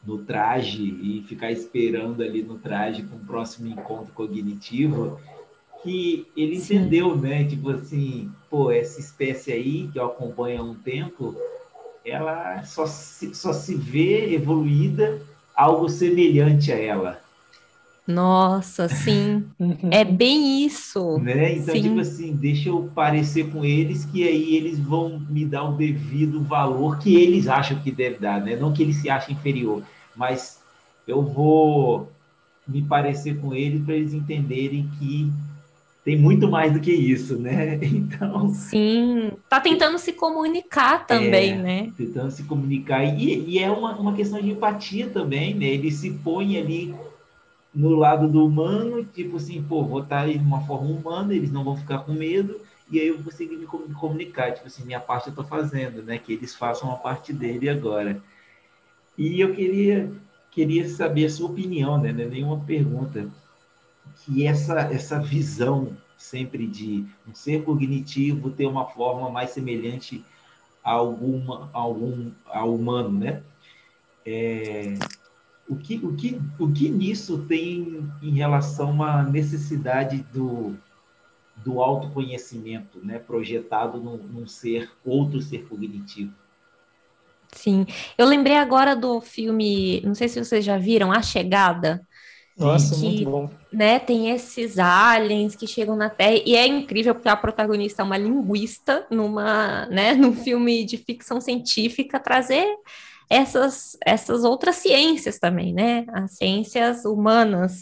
no 0.05 0.19
traje 0.19 0.83
e 0.83 1.23
ficar 1.27 1.51
esperando 1.51 2.23
ali 2.23 2.41
no 2.41 2.57
traje 2.57 3.03
com 3.03 3.17
o 3.17 3.25
próximo 3.25 3.67
encontro 3.67 4.13
cognitivo, 4.13 5.19
que 5.83 6.27
ele 6.35 6.59
Sim. 6.59 6.75
entendeu, 6.75 7.15
né? 7.15 7.43
Tipo 7.43 7.71
assim, 7.71 8.31
pô, 8.49 8.71
essa 8.71 8.99
espécie 8.99 9.51
aí 9.51 9.89
que 9.91 9.99
eu 9.99 10.05
acompanho 10.05 10.61
há 10.61 10.63
um 10.63 10.75
tempo, 10.75 11.35
ela 12.05 12.63
só 12.63 12.85
se, 12.85 13.33
só 13.33 13.53
se 13.53 13.75
vê 13.75 14.33
evoluída 14.33 15.21
algo 15.55 15.89
semelhante 15.89 16.71
a 16.71 16.77
ela. 16.77 17.21
Nossa, 18.07 18.89
sim, 18.89 19.45
é 19.91 20.03
bem 20.03 20.65
isso. 20.65 21.19
Né? 21.19 21.57
Então, 21.57 21.75
sim. 21.75 21.83
tipo 21.83 21.99
assim, 21.99 22.35
deixa 22.35 22.69
eu 22.69 22.91
parecer 22.95 23.49
com 23.51 23.63
eles 23.63 24.03
que 24.05 24.27
aí 24.27 24.55
eles 24.55 24.79
vão 24.79 25.19
me 25.29 25.45
dar 25.45 25.63
o 25.63 25.77
devido 25.77 26.43
valor 26.43 26.97
que 26.97 27.15
eles 27.15 27.47
acham 27.47 27.79
que 27.79 27.91
deve 27.91 28.17
dar, 28.17 28.41
né? 28.41 28.55
Não 28.55 28.73
que 28.73 28.81
eles 28.81 28.97
se 28.97 29.09
achem 29.09 29.35
inferior, 29.35 29.83
mas 30.15 30.59
eu 31.07 31.21
vou 31.21 32.11
me 32.67 32.81
parecer 32.81 33.39
com 33.39 33.53
eles 33.53 33.83
para 33.83 33.95
eles 33.95 34.13
entenderem 34.13 34.89
que 34.97 35.31
tem 36.03 36.17
muito 36.17 36.49
mais 36.49 36.73
do 36.73 36.79
que 36.79 36.91
isso, 36.91 37.37
né? 37.37 37.79
Então. 37.81 38.53
Sim, 38.53 39.31
tá 39.47 39.59
tentando 39.59 39.97
se 39.97 40.13
comunicar 40.13 41.05
também, 41.05 41.53
é, 41.53 41.57
né? 41.57 41.93
Tentando 41.95 42.31
se 42.31 42.43
comunicar. 42.43 43.03
E, 43.03 43.49
e, 43.49 43.59
é 43.59 43.69
uma, 43.69 43.95
uma 43.97 44.13
questão 44.13 44.41
de 44.41 44.49
empatia 44.49 45.09
também, 45.09 45.53
né? 45.53 45.65
Ele 45.65 45.91
se 45.91 46.11
põe 46.11 46.57
ali 46.57 46.93
no 47.73 47.95
lado 47.95 48.27
do 48.27 48.45
humano, 48.45 49.03
tipo 49.05 49.37
assim, 49.37 49.61
pô, 49.63 49.83
vou 49.83 50.01
estar 50.01 50.27
de 50.27 50.37
uma 50.37 50.61
forma 50.61 50.89
humana, 50.89 51.33
eles 51.33 51.51
não 51.51 51.63
vão 51.63 51.77
ficar 51.77 51.99
com 51.99 52.11
medo, 52.11 52.59
e 52.91 52.99
aí 52.99 53.07
eu 53.07 53.15
vou 53.15 53.25
conseguir 53.25 53.55
me 53.55 53.65
comunicar, 53.65 54.51
tipo 54.53 54.67
assim, 54.67 54.83
minha 54.83 54.99
parte 54.99 55.29
eu 55.29 55.35
tô 55.35 55.43
fazendo, 55.43 56.03
né? 56.03 56.17
Que 56.17 56.33
eles 56.33 56.55
façam 56.55 56.91
a 56.91 56.95
parte 56.95 57.31
dele 57.31 57.69
agora. 57.69 58.21
E 59.17 59.39
eu 59.39 59.53
queria, 59.53 60.11
queria 60.49 60.87
saber 60.89 61.25
a 61.25 61.29
sua 61.29 61.49
opinião, 61.49 61.97
né? 61.97 62.09
É 62.09 62.13
nenhuma 62.13 62.59
pergunta 62.59 63.29
que 64.25 64.45
essa, 64.47 64.81
essa 64.81 65.19
visão 65.19 65.97
sempre 66.17 66.67
de 66.67 67.05
um 67.27 67.33
ser 67.33 67.63
cognitivo 67.63 68.51
ter 68.51 68.67
uma 68.67 68.85
forma 68.87 69.29
mais 69.29 69.51
semelhante 69.51 70.23
a 70.83 70.91
alguma 70.91 71.69
a 71.73 71.79
algum 71.79 72.31
ao 72.45 72.75
humano, 72.75 73.19
né? 73.19 73.43
É, 74.25 75.01
o 75.67 75.75
que 75.77 75.95
o 76.05 76.15
que 76.15 76.41
o 76.59 76.71
que 76.73 76.89
nisso 76.89 77.45
tem 77.47 78.13
em 78.21 78.31
relação 78.35 79.03
à 79.03 79.23
necessidade 79.23 80.19
do 80.33 80.77
do 81.55 81.81
autoconhecimento, 81.81 82.99
né, 83.05 83.19
projetado 83.19 83.99
num, 84.01 84.17
num 84.17 84.47
ser 84.47 84.91
outro 85.05 85.41
ser 85.41 85.67
cognitivo? 85.67 86.33
Sim, 87.53 87.85
eu 88.17 88.25
lembrei 88.27 88.55
agora 88.55 88.95
do 88.95 89.19
filme, 89.19 90.01
não 90.01 90.15
sei 90.15 90.29
se 90.29 90.43
vocês 90.43 90.63
já 90.63 90.77
viram, 90.77 91.11
A 91.11 91.21
Chegada, 91.21 92.05
Nossa, 92.57 92.95
que, 92.95 93.01
muito 93.01 93.23
bom. 93.23 93.49
Né, 93.71 93.99
tem 93.99 94.31
esses 94.31 94.77
aliens 94.77 95.55
que 95.55 95.65
chegam 95.65 95.95
na 95.95 96.09
Terra 96.09 96.43
e 96.45 96.57
é 96.57 96.67
incrível 96.67 97.15
porque 97.15 97.29
a 97.29 97.37
protagonista 97.37 98.01
é 98.01 98.05
uma 98.05 98.17
linguista 98.17 99.07
numa, 99.09 99.85
né, 99.85 100.11
num 100.15 100.35
filme 100.35 100.83
de 100.83 100.97
ficção 100.97 101.39
científica 101.39 102.19
trazer 102.19 102.67
essas 103.29 103.97
essas 104.05 104.43
outras 104.43 104.75
ciências 104.75 105.39
também, 105.39 105.73
né? 105.73 106.05
As 106.11 106.35
ciências 106.35 107.05
humanas 107.05 107.81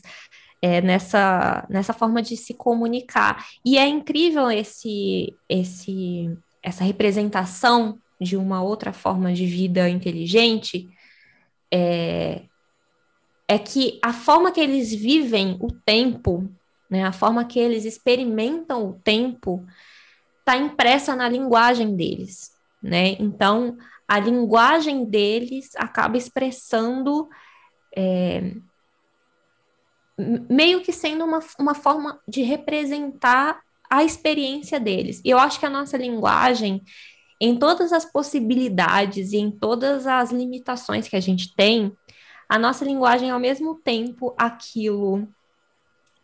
é, 0.62 0.80
nessa 0.80 1.66
nessa 1.68 1.92
forma 1.92 2.22
de 2.22 2.38
se 2.38 2.54
comunicar. 2.54 3.46
E 3.66 3.78
é 3.78 3.88
incrível 3.88 4.52
esse 4.52 5.36
esse 5.50 6.30
essa 6.62 6.84
representação 6.84 7.98
de 8.22 8.38
uma 8.38 8.62
outra 8.62 8.94
forma 8.94 9.34
de 9.34 9.46
vida 9.46 9.90
inteligente. 9.90 10.88
É, 11.74 12.44
é 13.50 13.58
que 13.58 14.00
a 14.04 14.14
forma 14.14 14.52
que 14.52 14.62
eles 14.62 14.94
vivem 14.94 15.58
o 15.60 15.72
tempo, 15.72 16.48
né, 16.88 17.04
a 17.04 17.12
forma 17.12 17.44
que 17.44 17.60
eles 17.60 17.84
experimentam 17.84 18.88
o 18.88 18.94
tempo, 19.04 19.66
está 20.38 20.56
impressa 20.56 21.16
na 21.16 21.28
linguagem 21.28 21.96
deles, 21.96 22.52
né? 22.82 23.16
Então, 23.20 23.76
a 24.08 24.20
linguagem 24.20 25.04
deles 25.04 25.72
acaba 25.76 26.16
expressando 26.16 27.28
é, 27.98 28.54
meio 30.48 30.82
que 30.82 30.92
sendo 30.92 31.26
uma, 31.26 31.40
uma 31.60 31.74
forma 31.74 32.20
de 32.28 32.44
representar 32.44 33.62
a 33.90 34.04
experiência 34.04 34.80
deles. 34.80 35.22
E 35.26 35.30
eu 35.32 35.40
acho 35.40 35.60
que 35.60 35.66
a 35.66 35.72
nossa 35.72 35.98
linguagem, 35.98 36.84
em 37.42 37.58
todas 37.58 37.92
as 37.94 38.06
possibilidades 38.06 39.34
e 39.34 39.38
em 39.38 39.50
todas 39.50 40.06
as 40.06 40.32
limitações 40.32 41.08
que 41.08 41.16
a 41.16 41.20
gente 41.20 41.56
tem, 41.56 41.92
a 42.50 42.58
nossa 42.58 42.84
linguagem 42.84 43.30
é 43.30 43.32
ao 43.32 43.40
mesmo 43.40 43.76
tempo 43.76 44.34
aquilo 44.36 45.28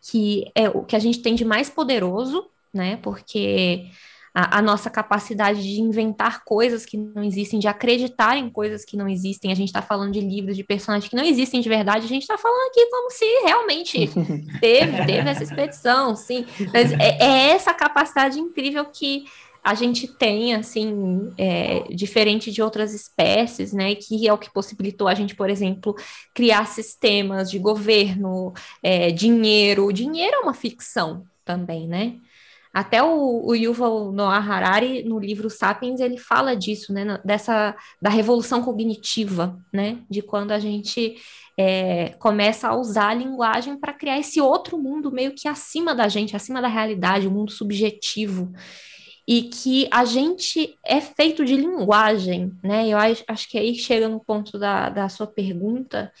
que 0.02 0.50
é 0.54 0.68
o 0.68 0.84
que 0.84 0.96
a 0.96 0.98
gente 0.98 1.20
tem 1.20 1.34
de 1.34 1.44
mais 1.44 1.70
poderoso, 1.70 2.48
né? 2.74 2.96
Porque 2.96 3.86
a, 4.34 4.58
a, 4.58 4.62
nossa 4.62 4.90
capacidade 4.90 5.62
de 5.62 5.80
inventar 5.80 6.44
coisas 6.44 6.84
que 6.84 6.96
não 6.96 7.24
existem, 7.24 7.58
de 7.58 7.66
acreditar 7.66 8.36
em 8.36 8.50
coisas 8.50 8.84
que 8.84 8.96
não 8.96 9.08
existem. 9.08 9.50
A 9.50 9.54
gente 9.54 9.68
está 9.68 9.80
falando 9.80 10.12
de 10.12 10.20
livros, 10.20 10.56
de 10.56 10.62
personagens 10.62 11.08
que 11.08 11.16
não 11.16 11.24
existem 11.24 11.60
de 11.60 11.68
verdade. 11.68 12.04
A 12.04 12.08
gente 12.08 12.22
está 12.22 12.36
falando 12.36 12.68
aqui 12.68 12.86
como 12.90 13.10
se 13.10 13.24
realmente 13.44 14.10
teve, 14.60 15.06
teve 15.06 15.30
essa 15.30 15.42
expedição, 15.42 16.14
sim. 16.14 16.44
Mas 16.72 16.92
é, 16.92 17.18
é 17.18 17.50
essa 17.50 17.72
capacidade 17.72 18.38
incrível 18.38 18.84
que 18.84 19.24
a 19.66 19.74
gente 19.74 20.06
tem, 20.06 20.54
assim, 20.54 21.32
é, 21.36 21.80
diferente 21.92 22.52
de 22.52 22.62
outras 22.62 22.94
espécies, 22.94 23.72
né, 23.72 23.96
que 23.96 24.28
é 24.28 24.32
o 24.32 24.38
que 24.38 24.52
possibilitou 24.52 25.08
a 25.08 25.14
gente, 25.14 25.34
por 25.34 25.50
exemplo, 25.50 25.96
criar 26.32 26.68
sistemas 26.68 27.50
de 27.50 27.58
governo, 27.58 28.52
é, 28.80 29.10
dinheiro. 29.10 29.86
O 29.86 29.92
dinheiro 29.92 30.36
é 30.36 30.38
uma 30.38 30.54
ficção 30.54 31.24
também, 31.44 31.88
né? 31.88 32.14
Até 32.72 33.02
o, 33.02 33.44
o 33.44 33.56
Yuval 33.56 34.12
Noah 34.12 34.38
Harari, 34.38 35.02
no 35.02 35.18
livro 35.18 35.50
Sapiens, 35.50 35.98
ele 35.98 36.16
fala 36.16 36.54
disso, 36.54 36.92
né, 36.92 37.20
dessa, 37.24 37.74
da 38.00 38.08
revolução 38.08 38.62
cognitiva, 38.62 39.58
né, 39.72 39.98
de 40.08 40.22
quando 40.22 40.52
a 40.52 40.60
gente 40.60 41.16
é, 41.58 42.10
começa 42.20 42.68
a 42.68 42.76
usar 42.76 43.08
a 43.08 43.14
linguagem 43.14 43.76
para 43.76 43.92
criar 43.92 44.20
esse 44.20 44.40
outro 44.40 44.78
mundo 44.78 45.10
meio 45.10 45.34
que 45.34 45.48
acima 45.48 45.92
da 45.92 46.06
gente, 46.06 46.36
acima 46.36 46.62
da 46.62 46.68
realidade, 46.68 47.26
o 47.26 47.30
um 47.30 47.32
mundo 47.32 47.50
subjetivo 47.50 48.52
e 49.26 49.42
que 49.42 49.88
a 49.90 50.04
gente 50.04 50.78
é 50.84 51.00
feito 51.00 51.44
de 51.44 51.56
linguagem, 51.56 52.52
né? 52.62 52.88
Eu 52.88 52.96
acho, 52.96 53.48
que 53.48 53.58
aí 53.58 53.74
chega 53.74 54.08
no 54.08 54.20
ponto 54.20 54.58
da, 54.58 54.88
da 54.88 55.08
sua 55.08 55.26
pergunta, 55.26 56.12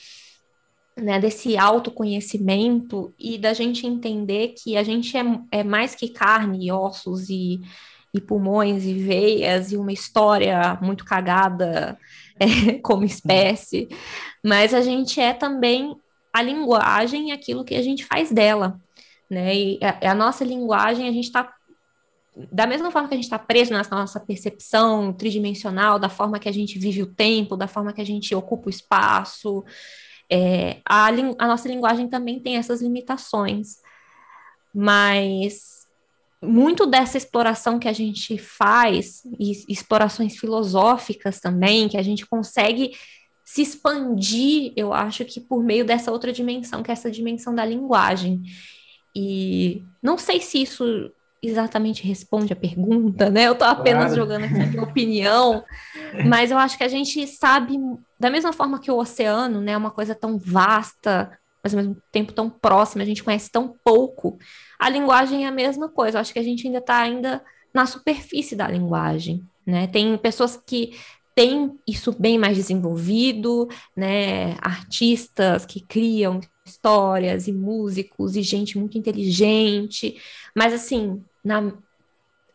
né? 0.96 1.20
Desse 1.20 1.56
autoconhecimento 1.56 3.14
e 3.18 3.38
da 3.38 3.52
gente 3.52 3.86
entender 3.86 4.54
que 4.58 4.76
a 4.76 4.82
gente 4.82 5.16
é, 5.16 5.22
é 5.52 5.62
mais 5.62 5.94
que 5.94 6.08
carne 6.08 6.66
e 6.66 6.72
ossos 6.72 7.30
e, 7.30 7.60
e 8.12 8.20
pulmões 8.20 8.84
e 8.84 8.94
veias 8.94 9.70
e 9.70 9.76
uma 9.76 9.92
história 9.92 10.76
muito 10.82 11.04
cagada 11.04 11.96
é, 12.40 12.72
como 12.80 13.04
espécie, 13.04 13.88
mas 14.44 14.74
a 14.74 14.80
gente 14.80 15.20
é 15.20 15.32
também 15.32 15.96
a 16.32 16.42
linguagem 16.42 17.28
e 17.28 17.32
aquilo 17.32 17.64
que 17.64 17.74
a 17.74 17.82
gente 17.82 18.04
faz 18.04 18.32
dela. 18.32 18.80
Né? 19.30 19.54
E 19.56 19.78
a, 19.82 20.10
a 20.10 20.14
nossa 20.14 20.44
linguagem, 20.44 21.08
a 21.08 21.12
gente 21.12 21.24
está 21.24 21.55
da 22.52 22.66
mesma 22.66 22.90
forma 22.90 23.08
que 23.08 23.14
a 23.14 23.16
gente 23.16 23.24
está 23.24 23.38
preso 23.38 23.72
na 23.72 23.82
nossa 23.90 24.20
percepção 24.20 25.12
tridimensional, 25.12 25.98
da 25.98 26.10
forma 26.10 26.38
que 26.38 26.48
a 26.48 26.52
gente 26.52 26.78
vive 26.78 27.02
o 27.02 27.06
tempo, 27.06 27.56
da 27.56 27.66
forma 27.66 27.92
que 27.92 28.00
a 28.00 28.06
gente 28.06 28.34
ocupa 28.34 28.66
o 28.66 28.70
espaço, 28.70 29.64
é, 30.30 30.80
a, 30.84 31.06
a 31.06 31.46
nossa 31.46 31.66
linguagem 31.68 32.08
também 32.08 32.38
tem 32.38 32.56
essas 32.56 32.82
limitações. 32.82 33.76
Mas 34.74 35.86
muito 36.42 36.86
dessa 36.86 37.16
exploração 37.16 37.78
que 37.78 37.88
a 37.88 37.92
gente 37.92 38.36
faz, 38.36 39.22
e 39.40 39.64
explorações 39.68 40.36
filosóficas 40.36 41.40
também, 41.40 41.88
que 41.88 41.96
a 41.96 42.02
gente 42.02 42.26
consegue 42.26 42.94
se 43.42 43.62
expandir, 43.62 44.72
eu 44.76 44.92
acho 44.92 45.24
que 45.24 45.40
por 45.40 45.62
meio 45.62 45.84
dessa 45.84 46.12
outra 46.12 46.32
dimensão, 46.32 46.82
que 46.82 46.90
é 46.90 46.92
essa 46.92 47.10
dimensão 47.10 47.54
da 47.54 47.64
linguagem. 47.64 48.42
E 49.14 49.82
não 50.02 50.18
sei 50.18 50.40
se 50.40 50.60
isso 50.60 51.10
exatamente 51.42 52.06
responde 52.06 52.52
a 52.52 52.56
pergunta, 52.56 53.30
né? 53.30 53.46
Eu 53.46 53.52
estou 53.52 53.68
apenas 53.68 54.06
claro. 54.06 54.16
jogando 54.16 54.44
aqui 54.44 54.60
a 54.60 54.66
minha 54.66 54.82
opinião, 54.82 55.64
mas 56.26 56.50
eu 56.50 56.58
acho 56.58 56.76
que 56.76 56.84
a 56.84 56.88
gente 56.88 57.26
sabe, 57.26 57.78
da 58.18 58.30
mesma 58.30 58.52
forma 58.52 58.80
que 58.80 58.90
o 58.90 58.96
oceano, 58.96 59.60
né, 59.60 59.72
é 59.72 59.76
uma 59.76 59.90
coisa 59.90 60.14
tão 60.14 60.38
vasta, 60.38 61.30
mas 61.62 61.74
ao 61.74 61.78
mesmo 61.78 61.96
tempo 62.12 62.32
tão 62.32 62.48
próxima, 62.48 63.02
a 63.02 63.06
gente 63.06 63.24
conhece 63.24 63.50
tão 63.50 63.74
pouco, 63.84 64.38
a 64.78 64.88
linguagem 64.88 65.44
é 65.44 65.48
a 65.48 65.52
mesma 65.52 65.88
coisa. 65.88 66.16
Eu 66.16 66.20
acho 66.20 66.32
que 66.32 66.38
a 66.38 66.44
gente 66.44 66.66
ainda 66.66 66.78
está 66.78 66.98
ainda 66.98 67.42
na 67.74 67.86
superfície 67.86 68.56
da 68.56 68.68
linguagem, 68.68 69.42
né? 69.66 69.86
Tem 69.86 70.16
pessoas 70.16 70.56
que 70.56 70.96
têm 71.36 71.78
isso 71.86 72.16
bem 72.18 72.38
mais 72.38 72.56
desenvolvido, 72.56 73.68
né? 73.94 74.56
Artistas 74.62 75.66
que 75.66 75.80
criam 75.82 76.40
histórias 76.64 77.46
e 77.46 77.52
músicos 77.52 78.34
e 78.36 78.42
gente 78.42 78.78
muito 78.78 78.96
inteligente, 78.96 80.20
mas 80.54 80.72
assim, 80.72 81.22
na, 81.44 81.72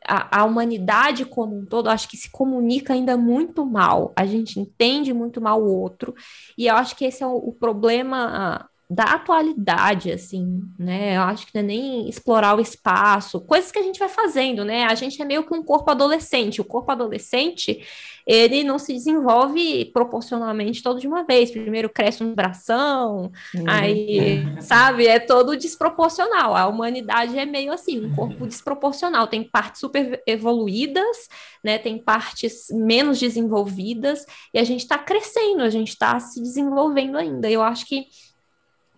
a, 0.06 0.42
a, 0.42 0.46
humanidade 0.46 1.26
como 1.26 1.56
um 1.56 1.64
todo, 1.64 1.90
acho 1.90 2.10
que 2.10 2.18
se 2.18 2.32
comunica 2.32 2.94
ainda 2.94 3.16
muito 3.16 3.64
mal. 3.64 4.12
A 4.16 4.26
gente 4.26 4.60
entende 4.60 5.14
muito 5.14 5.40
mal 5.40 5.62
o 5.62 5.72
outro, 5.72 6.16
e 6.58 6.66
eu 6.66 6.76
acho 6.76 6.96
que 6.96 7.06
esse 7.06 7.24
é 7.24 7.28
o, 7.28 7.36
o 7.36 7.54
problema 7.54 8.68
da 8.94 9.06
atualidade, 9.06 10.12
assim, 10.12 10.64
né? 10.78 11.16
Eu 11.16 11.22
acho 11.22 11.48
que 11.48 11.56
não 11.56 11.62
é 11.62 11.66
nem 11.66 12.10
explorar 12.10 12.58
o 12.58 12.60
espaço, 12.60 13.40
coisas 13.40 13.72
que 13.72 13.80
a 13.80 13.82
gente 13.82 13.98
vai 13.98 14.10
fazendo, 14.10 14.66
né? 14.66 14.84
A 14.84 14.96
gente 14.96 15.22
é 15.22 15.24
meio 15.24 15.46
que 15.46 15.54
um 15.56 15.64
corpo 15.64 15.90
adolescente. 15.90 16.60
O 16.60 16.66
corpo 16.66 16.92
adolescente, 16.92 17.88
ele 18.28 18.66
não 18.66 18.78
se 18.78 18.92
desenvolve 18.92 19.86
proporcionalmente 19.94 20.84
todo 20.84 21.00
de 21.00 21.08
uma 21.08 21.24
vez. 21.24 21.52
Primeiro 21.52 21.90
cresce 21.90 22.22
um 22.22 22.36
bração, 22.36 23.32
uhum. 23.56 23.64
aí, 23.66 24.44
sabe? 24.60 25.08
É 25.08 25.20
todo 25.20 25.56
desproporcional. 25.56 26.54
A 26.54 26.68
humanidade 26.68 27.40
é 27.40 27.46
meio 27.46 27.72
assim, 27.72 28.06
um 28.06 28.14
corpo 28.14 28.46
desproporcional. 28.46 29.26
Tem 29.26 29.42
partes 29.42 29.80
super 29.80 30.22
evoluídas, 30.28 31.30
né? 31.64 31.78
Tem 31.78 31.98
partes 31.98 32.66
menos 32.72 33.22
desenvolvidas, 33.22 34.26
e 34.54 34.60
a 34.60 34.66
gente 34.66 34.82
está 34.82 34.98
crescendo, 34.98 35.62
a 35.62 35.70
gente 35.70 35.90
está 35.90 36.20
se 36.20 36.42
desenvolvendo 36.42 37.18
ainda. 37.18 37.50
Eu 37.50 37.62
acho 37.62 37.86
que 37.86 38.08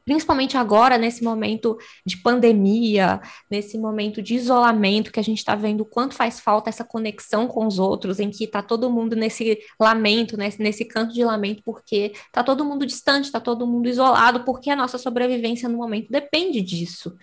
principalmente 0.06 0.58
agora, 0.58 0.98
nesse 0.98 1.24
momento 1.24 1.78
de 2.06 2.18
pandemia, 2.18 3.22
nesse 3.50 3.78
momento 3.78 4.22
de 4.22 4.36
isolamento, 4.36 5.12
que 5.12 5.20
a 5.20 5.24
gente 5.24 5.40
está 5.40 5.56
vendo 5.56 5.86
quanto 5.86 6.16
faz 6.16 6.40
falta 6.40 6.70
essa 6.70 6.84
conexão 6.84 7.48
com 7.48 7.66
os 7.66 7.80
outros, 7.80 8.20
em 8.20 8.30
que 8.30 8.46
está 8.46 8.62
todo 8.62 8.90
mundo 8.90 9.16
nesse 9.16 9.60
lamento, 9.80 10.38
nesse, 10.38 10.62
nesse 10.62 10.86
canto 10.86 11.14
de 11.14 11.24
lamento, 11.24 11.62
porque 11.64 12.14
está 12.26 12.44
todo 12.44 12.66
mundo 12.66 12.86
distante, 12.86 13.26
está 13.26 13.40
todo 13.40 13.68
mundo 13.68 13.88
isolado, 13.88 14.44
porque 14.44 14.70
a 14.70 14.76
nossa 14.76 14.98
sobrevivência 14.98 15.70
no 15.70 15.78
momento 15.78 16.10
depende 16.12 16.62
disso, 16.62 17.16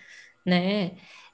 né? 0.45 0.91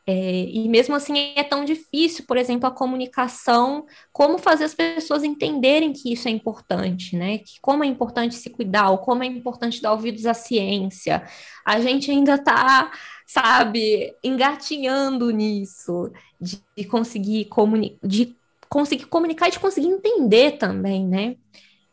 É, 0.09 0.45
e 0.45 0.69
mesmo 0.69 0.95
assim 0.95 1.33
é 1.35 1.43
tão 1.43 1.65
difícil, 1.65 2.23
por 2.25 2.37
exemplo, 2.37 2.65
a 2.65 2.71
comunicação, 2.71 3.85
como 4.13 4.37
fazer 4.37 4.63
as 4.63 4.73
pessoas 4.73 5.21
entenderem 5.21 5.91
que 5.91 6.13
isso 6.13 6.29
é 6.29 6.31
importante, 6.31 7.13
né? 7.17 7.39
Que 7.39 7.59
como 7.61 7.83
é 7.83 7.87
importante 7.87 8.33
se 8.35 8.49
cuidar, 8.49 8.89
ou 8.89 8.99
como 8.99 9.23
é 9.23 9.25
importante 9.25 9.81
dar 9.81 9.91
ouvidos 9.91 10.25
à 10.25 10.33
ciência. 10.33 11.27
A 11.65 11.81
gente 11.81 12.09
ainda 12.09 12.35
está, 12.35 12.89
sabe, 13.25 14.15
engatinhando 14.23 15.29
nisso, 15.29 16.09
de, 16.39 16.63
de 16.77 16.85
conseguir 16.85 17.45
comuni 17.45 17.99
de 18.01 18.33
conseguir 18.69 19.07
comunicar 19.07 19.49
e 19.49 19.51
de 19.51 19.59
conseguir 19.59 19.87
entender 19.87 20.53
também, 20.57 21.05
né? 21.05 21.35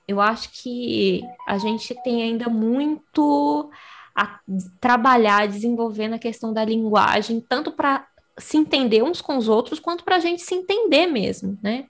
Eu 0.06 0.20
acho 0.20 0.50
que 0.52 1.20
a 1.48 1.58
gente 1.58 1.94
tem 2.04 2.22
ainda 2.22 2.48
muito 2.48 3.70
a 4.14 4.38
trabalhar 4.80 5.48
desenvolvendo 5.48 6.14
a 6.14 6.18
questão 6.18 6.52
da 6.52 6.64
linguagem, 6.64 7.44
tanto 7.48 7.72
para 7.72 8.06
se 8.38 8.56
entender 8.56 9.02
uns 9.02 9.20
com 9.20 9.36
os 9.36 9.48
outros, 9.48 9.80
quanto 9.80 10.04
para 10.04 10.16
a 10.16 10.20
gente 10.20 10.42
se 10.42 10.54
entender 10.54 11.06
mesmo, 11.06 11.58
né? 11.62 11.86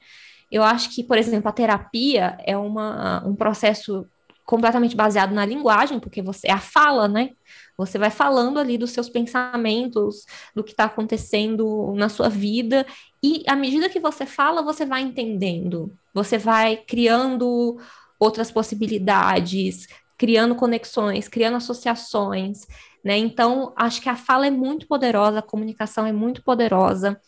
Eu 0.51 0.63
acho 0.63 0.91
que, 0.95 1.03
por 1.03 1.19
exemplo, 1.19 1.49
a 1.49 1.53
terapia 1.53 2.39
é 2.45 2.57
uma, 2.57 3.27
um 3.27 3.35
processo 3.35 4.07
completamente 4.45 4.95
baseado 4.95 5.33
na 5.33 5.45
linguagem, 5.45 5.99
porque 5.99 6.21
você 6.21 6.49
é 6.49 6.53
a 6.53 6.61
fala, 6.61 7.09
né? 7.09 7.31
Você 7.77 7.99
vai 7.99 8.11
falando 8.11 8.59
ali 8.59 8.77
dos 8.77 8.91
seus 8.91 9.09
pensamentos, 9.09 10.27
do 10.55 10.63
que 10.63 10.73
está 10.73 10.85
acontecendo 10.85 11.93
na 11.97 12.09
sua 12.09 12.29
vida, 12.29 12.87
e 13.23 13.43
à 13.47 13.57
medida 13.57 13.89
que 13.89 13.99
você 13.99 14.27
fala, 14.27 14.63
você 14.63 14.85
vai 14.85 15.01
entendendo, 15.01 15.93
você 16.13 16.37
vai 16.37 16.77
criando 16.77 17.79
outras 18.19 18.51
possibilidades, 18.51 19.89
criando 20.17 20.55
conexões, 20.55 21.29
criando 21.29 21.57
associações, 21.57 22.67
né? 23.05 23.19
Então, 23.19 23.73
acho 23.77 24.01
que 24.01 24.09
a 24.09 24.17
fala 24.17 24.47
é 24.47 24.51
muito 24.51 24.87
poderosa, 24.87 25.41
a 25.41 25.43
comunicação 25.43 26.07
é 26.07 26.13
muito 26.13 26.43
poderosa. 26.43 27.21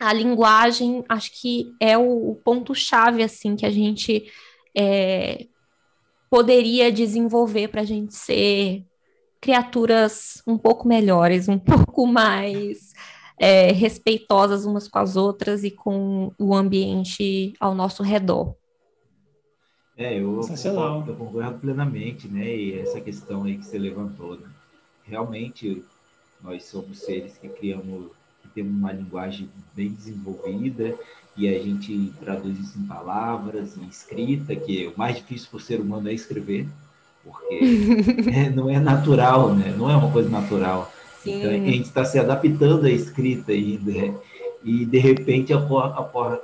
A 0.00 0.12
linguagem, 0.12 1.04
acho 1.08 1.30
que 1.40 1.72
é 1.80 1.96
o, 1.96 2.30
o 2.30 2.36
ponto-chave, 2.36 3.22
assim, 3.22 3.56
que 3.56 3.66
a 3.66 3.70
gente 3.70 4.30
é, 4.76 5.46
poderia 6.30 6.92
desenvolver 6.92 7.68
para 7.68 7.82
a 7.82 7.84
gente 7.84 8.14
ser 8.14 8.84
criaturas 9.40 10.42
um 10.46 10.58
pouco 10.58 10.88
melhores, 10.88 11.48
um 11.48 11.58
pouco 11.60 12.06
mais 12.06 12.92
é, 13.38 13.72
respeitosas 13.72 14.64
umas 14.64 14.88
com 14.88 14.98
as 14.98 15.16
outras 15.16 15.64
e 15.64 15.70
com 15.70 16.32
o 16.38 16.54
ambiente 16.54 17.52
ao 17.60 17.74
nosso 17.74 18.02
redor. 18.02 18.54
É, 19.98 20.20
eu 20.20 20.40
concordo, 20.40 21.10
eu 21.10 21.16
concordo 21.16 21.58
plenamente, 21.58 22.28
né? 22.28 22.54
E 22.54 22.78
essa 22.78 23.00
questão 23.00 23.44
aí 23.44 23.56
que 23.56 23.64
você 23.64 23.78
levantou, 23.78 24.36
né? 24.36 24.46
Realmente, 25.04 25.82
nós 26.42 26.64
somos 26.64 26.98
seres 26.98 27.38
que 27.38 27.48
criamos, 27.48 28.10
que 28.42 28.48
temos 28.48 28.72
uma 28.72 28.92
linguagem 28.92 29.48
bem 29.74 29.88
desenvolvida 29.88 30.94
e 31.34 31.48
a 31.48 31.58
gente 31.58 32.12
traduz 32.20 32.58
isso 32.58 32.78
em 32.78 32.86
palavras, 32.86 33.76
em 33.78 33.86
escrita, 33.86 34.54
que 34.54 34.86
o 34.86 34.98
mais 34.98 35.16
difícil 35.16 35.48
para 35.50 35.56
o 35.56 35.60
ser 35.60 35.80
humano 35.80 36.10
é 36.10 36.12
escrever, 36.12 36.66
porque 37.24 37.60
é, 38.34 38.50
não 38.50 38.68
é 38.68 38.78
natural, 38.78 39.54
né? 39.54 39.74
Não 39.78 39.90
é 39.90 39.96
uma 39.96 40.10
coisa 40.10 40.28
natural. 40.28 40.92
Sim. 41.22 41.38
Então, 41.38 41.50
a 41.50 41.54
gente 41.54 41.82
está 41.84 42.04
se 42.04 42.18
adaptando 42.18 42.84
à 42.84 42.90
escrita 42.90 43.52
ainda. 43.52 43.92
Né? 43.92 44.14
E, 44.62 44.84
de 44.84 44.98
repente, 44.98 45.54
ocorre, 45.54 45.94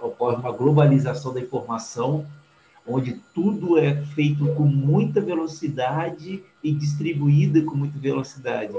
ocorre 0.01 0.37
uma 0.37 0.53
globalização 0.53 1.35
da 1.35 1.41
informação 1.41 2.25
onde 2.87 3.21
tudo 3.35 3.79
é 3.79 4.05
feito 4.07 4.55
com 4.55 4.65
muita 4.65 5.21
velocidade 5.21 6.43
e 6.63 6.73
distribuído 6.73 7.65
com 7.65 7.77
muita 7.77 7.99
velocidade. 7.99 8.73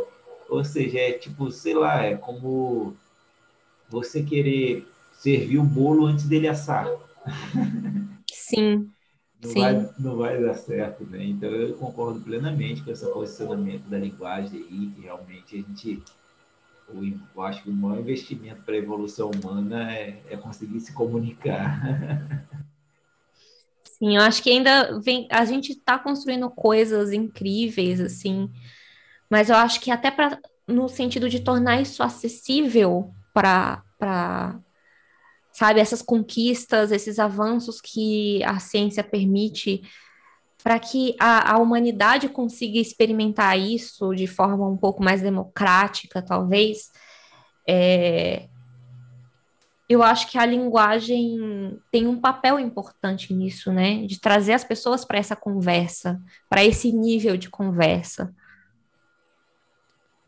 Ou 0.49 0.63
seja, 0.63 0.99
é 0.99 1.13
tipo, 1.13 1.51
sei 1.51 1.73
lá, 1.73 2.03
é 2.03 2.15
como 2.15 2.93
você 3.89 4.21
querer 4.23 4.87
servir 5.17 5.57
o 5.57 5.63
bolo 5.63 6.05
antes 6.05 6.25
dele 6.25 6.47
assar. 6.47 6.87
Sim. 8.31 8.89
não, 9.41 9.51
Sim. 9.51 9.59
Vai, 9.59 9.89
não 9.99 10.15
vai 10.17 10.41
dar 10.41 10.55
certo, 10.55 11.05
né? 11.05 11.23
Então 11.23 11.49
eu 11.49 11.73
concordo 11.75 12.19
plenamente 12.19 12.81
com 12.81 12.91
esse 12.91 13.05
posicionamento 13.05 13.83
da 13.83 13.97
linguagem 13.97 14.59
aí, 14.59 14.91
que 14.95 15.01
realmente 15.01 15.55
a 15.55 15.57
gente 15.57 16.03
eu 17.35 17.41
acho 17.41 17.63
que 17.63 17.69
o 17.69 17.73
maior 17.73 17.99
investimento 17.99 18.61
para 18.63 18.75
a 18.75 18.77
evolução 18.77 19.31
humana 19.31 19.91
é, 19.91 20.21
é 20.29 20.37
conseguir 20.37 20.79
se 20.79 20.93
comunicar. 20.93 21.81
Sim, 24.03 24.17
eu 24.17 24.21
acho 24.21 24.43
que 24.43 24.49
ainda 24.49 24.99
vem, 24.99 25.29
a 25.31 25.45
gente 25.45 25.71
está 25.71 25.97
construindo 25.97 26.49
coisas 26.49 27.13
incríveis, 27.13 28.01
assim, 28.01 28.51
mas 29.29 29.49
eu 29.49 29.55
acho 29.55 29.79
que 29.79 29.89
até 29.89 30.11
para 30.11 30.37
no 30.67 30.89
sentido 30.89 31.29
de 31.29 31.39
tornar 31.39 31.81
isso 31.81 32.03
acessível 32.03 33.13
para 33.33 33.81
sabe, 35.53 35.79
essas 35.79 36.01
conquistas, 36.01 36.91
esses 36.91 37.17
avanços 37.17 37.79
que 37.79 38.43
a 38.43 38.59
ciência 38.59 39.05
permite 39.05 39.81
para 40.61 40.79
que 40.79 41.15
a, 41.17 41.53
a, 41.53 41.57
humanidade 41.57 42.27
consiga 42.27 42.79
experimentar 42.79 43.57
isso 43.57 44.13
de 44.13 44.27
forma 44.27 44.67
um 44.67 44.77
pouco 44.77 45.01
mais 45.01 45.21
democrática, 45.21 46.21
talvez, 46.21 46.91
é, 47.67 48.49
eu 49.93 50.03
acho 50.03 50.29
que 50.29 50.37
a 50.37 50.45
linguagem 50.45 51.79
tem 51.91 52.07
um 52.07 52.19
papel 52.19 52.59
importante 52.59 53.33
nisso, 53.33 53.71
né? 53.71 54.05
De 54.05 54.19
trazer 54.19 54.53
as 54.53 54.63
pessoas 54.63 55.05
para 55.05 55.17
essa 55.17 55.35
conversa, 55.35 56.21
para 56.49 56.63
esse 56.63 56.91
nível 56.91 57.37
de 57.37 57.49
conversa. 57.49 58.33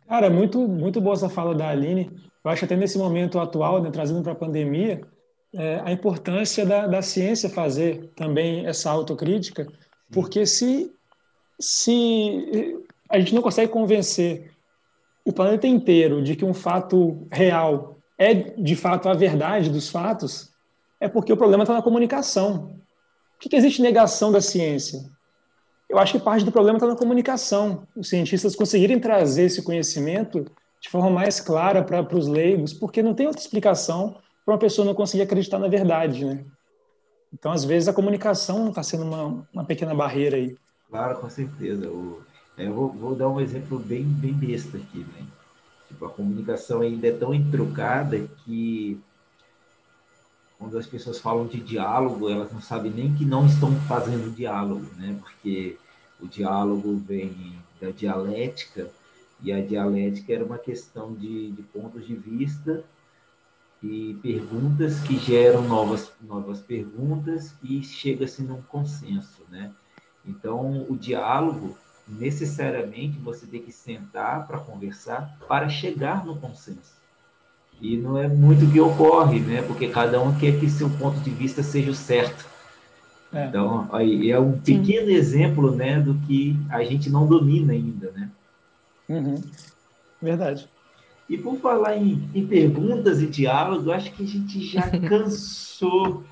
Cara, 0.07 0.30
muito, 0.30 0.68
muito 0.68 1.01
boa 1.01 1.16
essa 1.16 1.30
fala 1.30 1.55
da 1.55 1.70
Aline. 1.70 2.11
Eu 2.43 2.51
acho 2.51 2.63
até 2.66 2.76
nesse 2.76 2.97
momento 2.97 3.39
atual, 3.39 3.82
né, 3.82 3.89
trazendo 3.89 4.22
para 4.22 4.34
a 4.34 4.36
pandemia, 4.36 5.01
é, 5.53 5.82
a 5.84 5.91
importância 5.91 6.66
da, 6.66 6.86
da 6.86 7.01
ciência 7.01 7.49
fazer 7.49 8.11
também 8.16 8.68
essa 8.68 8.91
autocrítica, 8.91 9.68
porque 10.11 10.45
se, 10.45 10.91
se 11.59 12.78
a 13.09 13.18
gente 13.20 13.34
não 13.34 13.41
consegue 13.41 13.72
convencer 13.72 14.51
o 15.26 15.34
planeta 15.34 15.66
inteiro 15.66 16.22
de 16.22 16.36
que 16.36 16.45
um 16.45 16.53
fato 16.53 17.28
real 17.32 17.95
é 18.18 18.34
de 18.34 18.76
fato 18.76 19.09
a 19.09 19.13
verdade 19.13 19.70
dos 19.70 19.89
fatos, 19.89 20.51
é 20.99 21.07
porque 21.07 21.32
o 21.32 21.38
problema 21.38 21.63
está 21.63 21.74
na 21.74 21.82
comunicação. 21.82 22.80
Por 23.34 23.41
que, 23.41 23.49
que 23.49 23.55
existe 23.55 23.82
negação 23.82 24.32
da 24.32 24.41
ciência? 24.41 25.03
Eu 25.89 25.99
acho 25.99 26.13
que 26.13 26.20
parte 26.20 26.43
do 26.43 26.51
problema 26.51 26.78
está 26.78 26.88
na 26.88 26.95
comunicação. 26.95 27.88
Os 27.95 28.09
cientistas 28.09 28.55
conseguirem 28.55 28.99
trazer 28.99 29.43
esse 29.43 29.61
conhecimento 29.61 30.45
de 30.82 30.89
forma 30.89 31.09
mais 31.09 31.39
clara 31.39 31.84
para 31.84 32.18
os 32.18 32.28
leigos, 32.28 32.74
porque 32.74 33.03
não 33.03 33.13
tem 33.13 33.28
outra 33.28 33.41
explicação 33.41 34.18
para 34.43 34.53
uma 34.53 34.59
pessoa 34.59 34.86
não 34.86 34.93
conseguir 34.93 35.24
acreditar 35.24 35.59
na 35.59 35.68
verdade, 35.68 36.24
né? 36.24 36.43
Então, 37.34 37.51
às 37.51 37.66
vezes, 37.66 37.89
a 37.89 37.93
comunicação 37.93 38.70
está 38.70 38.82
sendo 38.82 39.03
uma, 39.03 39.47
uma 39.51 39.66
pequena 39.66 39.93
barreira 39.93 40.38
aí. 40.38 40.55
Claro, 40.89 41.20
com 41.20 41.30
certeza. 41.30 41.86
Eu 41.86 42.74
vou, 42.74 42.89
vou 42.89 43.16
dar 43.16 43.28
um 43.28 43.41
exemplo 43.41 43.78
bem, 43.78 44.03
bem 44.03 44.34
besta 44.34 44.78
aqui, 44.78 44.99
né? 44.99 45.26
Tipo, 45.88 46.06
a 46.06 46.10
comunicação 46.10 46.82
ainda 46.82 47.08
é 47.08 47.12
tão 47.12 47.34
entrucada 47.34 48.28
que 48.44 49.00
quando 50.58 50.78
as 50.78 50.88
pessoas 50.88 51.20
falam 51.20 51.48
de 51.48 51.60
diálogo, 51.60 52.30
elas 52.30 52.52
não 52.52 52.62
sabem 52.62 52.92
nem 52.92 53.14
que 53.14 53.26
não 53.26 53.46
estão 53.46 53.76
fazendo 53.82 54.34
diálogo, 54.34 54.88
né? 54.98 55.18
Porque 55.22 55.78
o 56.20 56.28
diálogo 56.28 56.98
vem 56.98 57.60
da 57.80 57.92
dialética 57.92 58.90
e 59.42 59.52
a 59.52 59.62
dialética 59.62 60.34
era 60.34 60.46
uma 60.46 60.58
questão 60.58 61.14
de, 61.14 61.52
de 61.52 61.62
pontos 61.62 62.08
de 62.08 62.16
vista 62.16 62.84
e 63.84 64.18
perguntas 64.24 65.00
que 65.02 65.18
geram 65.18 65.68
novas, 65.68 66.12
novas 66.22 66.62
perguntas 66.62 67.54
e 67.62 67.84
chega-se 67.84 68.42
num 68.42 68.62
consenso, 68.64 69.44
né? 69.50 69.72
Então, 70.26 70.86
o 70.90 70.98
diálogo 70.98 71.78
necessariamente 72.08 73.18
você 73.20 73.45
tem 73.45 73.62
que 73.62 73.72
sentar 73.72 74.45
para 74.47 74.60
conversar 74.60 75.38
para 75.47 75.70
chegar 75.70 76.26
no 76.26 76.36
consenso. 76.36 76.95
E 77.82 77.97
não 77.97 78.18
é 78.18 78.28
muito 78.28 78.66
o 78.66 78.72
que 78.72 78.80
ocorre, 78.80 79.39
né? 79.39 79.62
Porque 79.62 79.88
cada 79.89 80.22
um 80.22 80.38
quer 80.38 80.60
que 80.60 80.70
seu 80.70 80.89
ponto 80.89 81.20
de 81.20 81.30
vista 81.30 81.62
seja 81.62 81.91
o 81.91 81.95
certo. 81.95 82.45
É. 83.34 83.47
Então, 83.47 83.89
aí 83.91 84.32
é 84.32 84.39
um 84.39 84.58
pequeno 84.58 85.08
Sim. 85.08 85.14
exemplo, 85.14 85.76
né, 85.76 85.99
do 85.99 86.14
que 86.26 86.56
a 86.70 86.84
gente 86.84 87.10
não 87.10 87.28
domina 87.28 87.74
ainda, 87.74 88.12
né? 88.12 88.30
Uhum. 89.10 89.41
Verdade. 90.22 90.70
E 91.28 91.38
por 91.38 91.58
falar 91.58 91.97
em, 91.97 92.30
em 92.34 92.47
perguntas 92.47 93.22
e 93.22 93.28
diálogo, 93.28 93.91
acho 93.91 94.12
que 94.14 94.24
a 94.24 94.28
gente 94.28 94.62
já 94.66 94.89
cansou 95.10 96.24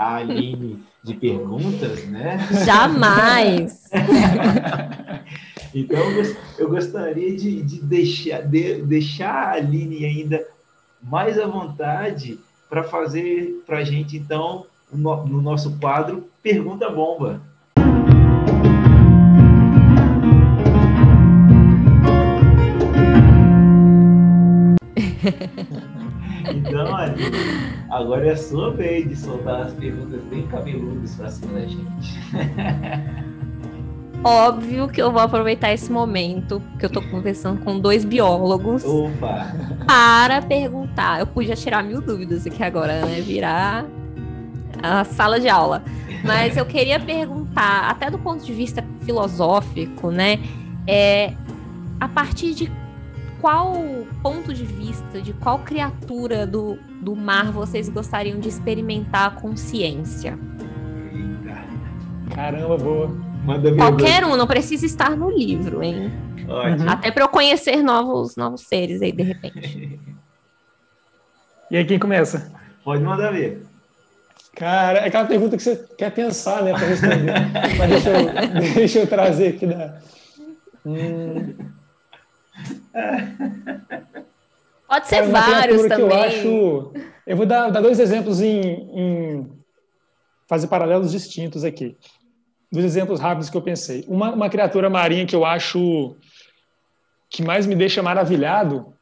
a 0.00 0.16
Aline 0.16 0.82
de 1.04 1.12
perguntas, 1.12 2.06
né? 2.06 2.38
Jamais! 2.64 3.90
então, 5.74 6.00
eu 6.58 6.70
gostaria 6.70 7.36
de, 7.36 7.60
de 7.60 7.82
deixar, 7.82 8.40
de, 8.40 8.80
deixar 8.80 9.30
a 9.30 9.52
Aline 9.52 10.06
ainda 10.06 10.42
mais 11.02 11.38
à 11.38 11.46
vontade 11.46 12.38
para 12.70 12.82
fazer 12.82 13.62
para 13.66 13.80
a 13.80 13.84
gente, 13.84 14.16
então, 14.16 14.64
no, 14.90 15.26
no 15.26 15.42
nosso 15.42 15.78
quadro 15.78 16.30
Pergunta 16.42 16.88
Bomba. 16.88 17.42
Então, 26.48 26.94
Aline, 26.94 27.30
agora 27.90 28.26
é 28.26 28.32
a 28.32 28.36
sua 28.36 28.72
vez 28.72 29.08
de 29.08 29.16
soltar 29.16 29.62
as 29.62 29.72
perguntas 29.74 30.22
bem 30.24 30.46
cabeludas 30.46 31.14
para 31.14 31.30
cima 31.30 31.52
da 31.54 31.66
gente. 31.66 32.20
Óbvio 34.22 34.86
que 34.86 35.00
eu 35.00 35.10
vou 35.10 35.22
aproveitar 35.22 35.72
esse 35.72 35.90
momento 35.90 36.62
que 36.78 36.84
eu 36.84 36.88
estou 36.88 37.02
conversando 37.08 37.64
com 37.64 37.80
dois 37.80 38.04
biólogos 38.04 38.84
Opa. 38.84 39.54
para 39.86 40.42
perguntar. 40.42 41.20
Eu 41.20 41.26
podia 41.26 41.56
tirar 41.56 41.82
mil 41.82 42.02
dúvidas 42.02 42.46
aqui 42.46 42.62
agora, 42.62 43.06
né? 43.06 43.20
Virar 43.22 43.86
a 44.82 45.04
sala 45.04 45.40
de 45.40 45.48
aula. 45.48 45.82
Mas 46.22 46.56
eu 46.56 46.66
queria 46.66 47.00
perguntar, 47.00 47.88
até 47.88 48.10
do 48.10 48.18
ponto 48.18 48.44
de 48.44 48.52
vista 48.52 48.84
filosófico, 49.06 50.10
né? 50.10 50.38
É, 50.86 51.32
a 51.98 52.06
partir 52.06 52.54
de 52.54 52.70
qual 53.40 53.74
ponto 54.22 54.52
de 54.52 54.64
vista, 54.64 55.20
de 55.20 55.32
qual 55.32 55.60
criatura 55.60 56.46
do, 56.46 56.78
do 57.00 57.16
mar 57.16 57.50
vocês 57.50 57.88
gostariam 57.88 58.38
de 58.38 58.48
experimentar 58.48 59.28
a 59.28 59.30
consciência? 59.30 60.38
Caramba, 62.34 62.76
boa. 62.76 63.08
Manda 63.44 63.74
Qualquer 63.74 64.24
um, 64.24 64.36
não 64.36 64.46
precisa 64.46 64.84
estar 64.84 65.16
no 65.16 65.30
livro, 65.30 65.82
hein? 65.82 66.12
Ótimo. 66.46 66.90
Até 66.90 67.10
para 67.10 67.24
eu 67.24 67.28
conhecer 67.28 67.82
novos, 67.82 68.36
novos 68.36 68.62
seres 68.62 69.00
aí, 69.00 69.12
de 69.12 69.22
repente. 69.22 70.00
e 71.70 71.76
aí, 71.76 71.84
quem 71.84 71.98
começa? 71.98 72.52
Pode 72.84 73.02
mandar 73.02 73.32
ver. 73.32 73.62
Cara, 74.54 74.98
é 74.98 75.08
aquela 75.08 75.26
pergunta 75.26 75.56
que 75.56 75.62
você 75.62 75.76
quer 75.96 76.10
pensar, 76.10 76.62
né, 76.62 76.72
para 76.72 76.86
responder. 76.86 77.32
Mas 77.78 77.90
deixa 77.90 78.10
eu, 78.10 78.74
deixa 78.74 78.98
eu 78.98 79.06
trazer 79.06 79.48
aqui 79.54 79.66
da. 79.66 79.98
Hum... 80.84 81.54
Pode 84.88 85.06
ser 85.06 85.30
Cara, 85.30 85.30
vários 85.30 85.82
também. 85.82 86.00
eu 86.00 86.14
acho. 86.14 86.92
Eu 87.26 87.36
vou 87.36 87.46
dar, 87.46 87.70
dar 87.70 87.80
dois 87.80 88.00
exemplos 88.00 88.40
em, 88.40 88.60
em, 88.60 89.48
fazer 90.48 90.66
paralelos 90.66 91.12
distintos 91.12 91.62
aqui. 91.62 91.96
Dois 92.72 92.84
exemplos 92.84 93.20
rápidos 93.20 93.48
que 93.48 93.56
eu 93.56 93.62
pensei. 93.62 94.04
Uma, 94.08 94.32
uma 94.32 94.50
criatura 94.50 94.90
marinha 94.90 95.26
que 95.26 95.36
eu 95.36 95.44
acho 95.44 96.16
que 97.28 97.42
mais 97.42 97.66
me 97.66 97.76
deixa 97.76 98.02
maravilhado 98.02 98.92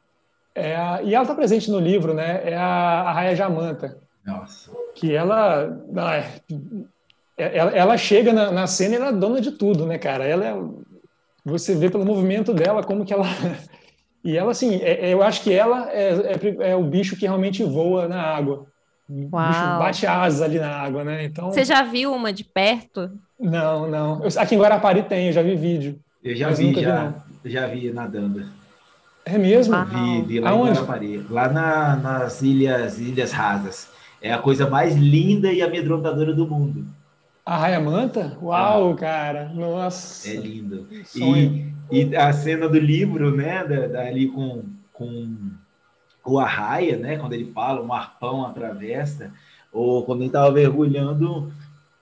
é 0.53 0.75
a, 0.75 1.01
e 1.01 1.15
ela 1.15 1.23
está 1.23 1.33
presente 1.33 1.71
no 1.71 1.79
livro, 1.79 2.13
né? 2.13 2.41
É 2.43 2.55
a, 2.55 3.01
a 3.01 3.11
Raia 3.11 3.35
Jamanta. 3.35 3.97
Nossa. 4.25 4.71
Que 4.93 5.15
ela, 5.15 5.75
é, 7.37 7.57
ela, 7.57 7.71
ela 7.71 7.97
chega 7.97 8.33
na, 8.33 8.51
na, 8.51 8.67
cena 8.67 8.93
e 8.93 8.97
ela 8.97 9.07
é 9.07 9.13
dona 9.13 9.41
de 9.41 9.51
tudo, 9.51 9.85
né, 9.85 9.97
cara? 9.97 10.25
Ela 10.25 10.45
é, 10.45 10.53
você 11.45 11.75
vê 11.75 11.89
pelo 11.89 12.05
movimento 12.05 12.53
dela 12.53 12.83
como 12.83 13.05
que 13.05 13.13
ela 13.13 13.25
e 14.23 14.37
ela 14.37 14.51
assim, 14.51 14.75
é, 14.81 15.09
é, 15.09 15.13
eu 15.13 15.23
acho 15.23 15.41
que 15.41 15.53
ela 15.53 15.89
é, 15.91 16.09
é, 16.09 16.71
é, 16.71 16.75
o 16.75 16.83
bicho 16.83 17.15
que 17.15 17.25
realmente 17.25 17.63
voa 17.63 18.07
na 18.07 18.21
água. 18.21 18.65
Uau. 19.09 19.43
O 19.43 19.47
bicho 19.47 19.79
bate 19.79 20.05
asa 20.05 20.45
ali 20.45 20.59
na 20.59 20.69
água, 20.69 21.03
né? 21.03 21.23
Então. 21.25 21.51
Você 21.51 21.65
já 21.65 21.81
viu 21.81 22.13
uma 22.13 22.31
de 22.31 22.43
perto? 22.43 23.09
Não, 23.39 23.89
não. 23.89 24.23
Eu, 24.23 24.29
aqui 24.39 24.55
em 24.55 24.59
Guarapari 24.59 25.03
tem, 25.03 25.27
eu 25.27 25.33
já 25.33 25.41
vi 25.41 25.55
vídeo. 25.55 25.99
Eu 26.23 26.35
já 26.35 26.49
vi, 26.49 26.73
já, 26.79 27.13
vi, 27.43 27.51
já 27.51 27.67
vi 27.67 27.91
nadando. 27.91 28.45
É 29.25 29.37
mesmo? 29.37 29.75
Vi, 29.85 30.21
vi 30.23 30.39
lá 30.39 30.49
Aonde? 30.49 30.71
em 30.71 30.73
Guarapari. 30.73 31.25
Lá 31.29 31.49
na, 31.49 31.95
nas 31.95 32.41
ilhas, 32.41 32.99
ilhas 32.99 33.31
rasas. 33.31 33.87
É 34.21 34.33
a 34.33 34.37
coisa 34.37 34.69
mais 34.69 34.95
linda 34.95 35.51
e 35.51 35.61
amedrontadora 35.61 36.33
do 36.33 36.45
mundo. 36.45 36.85
A 37.49 37.57
Raia 37.57 37.79
Manta? 37.79 38.37
Uau, 38.43 38.91
ah, 38.91 38.95
cara! 38.95 39.51
Nossa! 39.55 40.29
É 40.29 40.35
lindo. 40.35 40.85
E, 41.15 41.73
e, 41.91 42.15
a 42.15 42.31
cena 42.31 42.69
do 42.69 42.77
livro, 42.77 43.35
né? 43.35 43.65
Da, 43.65 43.87
da, 43.87 44.01
ali 44.01 44.27
com, 44.27 44.65
com 44.93 45.35
o 46.23 46.37
Arraia, 46.37 46.95
né? 46.95 47.17
Quando 47.17 47.33
ele 47.33 47.51
fala, 47.51 47.81
um 47.81 47.91
arpão 47.91 48.45
atravessa. 48.45 49.31
Ou 49.73 50.03
quando 50.05 50.19
ele 50.19 50.27
estava 50.27 50.51
mergulhando, 50.51 51.51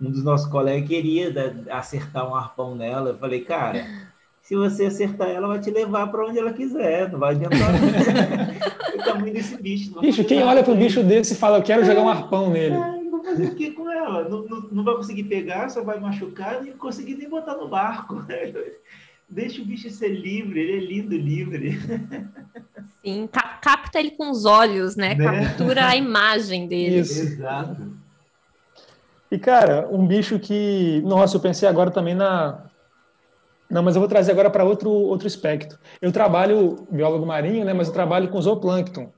um 0.02 0.12
dos 0.12 0.22
nossos 0.22 0.52
colegas 0.52 0.90
queria 0.90 1.34
acertar 1.70 2.30
um 2.30 2.36
arpão 2.36 2.76
nela. 2.76 3.12
Eu 3.12 3.18
falei, 3.18 3.40
cara, 3.40 3.88
se 4.42 4.54
você 4.54 4.88
acertar 4.88 5.30
ela, 5.30 5.48
vai 5.48 5.62
te 5.62 5.72
levar 5.72 6.08
para 6.08 6.28
onde 6.28 6.40
ela 6.40 6.52
quiser, 6.52 7.10
não 7.10 7.20
vai 7.20 7.36
adiantar 7.36 7.74
o 8.96 8.98
tamanho 9.02 9.34
desse 9.34 9.56
bicho. 9.64 9.98
Bicho, 10.02 10.26
quem 10.26 10.44
olha 10.44 10.62
para 10.62 10.74
um 10.74 10.78
bicho 10.78 11.02
desse 11.04 11.36
e 11.36 11.38
fala, 11.38 11.60
eu 11.60 11.64
quero 11.64 11.86
jogar 11.86 12.02
um 12.02 12.10
arpão 12.10 12.50
nele. 12.50 12.97
Fazer 13.28 13.48
o 13.48 13.56
que 13.56 13.72
com 13.72 13.92
ela? 13.92 14.28
Não, 14.30 14.44
não, 14.44 14.62
não, 14.72 14.84
vai 14.84 14.96
conseguir 14.96 15.24
pegar, 15.24 15.70
só 15.70 15.84
vai 15.84 16.00
machucar, 16.00 16.62
nem 16.62 16.72
conseguir 16.74 17.16
nem 17.16 17.30
botar 17.30 17.56
no 17.56 17.68
barco. 17.68 18.24
Deixa 19.30 19.62
o 19.62 19.66
bicho 19.66 19.90
ser 19.90 20.08
livre, 20.08 20.62
ele 20.62 20.78
é 20.78 20.80
lindo 20.80 21.18
livre. 21.18 21.78
Sim, 23.04 23.28
capta 23.62 24.00
ele 24.00 24.12
com 24.12 24.32
os 24.32 24.46
olhos, 24.46 24.96
né? 24.96 25.16
né? 25.16 25.44
Captura 25.44 25.88
a 25.88 25.96
imagem 25.98 26.66
dele. 26.68 27.00
Isso. 27.00 27.20
Exato. 27.20 27.98
E, 29.30 29.38
cara, 29.38 29.90
um 29.92 30.08
bicho 30.08 30.40
que. 30.40 31.02
Nossa, 31.06 31.36
eu 31.36 31.42
pensei 31.42 31.68
agora 31.68 31.92
também 31.92 32.16
na, 32.16 32.68
não, 33.70 33.84
mas 33.84 33.96
eu 33.96 34.00
vou 34.00 34.08
trazer 34.08 34.32
agora 34.32 34.50
para 34.50 34.64
outro, 34.64 34.90
outro 34.90 35.28
aspecto. 35.28 35.78
Eu 36.02 36.12
trabalho, 36.12 36.88
biólogo 36.90 37.26
marinho, 37.26 37.66
né, 37.66 37.74
mas 37.74 37.88
eu 37.88 37.94
trabalho 37.94 38.30
com 38.30 38.42
zooplâncton. 38.42 39.12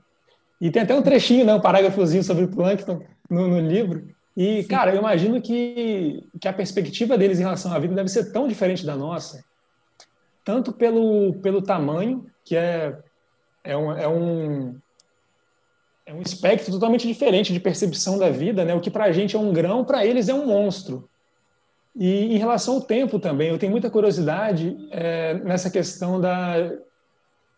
E 0.60 0.70
tem 0.70 0.82
até 0.82 0.94
um 0.94 1.02
trechinho, 1.02 1.46
né, 1.46 1.54
um 1.54 1.60
parágrafozinho 1.60 2.24
sobre 2.24 2.44
o 2.44 2.48
plâncton 2.48 3.00
no, 3.30 3.46
no 3.46 3.60
livro. 3.60 4.08
E, 4.36 4.64
cara, 4.64 4.92
eu 4.92 4.98
imagino 4.98 5.40
que, 5.40 6.24
que 6.40 6.48
a 6.48 6.52
perspectiva 6.52 7.16
deles 7.16 7.38
em 7.38 7.42
relação 7.42 7.72
à 7.72 7.78
vida 7.78 7.94
deve 7.94 8.08
ser 8.08 8.32
tão 8.32 8.48
diferente 8.48 8.84
da 8.84 8.96
nossa, 8.96 9.44
tanto 10.44 10.72
pelo, 10.72 11.34
pelo 11.40 11.62
tamanho, 11.62 12.26
que 12.44 12.56
é, 12.56 12.98
é, 13.62 13.76
um, 13.76 13.92
é, 13.92 14.08
um, 14.08 14.78
é 16.06 16.14
um 16.14 16.22
espectro 16.22 16.72
totalmente 16.72 17.06
diferente 17.06 17.52
de 17.52 17.60
percepção 17.60 18.18
da 18.18 18.30
vida, 18.30 18.64
né? 18.64 18.74
O 18.74 18.80
que 18.80 18.90
para 18.90 19.04
a 19.04 19.12
gente 19.12 19.36
é 19.36 19.38
um 19.38 19.52
grão, 19.52 19.84
para 19.84 20.04
eles 20.04 20.28
é 20.28 20.34
um 20.34 20.46
monstro. 20.46 21.08
E 21.94 22.34
em 22.34 22.38
relação 22.38 22.74
ao 22.74 22.80
tempo 22.80 23.18
também, 23.18 23.48
eu 23.48 23.58
tenho 23.58 23.72
muita 23.72 23.90
curiosidade 23.90 24.76
é, 24.90 25.34
nessa 25.34 25.70
questão 25.70 26.20
da, 26.20 26.54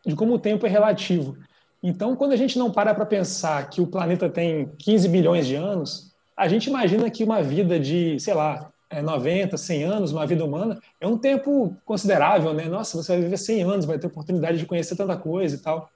de 0.05 0.17
como 0.17 0.35
o 0.35 0.39
tempo 0.39 0.67
é 0.67 0.69
relativo. 0.69 1.37
Então, 1.83 2.15
quando 2.15 2.33
a 2.33 2.37
gente 2.37 2.59
não 2.59 2.71
para 2.71 2.95
para 2.95 3.05
pensar 3.05 3.69
que 3.69 3.81
o 3.81 3.87
planeta 3.87 4.29
tem 4.29 4.71
15 4.79 5.09
bilhões 5.09 5.47
de 5.47 5.57
anos, 5.57 6.13
a 6.37 6.47
gente 6.47 6.69
imagina 6.69 7.11
que 7.11 7.25
uma 7.25 7.43
vida 7.43 7.79
de, 7.79 8.19
sei 8.21 8.35
lá, 8.35 8.71
90, 9.03 9.55
é, 9.55 9.59
100 9.59 9.85
anos, 9.85 10.13
uma 10.13 10.27
vida 10.27 10.45
humana, 10.45 10.79
é 11.01 11.07
um 11.07 11.17
tempo 11.17 11.77
considerável, 11.85 12.53
né? 12.53 12.65
Nossa, 12.65 12.97
você 12.97 13.13
vai 13.13 13.23
viver 13.23 13.39
100 13.39 13.63
anos, 13.63 13.85
vai 13.85 13.99
ter 13.99 14.07
oportunidade 14.07 14.59
de 14.59 14.67
conhecer 14.67 14.97
tanta 14.97 15.17
coisa 15.17 15.57
e 15.57 15.59
tal. 15.59 15.89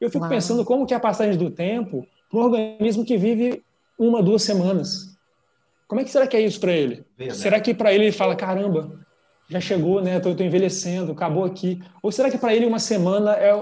Eu 0.00 0.10
fico 0.10 0.24
Uau. 0.24 0.30
pensando 0.30 0.64
como 0.64 0.86
que 0.86 0.94
é 0.94 0.96
a 0.96 1.00
passagem 1.00 1.36
do 1.36 1.50
tempo 1.50 2.06
para 2.30 2.38
um 2.38 2.42
organismo 2.42 3.04
que 3.04 3.16
vive 3.16 3.62
uma, 3.98 4.22
duas 4.22 4.42
semanas. 4.42 5.16
Como 5.88 6.00
é 6.00 6.04
que 6.04 6.10
será 6.10 6.26
que 6.26 6.36
é 6.36 6.40
isso 6.40 6.60
para 6.60 6.72
ele? 6.72 7.04
Verdade. 7.16 7.40
Será 7.40 7.60
que 7.60 7.74
para 7.74 7.92
ele 7.92 8.04
ele 8.04 8.12
fala, 8.12 8.36
caramba, 8.36 8.92
já 9.48 9.60
chegou, 9.60 10.02
né? 10.02 10.20
Tô, 10.20 10.34
tô 10.34 10.42
envelhecendo, 10.42 11.12
acabou 11.12 11.44
aqui. 11.44 11.80
Ou 12.02 12.10
será 12.10 12.30
que 12.30 12.38
para 12.38 12.54
ele 12.54 12.66
uma 12.66 12.78
semana 12.78 13.32
é, 13.34 13.52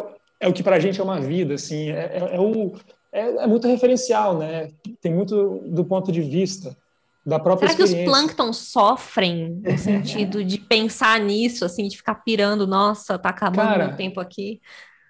é 0.40 0.48
o 0.48 0.52
que 0.52 0.62
para 0.62 0.76
a 0.76 0.80
gente 0.80 1.00
é 1.00 1.04
uma 1.04 1.20
vida, 1.20 1.54
assim? 1.54 1.90
É, 1.90 2.18
é, 2.18 2.36
é 2.36 2.40
o, 2.40 2.72
é, 3.12 3.44
é, 3.44 3.46
muito 3.46 3.68
referencial, 3.68 4.38
né? 4.38 4.70
Tem 5.00 5.12
muito 5.12 5.62
do 5.66 5.84
ponto 5.84 6.10
de 6.10 6.20
vista 6.20 6.76
da 7.24 7.38
própria 7.38 7.68
Será 7.68 7.76
que 7.76 7.82
os 7.84 8.04
plânctons 8.04 8.56
sofrem 8.58 9.62
no 9.64 9.78
sentido 9.78 10.44
de 10.44 10.58
pensar 10.58 11.18
nisso, 11.20 11.64
assim, 11.64 11.88
de 11.88 11.96
ficar 11.96 12.16
pirando, 12.16 12.66
nossa, 12.66 13.18
tá 13.18 13.30
acabando 13.30 13.68
Cara, 13.68 13.94
o 13.94 13.96
tempo 13.96 14.20
aqui? 14.20 14.60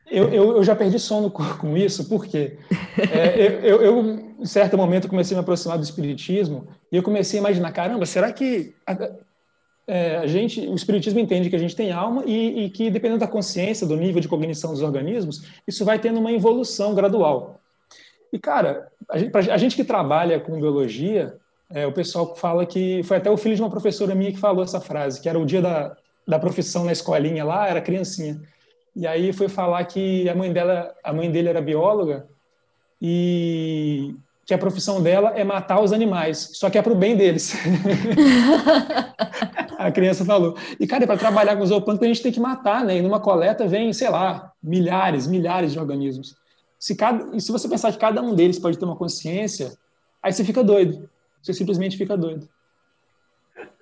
Eu, 0.06 0.28
eu, 0.28 0.56
eu, 0.56 0.62
já 0.62 0.76
perdi 0.76 0.98
sono 0.98 1.30
com, 1.30 1.42
com 1.56 1.76
isso, 1.76 2.08
porque 2.08 2.58
é, 2.98 3.60
eu, 3.62 3.80
eu, 3.80 4.34
em 4.38 4.46
certo 4.46 4.76
momento, 4.76 5.08
comecei 5.08 5.34
a 5.34 5.38
me 5.38 5.42
aproximar 5.42 5.78
do 5.78 5.84
espiritismo 5.84 6.68
e 6.92 6.96
eu 6.96 7.02
comecei 7.02 7.38
a 7.38 7.42
imaginar, 7.42 7.72
caramba, 7.72 8.04
será 8.04 8.30
que 8.30 8.74
é, 9.86 10.16
a 10.16 10.26
gente, 10.26 10.60
o 10.60 10.74
espiritismo 10.74 11.20
entende 11.20 11.50
que 11.50 11.56
a 11.56 11.58
gente 11.58 11.76
tem 11.76 11.92
alma 11.92 12.22
e, 12.24 12.64
e, 12.64 12.70
que, 12.70 12.90
dependendo 12.90 13.20
da 13.20 13.26
consciência, 13.26 13.86
do 13.86 13.96
nível 13.96 14.20
de 14.20 14.28
cognição 14.28 14.70
dos 14.70 14.82
organismos, 14.82 15.46
isso 15.66 15.84
vai 15.84 15.98
tendo 15.98 16.18
uma 16.18 16.32
evolução 16.32 16.94
gradual. 16.94 17.60
E, 18.32 18.38
cara, 18.38 18.88
a 19.08 19.18
gente, 19.18 19.50
a 19.50 19.56
gente 19.56 19.76
que 19.76 19.84
trabalha 19.84 20.40
com 20.40 20.58
biologia, 20.58 21.36
é, 21.70 21.86
o 21.86 21.92
pessoal 21.92 22.34
fala 22.34 22.64
que, 22.64 23.02
foi 23.04 23.18
até 23.18 23.30
o 23.30 23.36
filho 23.36 23.56
de 23.56 23.62
uma 23.62 23.70
professora 23.70 24.14
minha 24.14 24.32
que 24.32 24.38
falou 24.38 24.64
essa 24.64 24.80
frase, 24.80 25.20
que 25.20 25.28
era 25.28 25.38
o 25.38 25.44
dia 25.44 25.60
da, 25.60 25.96
da 26.26 26.38
profissão 26.38 26.84
na 26.84 26.92
escolinha 26.92 27.44
lá, 27.44 27.68
era 27.68 27.80
criancinha. 27.80 28.40
E 28.96 29.06
aí 29.06 29.32
foi 29.32 29.48
falar 29.48 29.84
que 29.84 30.28
a 30.28 30.34
mãe 30.34 30.52
dela, 30.52 30.94
a 31.02 31.12
mãe 31.12 31.30
dele 31.30 31.48
era 31.48 31.60
bióloga 31.60 32.26
e 33.02 34.14
que 34.46 34.54
a 34.54 34.58
profissão 34.58 35.02
dela 35.02 35.32
é 35.36 35.42
matar 35.42 35.80
os 35.80 35.92
animais, 35.92 36.50
só 36.54 36.68
que 36.70 36.78
é 36.78 36.82
para 36.82 36.92
o 36.92 36.96
bem 36.96 37.16
deles. 37.16 37.54
a 39.86 39.92
criança 39.92 40.24
falou. 40.24 40.56
E, 40.78 40.86
cara, 40.86 41.06
para 41.06 41.16
trabalhar 41.16 41.56
com 41.56 41.66
zooplâncton, 41.66 42.04
a 42.04 42.08
gente 42.08 42.22
tem 42.22 42.32
que 42.32 42.40
matar, 42.40 42.84
né? 42.84 42.98
E 42.98 43.02
numa 43.02 43.20
coleta 43.20 43.66
vem, 43.66 43.92
sei 43.92 44.08
lá, 44.08 44.52
milhares, 44.62 45.26
milhares 45.26 45.72
de 45.72 45.78
organismos. 45.78 46.34
Se 46.78 46.94
cada, 46.94 47.36
e 47.36 47.40
se 47.40 47.52
você 47.52 47.68
pensar 47.68 47.92
que 47.92 47.98
cada 47.98 48.22
um 48.22 48.34
deles 48.34 48.58
pode 48.58 48.78
ter 48.78 48.84
uma 48.84 48.96
consciência, 48.96 49.72
aí 50.22 50.32
você 50.32 50.44
fica 50.44 50.62
doido. 50.62 51.08
Você 51.42 51.52
simplesmente 51.52 51.96
fica 51.96 52.16
doido. 52.16 52.48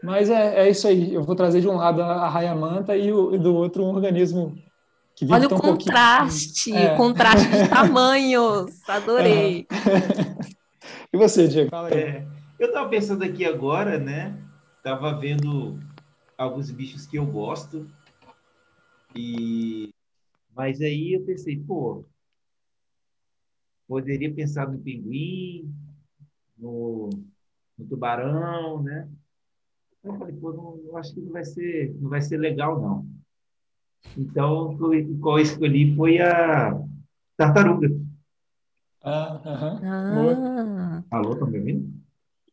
Mas 0.03 0.29
é, 0.29 0.67
é 0.67 0.71
isso 0.71 0.87
aí. 0.89 1.15
Eu 1.15 1.23
vou 1.23 1.37
trazer 1.37 1.61
de 1.61 1.69
um 1.69 1.77
lado 1.77 2.03
a 2.03 2.29
raia 2.29 2.55
manta 2.55 2.97
e, 2.97 3.13
o, 3.13 3.35
e 3.35 3.39
do 3.39 3.55
outro 3.55 3.85
um 3.85 3.95
organismo 3.95 4.57
Olha 5.31 5.47
o 5.47 5.51
contraste, 5.51 6.75
é. 6.75 6.95
o 6.95 6.97
contraste 6.97 7.49
de 7.49 7.69
tamanhos. 7.69 8.73
Adorei. 8.89 9.67
E 11.15 11.19
você, 11.19 11.47
Diego? 11.47 11.69
Fala 11.69 11.89
aí. 11.89 11.95
É, 11.95 12.27
eu 12.59 12.69
estava 12.69 12.89
pensando 12.89 13.23
aqui 13.23 13.45
agora, 13.45 13.99
né? 13.99 14.35
Tava 14.83 15.13
vendo 15.13 15.79
alguns 16.43 16.71
bichos 16.71 17.07
que 17.07 17.17
eu 17.17 17.27
gosto. 17.27 17.89
E 19.15 19.93
mas 20.55 20.81
aí 20.83 21.15
eu 21.15 21.25
pensei, 21.25 21.59
pô, 21.59 22.05
poderia 23.89 24.33
pensar 24.33 24.71
no 24.71 24.79
pinguim, 24.79 25.75
no, 26.59 27.09
no 27.79 27.87
tubarão, 27.87 28.83
né? 28.83 29.09
Eu 30.05 30.19
falei, 30.19 30.35
pô, 30.37 30.53
não, 30.53 30.97
acho 30.99 31.15
que 31.15 31.21
não 31.21 31.33
vai 31.33 31.45
ser, 31.45 31.95
não 31.95 32.11
vai 32.11 32.21
ser 32.21 32.37
legal 32.37 32.81
não. 32.81 33.07
Então, 34.17 34.77
qual 35.21 35.39
eu 35.39 35.43
escolhi 35.43 35.95
foi 35.97 36.21
a 36.21 36.79
tartaruga. 37.37 37.89
Ah, 39.03 39.41
aham. 39.45 39.81
Ah. 39.85 41.05
Alô, 41.11 41.33
estão 41.33 41.49
me 41.49 41.59
ouvindo? 41.59 42.02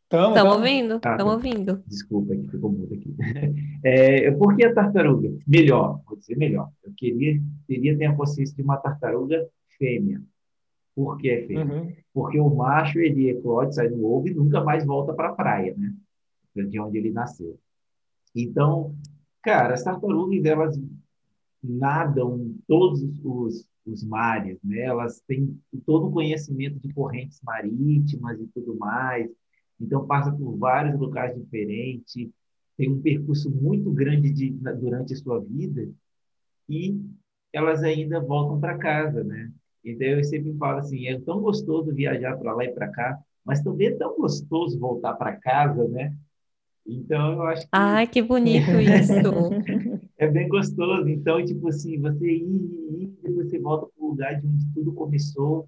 Estamos 0.10 0.34
tá. 0.34 0.55
ouvindo, 0.55 0.95
estamos 0.95 1.20
ah, 1.22 1.26
ouvindo. 1.26 1.84
Desculpa, 1.86 2.34
aqui 2.34 2.47
ficou 2.47 2.72
mudo 2.72 2.95
aqui. 2.95 3.16
É, 3.82 4.30
por 4.32 4.57
que 4.57 4.66
a 4.66 4.74
tartaruga? 4.74 5.30
Melhor, 5.47 6.01
vou 6.05 6.18
dizer 6.18 6.36
melhor. 6.36 6.70
Eu 6.84 6.91
queria, 6.97 7.41
queria 7.66 7.97
ter 7.97 8.07
a 8.07 8.16
consciência 8.16 8.53
de 8.53 8.62
uma 8.62 8.76
tartaruga 8.76 9.47
fêmea. 9.78 10.22
Por 10.93 11.18
que 11.18 11.30
é 11.30 11.47
fêmea? 11.47 11.84
Uhum. 11.84 11.93
Porque 12.14 12.39
o 12.39 12.49
macho, 12.49 12.99
ele 12.99 13.30
eclode, 13.30 13.76
sai 13.76 13.88
do 13.88 14.03
ovo 14.03 14.28
e 14.28 14.34
nunca 14.34 14.62
mais 14.62 14.84
volta 14.84 15.14
para 15.14 15.30
a 15.30 15.34
praia, 15.34 15.74
né? 15.78 15.95
De 16.53 16.78
onde 16.78 16.97
ele 16.97 17.12
nasceu. 17.12 17.57
Então, 18.36 18.93
cara, 19.41 19.76
as 19.76 19.84
tartarugas, 19.84 20.43
elas 20.43 20.78
nadam 21.64 22.53
todos 22.68 23.01
os, 23.24 23.66
os 23.86 24.03
mares, 24.03 24.57
né? 24.62 24.82
Elas 24.82 25.22
têm 25.22 25.57
todo 25.86 26.07
o 26.07 26.12
conhecimento 26.12 26.80
de 26.80 26.91
correntes 26.93 27.39
marítimas 27.43 28.41
e 28.41 28.47
tudo 28.47 28.76
mais. 28.76 29.30
Então, 29.80 30.06
passa 30.06 30.32
por 30.32 30.58
vários 30.58 31.00
locais 31.00 31.36
diferentes, 31.36 32.30
tem 32.78 32.90
um 32.90 33.02
percurso 33.02 33.50
muito 33.50 33.92
grande 33.92 34.32
de, 34.32 34.50
durante 34.52 35.14
a 35.14 35.18
sua 35.18 35.40
vida 35.40 35.90
e 36.68 37.00
elas 37.52 37.84
ainda 37.84 38.20
voltam 38.20 38.60
para 38.60 38.78
casa, 38.78 39.24
né? 39.24 39.52
Então, 39.84 40.08
eu 40.08 40.24
sempre 40.24 40.54
falo 40.58 40.80
assim, 40.80 41.08
é 41.08 41.20
tão 41.20 41.42
gostoso 41.42 41.94
viajar 41.94 42.38
para 42.38 42.54
lá 42.54 42.66
e 42.66 42.72
para 42.72 42.90
cá, 42.90 43.18
mas 43.46 43.62
também 43.62 43.88
é 43.88 43.96
tão 43.96 44.16
gostoso 44.16 44.80
voltar 44.80 45.14
para 45.16 45.36
casa, 45.38 45.88
né? 45.88 46.16
Então, 46.86 47.34
eu 47.34 47.44
acho 47.44 47.64
que... 47.64 47.70
Ai, 47.72 48.08
que 48.08 48.22
bonito 48.22 48.72
isso! 48.80 49.52
é 50.18 50.28
bem 50.28 50.48
gostoso. 50.50 51.08
Então, 51.08 51.44
tipo 51.44 51.68
assim, 51.70 52.00
você 52.00 52.30
ir, 52.30 53.16
ir 53.24 53.34
você 53.34 53.58
volta 53.60 53.88
para 53.88 54.04
o 54.04 54.10
lugar 54.10 54.40
de 54.40 54.46
onde 54.46 54.74
tudo 54.74 54.94
começou 54.94 55.68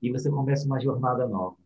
e 0.00 0.10
você 0.10 0.28
começa 0.28 0.66
uma 0.66 0.80
jornada 0.80 1.26
nova. 1.28 1.56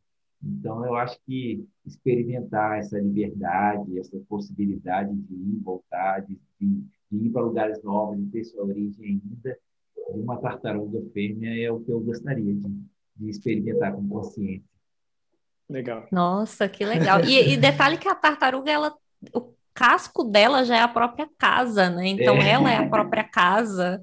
Então, 0.46 0.84
eu 0.84 0.94
acho 0.94 1.18
que 1.26 1.66
experimentar 1.84 2.78
essa 2.78 2.98
liberdade, 2.98 3.98
essa 3.98 4.18
possibilidade 4.28 5.14
de 5.14 5.34
ir, 5.34 5.60
voltar, 5.62 6.20
de, 6.20 6.38
de, 6.60 6.84
de 7.10 7.26
ir 7.26 7.30
para 7.30 7.42
lugares 7.42 7.82
novos, 7.82 8.18
de 8.18 8.26
ter 8.26 8.44
sua 8.44 8.64
origem 8.64 9.20
ainda, 9.22 9.58
de 10.14 10.20
uma 10.20 10.38
tartaruga 10.38 11.00
fêmea 11.12 11.66
é 11.66 11.70
o 11.70 11.80
que 11.80 11.90
eu 11.90 12.00
gostaria 12.00 12.54
de, 12.54 12.68
de 13.16 13.28
experimentar 13.28 13.92
com 13.92 14.08
consciência. 14.08 14.64
Legal. 15.68 16.06
Nossa, 16.12 16.68
que 16.68 16.84
legal. 16.84 17.24
E, 17.24 17.54
e, 17.54 17.56
detalhe 17.56 17.98
que 17.98 18.08
a 18.08 18.14
tartaruga, 18.14 18.70
ela, 18.70 18.94
o 19.34 19.52
casco 19.74 20.22
dela 20.22 20.64
já 20.64 20.76
é 20.76 20.80
a 20.80 20.88
própria 20.88 21.28
casa, 21.36 21.90
né? 21.90 22.06
Então, 22.06 22.36
é. 22.36 22.50
ela 22.50 22.72
é 22.72 22.76
a 22.76 22.88
própria 22.88 23.24
casa. 23.24 24.00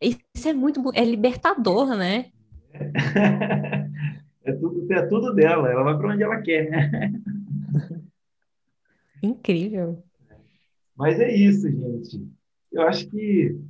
Isso 0.00 0.48
é 0.48 0.52
muito 0.52 0.82
é 0.94 1.04
libertador, 1.04 1.94
né? 1.96 2.26
É 4.48 4.52
tudo, 4.54 4.90
é 4.90 5.06
tudo 5.06 5.34
dela, 5.34 5.70
ela 5.70 5.82
vai 5.82 5.98
para 5.98 6.14
onde 6.14 6.22
ela 6.22 6.40
quer. 6.40 6.70
Incrível. 9.22 10.02
Mas 10.96 11.20
é 11.20 11.30
isso, 11.30 11.70
gente. 11.70 12.26
Eu 12.72 12.82
acho 12.82 13.06
que 13.08 13.60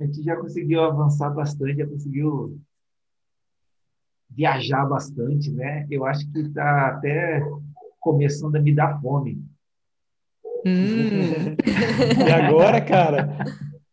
a 0.00 0.04
gente 0.04 0.24
já 0.24 0.34
conseguiu 0.36 0.82
avançar 0.82 1.30
bastante, 1.30 1.76
já 1.76 1.86
conseguiu 1.86 2.60
viajar 4.28 4.84
bastante, 4.86 5.52
né? 5.52 5.86
Eu 5.88 6.04
acho 6.04 6.28
que 6.32 6.40
está 6.40 6.88
até 6.88 7.40
começando 8.00 8.56
a 8.56 8.60
me 8.60 8.74
dar 8.74 9.00
fome. 9.00 9.40
Hum. 10.66 11.54
e 12.26 12.32
agora, 12.32 12.80
cara, 12.80 13.38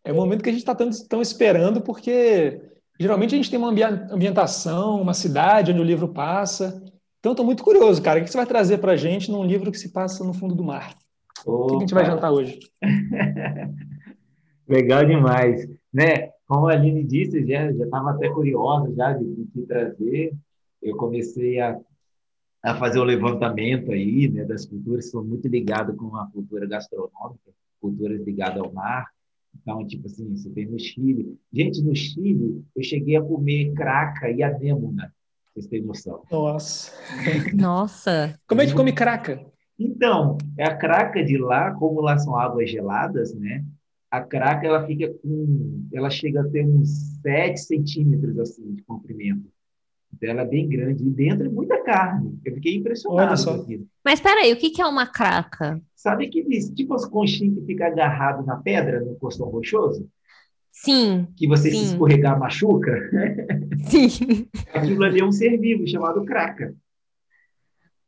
é 0.04 0.12
o 0.12 0.16
momento 0.16 0.42
que 0.42 0.50
a 0.50 0.54
gente 0.54 0.68
está 0.68 0.74
tão 0.74 1.22
esperando, 1.22 1.82
porque 1.82 2.60
Geralmente 3.02 3.34
a 3.34 3.38
gente 3.38 3.50
tem 3.50 3.58
uma 3.58 3.70
ambientação, 4.12 5.02
uma 5.02 5.16
cidade 5.16 5.72
onde 5.72 5.82
o 5.82 5.84
livro 5.84 6.08
passa. 6.08 6.84
Então, 7.20 7.32
estou 7.32 7.46
muito 7.46 7.64
curioso, 7.64 8.02
cara. 8.02 8.20
O 8.20 8.24
que 8.24 8.30
você 8.30 8.38
vai 8.38 8.46
trazer 8.46 8.78
para 8.78 8.92
a 8.92 8.96
gente 8.96 9.32
num 9.32 9.44
livro 9.44 9.72
que 9.72 9.78
se 9.80 9.92
passa 9.92 10.24
no 10.24 10.36
fundo 10.36 10.54
do 10.54 10.64
mar? 10.64 10.96
O 11.44 11.66
que 11.66 11.76
a 11.76 11.80
gente 11.80 11.94
vai 11.96 12.06
jantar 12.06 12.32
hoje? 12.32 12.60
Legal 14.70 15.04
demais. 15.04 15.68
Né? 15.92 16.30
Como 16.48 16.68
a 16.68 16.74
Aline 16.74 17.04
disse, 17.04 17.44
já 17.46 17.72
estava 17.72 18.12
até 18.12 18.30
curiosa 18.30 18.94
já 18.94 19.14
de, 19.14 19.46
de 19.46 19.62
trazer. 19.66 20.34
Eu 20.80 20.96
comecei 20.96 21.60
a, 21.60 21.80
a 22.64 22.76
fazer 22.76 23.00
o 23.00 23.04
levantamento 23.04 23.92
aí 23.92 24.30
né, 24.30 24.46
das 24.46 24.66
culturas 24.66 25.06
que 25.06 25.12
são 25.12 25.24
muito 25.24 25.48
ligadas 25.48 25.96
com 25.96 26.16
a 26.16 26.28
cultura 26.28 26.68
gastronômica, 26.68 27.52
culturas 27.80 28.22
ligadas 28.22 28.62
ao 28.62 28.72
mar. 28.72 29.08
Então, 29.60 29.86
tipo 29.86 30.08
assim, 30.08 30.36
você 30.36 30.50
tem 30.50 30.66
no 30.66 30.80
Chile. 30.80 31.38
Gente, 31.54 31.82
no 31.82 31.96
Chile, 31.96 32.64
eu 32.76 32.84
cheguei 32.84 33.16
a 33.16 33.22
comer 33.22 33.74
craca 33.74 34.30
e 34.30 34.42
anêmona. 34.42 35.14
Vocês 35.54 35.68
têm 35.68 35.82
noção. 35.82 36.24
Nossa. 36.32 36.92
Nossa. 37.54 38.40
Como 38.48 38.62
é 38.62 38.66
que 38.66 38.74
come 38.74 38.94
craca? 38.94 39.46
Então, 39.78 40.38
é 40.58 40.66
a 40.66 40.76
craca 40.76 41.24
de 41.24 41.38
lá, 41.38 41.72
como 41.72 42.02
lá 42.02 42.18
são 42.18 42.38
águas 42.38 42.70
geladas, 42.70 43.34
né? 43.34 43.66
A 44.10 44.22
craca, 44.22 44.66
ela 44.66 44.86
fica 44.86 45.14
com... 45.22 45.88
Ela 45.94 46.10
chega 46.10 46.42
a 46.42 46.50
ter 46.50 46.66
uns 46.66 47.20
7 47.22 47.60
centímetros, 47.60 48.38
assim, 48.40 48.74
de 48.74 48.82
comprimento. 48.84 49.50
Então, 50.14 50.30
ela 50.30 50.42
é 50.42 50.46
bem 50.46 50.68
grande. 50.68 51.04
E 51.04 51.10
dentro 51.10 51.46
é 51.46 51.50
muita 51.50 51.82
carne. 51.84 52.40
Eu 52.46 52.54
fiquei 52.56 52.76
impressionado. 52.76 53.28
Olha 53.28 53.38
só. 53.38 53.66
Mas 54.04 54.20
peraí, 54.20 54.54
o 54.54 54.58
que 54.58 54.82
é 54.82 54.86
uma 54.86 55.08
craca? 55.08 55.82
Sabe 55.96 56.26
aqueles, 56.26 56.70
tipo 56.70 56.94
as 56.94 57.06
conchinhas 57.06 57.56
que 57.56 57.66
fica 57.66 57.88
agarrado 57.88 58.46
na 58.46 58.58
pedra, 58.58 59.00
no 59.00 59.16
costão 59.16 59.48
rochoso? 59.50 60.08
Sim. 60.72 61.28
Que 61.36 61.48
você 61.48 61.70
sim. 61.70 61.78
se 61.78 61.86
escorregar 61.92 62.40
machuca? 62.40 62.92
Sim. 63.90 64.48
Aquilo 64.74 65.04
ali 65.04 65.20
é 65.20 65.26
um 65.26 65.32
ser 65.32 65.58
vivo 65.58 65.88
chamado 65.88 66.24
craca. 66.24 66.74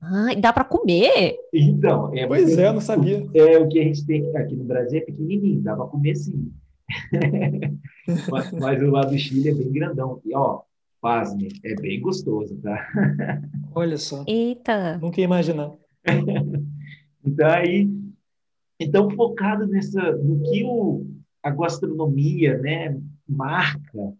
Ah, 0.01 0.33
dá 0.37 0.51
para 0.51 0.63
comer? 0.63 1.37
Então, 1.53 2.13
é, 2.13 2.27
pois 2.27 2.57
é, 2.57 2.67
eu 2.67 2.73
não 2.73 2.81
sabia. 2.81 3.25
É 3.33 3.57
o 3.57 3.69
que 3.69 3.79
a 3.79 3.83
gente 3.83 4.05
tem 4.05 4.35
aqui 4.35 4.55
no 4.55 4.65
Brasil 4.65 4.99
é 4.99 5.01
pequenininho, 5.01 5.61
dá 5.61 5.75
para 5.75 5.85
comer 5.85 6.15
sim. 6.15 6.51
mas, 8.29 8.51
mas, 8.51 8.83
o 8.83 8.91
lado 8.91 9.11
do 9.11 9.17
Chile 9.17 9.49
é 9.49 9.53
bem 9.53 9.71
grandão. 9.71 10.21
E 10.25 10.35
ó, 10.35 10.61
pasme, 11.03 11.49
é 11.65 11.75
bem 11.75 11.99
gostoso, 11.99 12.57
tá? 12.61 12.89
Olha 13.75 13.97
só. 13.97 14.23
Eita. 14.25 14.97
Nunca 14.99 15.19
ia 15.19 15.25
imaginar. 15.25 15.73
então 17.25 17.49
aí, 17.49 17.89
então 18.79 19.11
focado 19.11 19.67
nessa, 19.67 20.13
no 20.13 20.41
que 20.43 20.63
o, 20.63 21.05
a 21.43 21.49
gastronomia, 21.49 22.57
né, 22.57 22.97
marca 23.27 24.13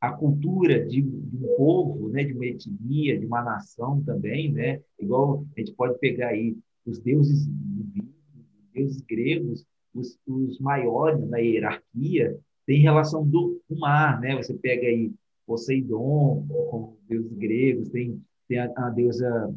a 0.00 0.10
cultura 0.12 0.82
de, 0.82 1.02
de, 1.02 1.36
um 1.36 1.56
povo, 1.58 2.08
né, 2.08 2.24
de 2.24 2.32
uma 2.32 2.46
etnia, 2.46 3.20
de 3.20 3.26
uma 3.26 3.42
nação 3.42 4.02
também, 4.02 4.50
né? 4.50 4.80
Igual 4.98 5.46
a 5.54 5.60
gente 5.60 5.72
pode 5.74 5.98
pegar 5.98 6.28
aí 6.28 6.56
os 6.86 6.98
deuses 6.98 7.46
os 7.46 8.72
deuses 8.72 9.00
gregos, 9.02 9.64
os, 9.94 10.18
os 10.26 10.58
maiores 10.58 11.28
na 11.28 11.38
hierarquia, 11.38 12.36
tem 12.66 12.80
relação 12.80 13.24
do 13.24 13.60
mar, 13.70 14.18
né? 14.20 14.34
Você 14.34 14.54
pega 14.54 14.86
aí 14.86 15.12
Poseidon, 15.46 16.46
como 16.70 16.96
deuses 17.08 17.32
gregos, 17.36 17.88
tem, 17.90 18.20
tem 18.48 18.58
a, 18.58 18.70
a, 18.76 18.90
deusa, 18.90 19.54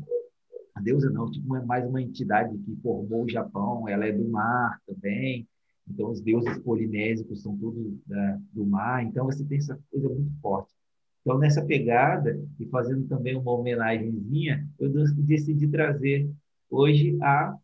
a 0.75 0.81
deusa 0.81 1.09
não, 1.09 1.29
tipo, 1.29 1.55
é 1.55 1.63
mais 1.63 1.87
uma 1.87 2.01
entidade 2.01 2.57
que 2.57 2.75
formou 2.81 3.23
o 3.23 3.29
Japão, 3.29 3.87
ela 3.87 4.05
é 4.05 4.11
do 4.11 4.27
mar 4.29 4.79
também, 4.87 5.47
então 5.89 6.09
os 6.09 6.21
deuses 6.21 6.57
polinésicos 6.59 7.41
são 7.41 7.55
todos 7.57 7.93
da, 8.05 8.39
do 8.51 8.65
mar, 8.65 9.03
então 9.03 9.25
você 9.25 9.43
tem 9.43 9.57
essa 9.57 9.79
coisa 9.91 10.09
muito 10.09 10.31
forte. 10.41 10.73
Então, 11.21 11.39
nessa 11.39 11.63
pegada, 11.65 12.39
e 12.59 12.67
fazendo 12.67 13.07
também 13.07 13.35
uma 13.35 13.51
homenagenzinha, 13.51 14.67
eu 14.79 14.91
decidi 15.17 15.67
trazer 15.67 16.29
hoje 16.69 17.17
a 17.21 17.55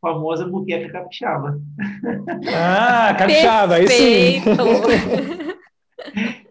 famosa 0.00 0.46
muqueca 0.46 0.90
capixaba. 0.90 1.60
Ah, 2.54 3.14
capixaba, 3.18 3.74
aí 3.76 3.88
sim! 3.88 4.42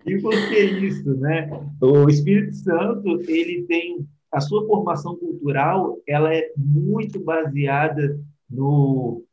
E 0.10 0.22
por 0.22 0.32
que 0.32 0.60
isso, 0.60 1.16
né? 1.18 1.49
O 1.82 2.10
Espírito 2.10 2.55
Santo, 2.55 3.22
ele 3.30 3.64
tem 3.64 4.07
a 4.32 4.39
sua 4.39 4.66
formação 4.66 5.16
cultural, 5.16 5.97
ela 6.07 6.34
é 6.34 6.51
muito 6.57 7.20
baseada 7.20 8.20
no 8.49 9.24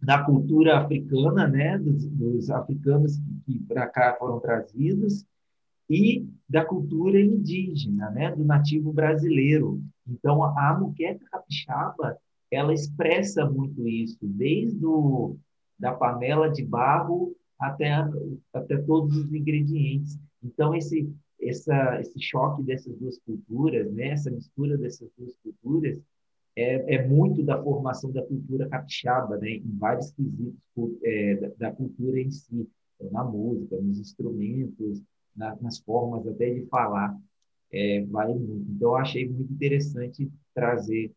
na 0.00 0.24
cultura 0.24 0.78
africana, 0.78 1.46
né, 1.46 1.76
dos, 1.78 2.06
dos 2.06 2.50
africanos 2.50 3.18
que, 3.18 3.58
que 3.58 3.64
para 3.66 3.86
cá 3.86 4.16
foram 4.18 4.40
trazidos 4.40 5.26
e 5.90 6.26
da 6.48 6.64
cultura 6.64 7.20
indígena, 7.20 8.10
né, 8.10 8.34
do 8.34 8.42
nativo 8.42 8.94
brasileiro. 8.94 9.78
Então 10.08 10.42
a 10.42 10.78
muqueca 10.78 11.22
capixaba, 11.30 12.16
ela 12.50 12.72
expressa 12.72 13.44
muito 13.44 13.86
isso, 13.86 14.18
desde 14.22 14.86
o, 14.86 15.36
da 15.78 15.92
panela 15.92 16.48
de 16.48 16.64
barro 16.64 17.36
até, 17.60 17.92
até 18.54 18.78
todos 18.78 19.14
os 19.16 19.32
ingredientes. 19.32 20.18
Então, 20.42 20.74
esse, 20.74 21.12
essa, 21.40 22.00
esse 22.00 22.20
choque 22.20 22.62
dessas 22.62 22.96
duas 22.96 23.18
culturas, 23.18 23.92
né, 23.92 24.08
essa 24.08 24.30
mistura 24.30 24.78
dessas 24.78 25.10
duas 25.16 25.36
culturas, 25.42 26.00
é, 26.56 26.96
é 26.96 27.06
muito 27.06 27.42
da 27.44 27.62
formação 27.62 28.10
da 28.10 28.22
cultura 28.22 28.68
capixaba, 28.68 29.36
né, 29.36 29.50
em 29.50 29.76
vários 29.78 30.10
quesitos 30.12 30.98
é, 31.04 31.34
da, 31.36 31.48
da, 31.58 31.72
cultura 31.72 32.18
em 32.18 32.30
si, 32.30 32.68
então, 32.96 33.10
na 33.12 33.22
música, 33.22 33.80
nos 33.80 33.98
instrumentos, 33.98 35.02
na, 35.36 35.56
nas 35.60 35.78
formas 35.78 36.26
até 36.26 36.50
de 36.52 36.66
falar, 36.66 37.16
é, 37.70 38.04
vale 38.06 38.34
muito. 38.34 38.72
Então, 38.72 38.90
eu 38.90 38.96
achei 38.96 39.28
muito 39.28 39.52
interessante 39.52 40.30
trazer 40.54 41.12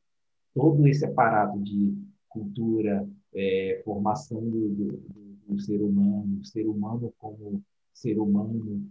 todo 0.54 0.86
esse 0.88 1.04
aparato 1.06 1.60
de 1.60 1.98
cultura, 2.30 3.08
é, 3.34 3.82
formação 3.84 4.40
do, 4.40 4.70
do, 4.70 5.33
do, 5.48 5.60
ser 5.60 5.82
humano, 5.82 6.40
o 6.42 6.46
ser 6.46 6.68
humano 6.68 7.14
como 7.18 7.64
ser 7.94 8.18
humano, 8.20 8.90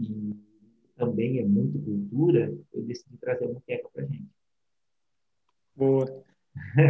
e 0.00 0.34
também 0.96 1.38
é 1.38 1.44
muito 1.44 1.78
cultura, 1.78 2.52
eu 2.72 2.82
decidi 2.82 3.16
trazer 3.18 3.46
a 3.46 3.48
muqueca 3.48 3.88
para 3.92 4.04
gente. 4.04 4.28
Boa. 5.74 6.24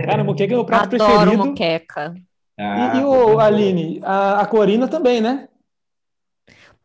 Cara, 0.05 0.23
a 0.23 0.25
muqueca 0.25 0.55
é 0.55 0.59
o 0.59 0.65
prato 0.65 0.97
Adoro 0.97 1.19
preferido. 1.21 1.47
muqueca. 1.47 2.15
Ah, 2.59 2.97
e, 2.97 3.01
e 3.01 3.05
o 3.05 3.39
Aline, 3.39 4.01
a, 4.03 4.41
a 4.41 4.47
Corina 4.47 4.89
também, 4.89 5.21
né? 5.21 5.49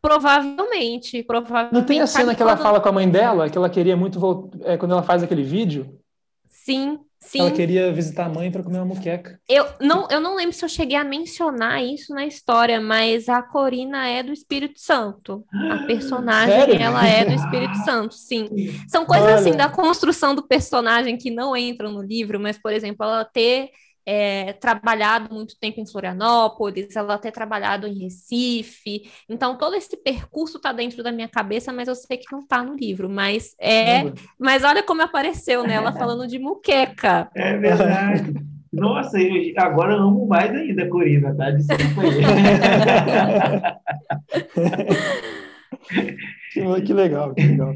Provavelmente, 0.02 1.24
provavelmente. 1.24 1.74
Não 1.74 1.86
tem 1.86 2.02
a 2.02 2.08
cena 2.08 2.36
que 2.36 2.42
ela 2.42 2.58
fala 2.58 2.82
com 2.82 2.90
a 2.90 2.92
mãe 2.92 3.10
dela, 3.10 3.50
que 3.50 3.58
ela 3.58 3.70
queria 3.70 3.96
muito 3.96 4.20
voltar, 4.20 4.60
é, 4.70 4.78
quando 4.78 4.92
ela 4.92 5.02
faz 5.02 5.24
aquele 5.24 5.44
vídeo? 5.44 5.98
Sim, 6.50 7.00
sim. 7.26 7.40
Ela 7.40 7.52
queria 7.52 7.92
visitar 7.92 8.26
a 8.26 8.30
mãe 8.30 8.52
para 8.52 8.64
comer 8.64 8.78
uma 8.78 8.86
muqueca. 8.86 9.40
Eu 9.48 9.66
não, 9.80 10.08
eu 10.10 10.20
não 10.20 10.36
lembro 10.36 10.54
se 10.54 10.64
eu 10.64 10.70
cheguei 10.70 10.98
a 10.98 11.04
mencionar 11.04 11.84
isso 11.84 12.14
na 12.14 12.26
história, 12.26 12.80
mas 12.80 13.30
a 13.30 13.42
Corina 13.42 14.08
é 14.08 14.22
do 14.24 14.32
Espírito 14.32 14.80
Santo. 14.80 15.44
A 15.72 15.86
personagem, 15.86 16.56
Sério? 16.56 16.82
ela 16.82 17.08
é 17.08 17.26
do 17.26 17.34
Espírito 17.34 17.76
Santo, 17.84 18.16
sim. 18.16 18.48
São 18.88 19.06
coisas 19.06 19.28
Olha. 19.28 19.36
assim 19.36 19.52
da 19.52 19.70
construção 19.70 20.36
do 20.36 20.48
personagem 20.48 21.18
que 21.18 21.32
não 21.32 21.56
entram 21.56 21.92
no 21.92 22.02
livro, 22.02 22.40
mas, 22.40 22.58
por 22.58 22.72
exemplo, 22.72 23.06
ela 23.06 23.26
ter 23.26 23.70
é, 24.06 24.54
trabalhado 24.54 25.34
muito 25.34 25.58
tempo 25.60 25.80
em 25.80 25.86
Florianópolis, 25.86 26.96
ela 26.96 27.18
ter 27.18 27.32
trabalhado 27.32 27.88
em 27.88 28.00
Recife. 28.00 29.10
Então, 29.30 29.58
todo 29.58 29.76
esse 29.76 29.96
percurso 29.98 30.58
está 30.58 30.72
dentro 30.72 31.02
da 31.04 31.12
minha 31.12 31.28
cabeça, 31.28 31.72
mas 31.72 31.88
eu 31.88 31.96
sei 31.96 32.18
que 32.18 32.32
não 32.32 32.40
está 32.40 32.64
no 32.64 32.76
livro. 32.76 33.10
Mas 33.10 33.56
é. 33.60 33.98
Caramba. 33.98 34.14
Mas 34.40 34.64
olha 34.64 34.84
como 34.84 35.02
apareceu, 35.02 35.64
né? 35.64 35.74
Ela 35.76 35.92
falando 35.98 36.28
de 36.28 36.40
muqueca. 36.40 37.30
É 37.36 37.58
verdade. 37.58 38.34
Nossa, 38.72 39.20
eu, 39.20 39.54
agora 39.58 39.94
eu 39.94 40.00
amo 40.00 40.28
mais 40.28 40.52
ainda 40.52 40.84
a 40.84 40.90
Corina, 40.90 41.36
tá? 41.36 41.52
Desculpa 41.52 42.02
aí. 42.02 42.24
Que, 46.52 46.82
que 46.82 46.94
legal, 46.94 47.34
que 47.36 47.44
legal. 47.44 47.74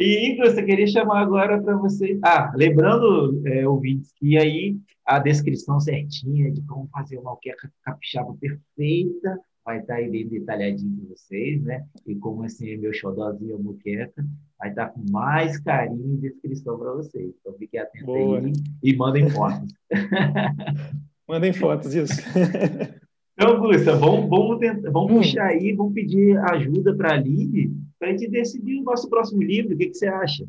E 0.00 0.32
Ingrid, 0.32 0.58
eu 0.58 0.64
queria 0.64 0.86
chamar 0.86 1.20
agora 1.20 1.60
para 1.60 1.76
você. 1.76 2.18
Ah, 2.24 2.50
lembrando, 2.56 3.42
é, 3.46 3.68
ouvintes, 3.68 4.10
que 4.18 4.38
aí 4.38 4.76
a 5.16 5.18
descrição 5.18 5.80
certinha 5.80 6.50
de 6.52 6.62
como 6.62 6.88
fazer 6.88 7.18
uma 7.18 7.30
alqueca 7.30 7.70
capixaba 7.84 8.34
perfeita 8.34 9.38
vai 9.64 9.80
estar 9.80 9.94
aí 9.96 10.08
bem 10.08 10.26
detalhadinho 10.28 10.96
para 10.96 11.08
vocês, 11.16 11.62
né? 11.62 11.84
E 12.06 12.14
como 12.14 12.44
assim 12.44 12.70
é 12.70 12.76
meu 12.76 12.92
xodózinho 12.92 13.56
a 13.56 13.58
muqueca, 13.58 14.24
vai 14.58 14.70
estar 14.70 14.88
com 14.88 15.04
mais 15.10 15.58
carinho 15.58 16.14
e 16.14 16.18
descrição 16.18 16.78
para 16.78 16.92
vocês. 16.92 17.34
Então 17.40 17.54
fiquem 17.58 17.80
atentos 17.80 18.06
Boa. 18.06 18.38
aí 18.38 18.52
e 18.82 18.96
mandem 18.96 19.28
fotos. 19.30 19.72
Mandem 21.28 21.52
fotos, 21.52 21.94
isso. 21.94 22.14
Então, 23.42 23.58
Gusta, 23.58 23.96
vamos, 23.96 24.28
vamos, 24.28 24.58
tentar, 24.58 24.90
vamos 24.90 25.12
Hum. 25.12 25.16
puxar 25.16 25.46
aí, 25.46 25.72
vamos 25.72 25.94
pedir 25.94 26.36
ajuda 26.52 26.94
para 26.94 27.12
a 27.12 27.14
Aline 27.14 27.74
para 27.98 28.08
a 28.08 28.10
gente 28.10 28.28
decidir 28.28 28.80
o 28.80 28.82
nosso 28.82 29.08
próximo 29.08 29.42
livro. 29.42 29.74
O 29.74 29.78
que, 29.78 29.86
que 29.86 29.94
você 29.94 30.08
acha? 30.08 30.44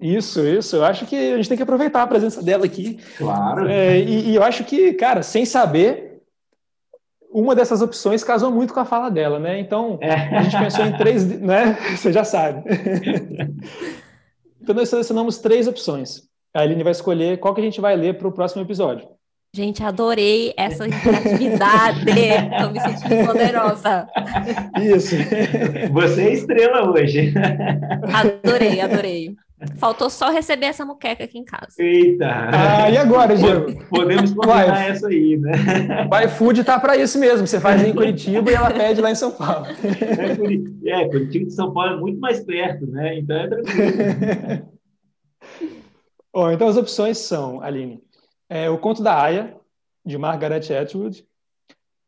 Isso, 0.00 0.46
isso. 0.46 0.76
Eu 0.76 0.84
acho 0.84 1.06
que 1.06 1.16
a 1.16 1.36
gente 1.36 1.48
tem 1.48 1.56
que 1.56 1.62
aproveitar 1.62 2.02
a 2.02 2.06
presença 2.06 2.42
dela 2.42 2.66
aqui. 2.66 2.98
Claro. 3.16 3.66
É, 3.68 3.98
e, 3.98 4.30
e 4.30 4.34
eu 4.34 4.42
acho 4.42 4.64
que, 4.64 4.92
cara, 4.92 5.22
sem 5.22 5.44
saber, 5.44 6.22
uma 7.30 7.54
dessas 7.54 7.82
opções 7.82 8.22
casou 8.22 8.50
muito 8.50 8.72
com 8.72 8.80
a 8.80 8.84
fala 8.84 9.10
dela, 9.10 9.38
né? 9.38 9.58
Então, 9.58 9.98
a 10.02 10.42
gente 10.42 10.58
pensou 10.58 10.84
em 10.84 10.96
três, 10.96 11.24
né? 11.40 11.76
Você 11.96 12.12
já 12.12 12.24
sabe. 12.24 12.62
Então, 14.60 14.74
nós 14.74 14.88
selecionamos 14.88 15.38
três 15.38 15.66
opções. 15.68 16.22
A 16.54 16.62
Aline 16.62 16.82
vai 16.82 16.92
escolher 16.92 17.38
qual 17.38 17.54
que 17.54 17.60
a 17.60 17.64
gente 17.64 17.80
vai 17.80 17.96
ler 17.96 18.16
para 18.16 18.28
o 18.28 18.32
próximo 18.32 18.62
episódio. 18.62 19.06
Gente, 19.54 19.82
adorei 19.82 20.52
essa 20.56 20.86
interatividade. 20.86 22.04
Estou 22.08 22.70
me 22.70 22.80
sentindo 22.80 23.26
poderosa. 23.26 24.06
Isso. 24.82 25.16
Você 25.92 26.22
é 26.22 26.32
estrela 26.32 26.90
hoje. 26.90 27.32
Adorei, 28.12 28.80
adorei. 28.80 29.36
Faltou 29.78 30.08
só 30.08 30.30
receber 30.30 30.66
essa 30.66 30.84
muqueca 30.84 31.24
aqui 31.24 31.38
em 31.38 31.44
casa. 31.44 31.74
Eita! 31.78 32.26
Ah, 32.26 32.90
e 32.90 32.96
agora, 32.96 33.36
Diego? 33.36 33.84
Podemos 33.88 34.32
combinar 34.32 34.88
essa 34.88 35.08
aí, 35.08 35.36
né? 35.36 35.52
O 36.10 36.24
iFood 36.26 36.64
tá 36.64 36.78
para 36.78 36.96
isso 36.96 37.18
mesmo. 37.18 37.46
Você 37.46 37.60
faz 37.60 37.82
em 37.82 37.94
Curitiba 37.94 38.50
e 38.50 38.54
ela 38.54 38.70
pede 38.70 39.00
lá 39.00 39.10
em 39.10 39.14
São 39.14 39.30
Paulo. 39.30 39.66
É, 40.84 40.90
é, 40.90 41.08
Curitiba 41.08 41.44
de 41.46 41.52
São 41.52 41.72
Paulo 41.72 41.94
é 41.94 42.00
muito 42.00 42.20
mais 42.20 42.40
perto, 42.44 42.86
né? 42.86 43.18
Então 43.18 43.36
é 43.36 43.48
tranquilo. 43.48 44.76
Bom, 46.32 46.50
então 46.50 46.68
as 46.68 46.76
opções 46.76 47.16
são, 47.16 47.62
Aline, 47.62 48.02
é, 48.48 48.68
O 48.68 48.76
Conto 48.76 49.02
da 49.02 49.18
Aya, 49.18 49.56
de 50.04 50.18
Margaret 50.18 50.60
Atwood, 50.70 51.26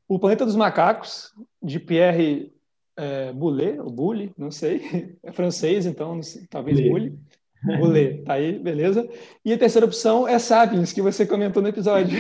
O 0.07 0.19
Planeta 0.19 0.45
dos 0.45 0.55
Macacos, 0.55 1.33
de 1.63 1.81
Pierre 1.81 2.53
é, 2.95 3.33
Boulet, 3.33 3.79
ou 3.81 3.95
não 4.37 4.51
sei, 4.51 5.17
é 5.23 5.33
francês, 5.33 5.87
então 5.87 6.23
sei, 6.23 6.47
talvez 6.47 6.79
Boulet. 6.79 7.17
Boulle. 7.63 7.79
Boulet, 7.79 8.23
tá 8.25 8.35
aí, 8.35 8.59
beleza. 8.59 9.09
E 9.45 9.53
a 9.53 9.59
terceira 9.59 9.87
opção 9.87 10.27
é 10.27 10.39
Sapiens, 10.39 10.93
que 10.93 11.03
você 11.03 11.27
comentou 11.27 11.63
no 11.63 11.69
episódio. 11.69 12.19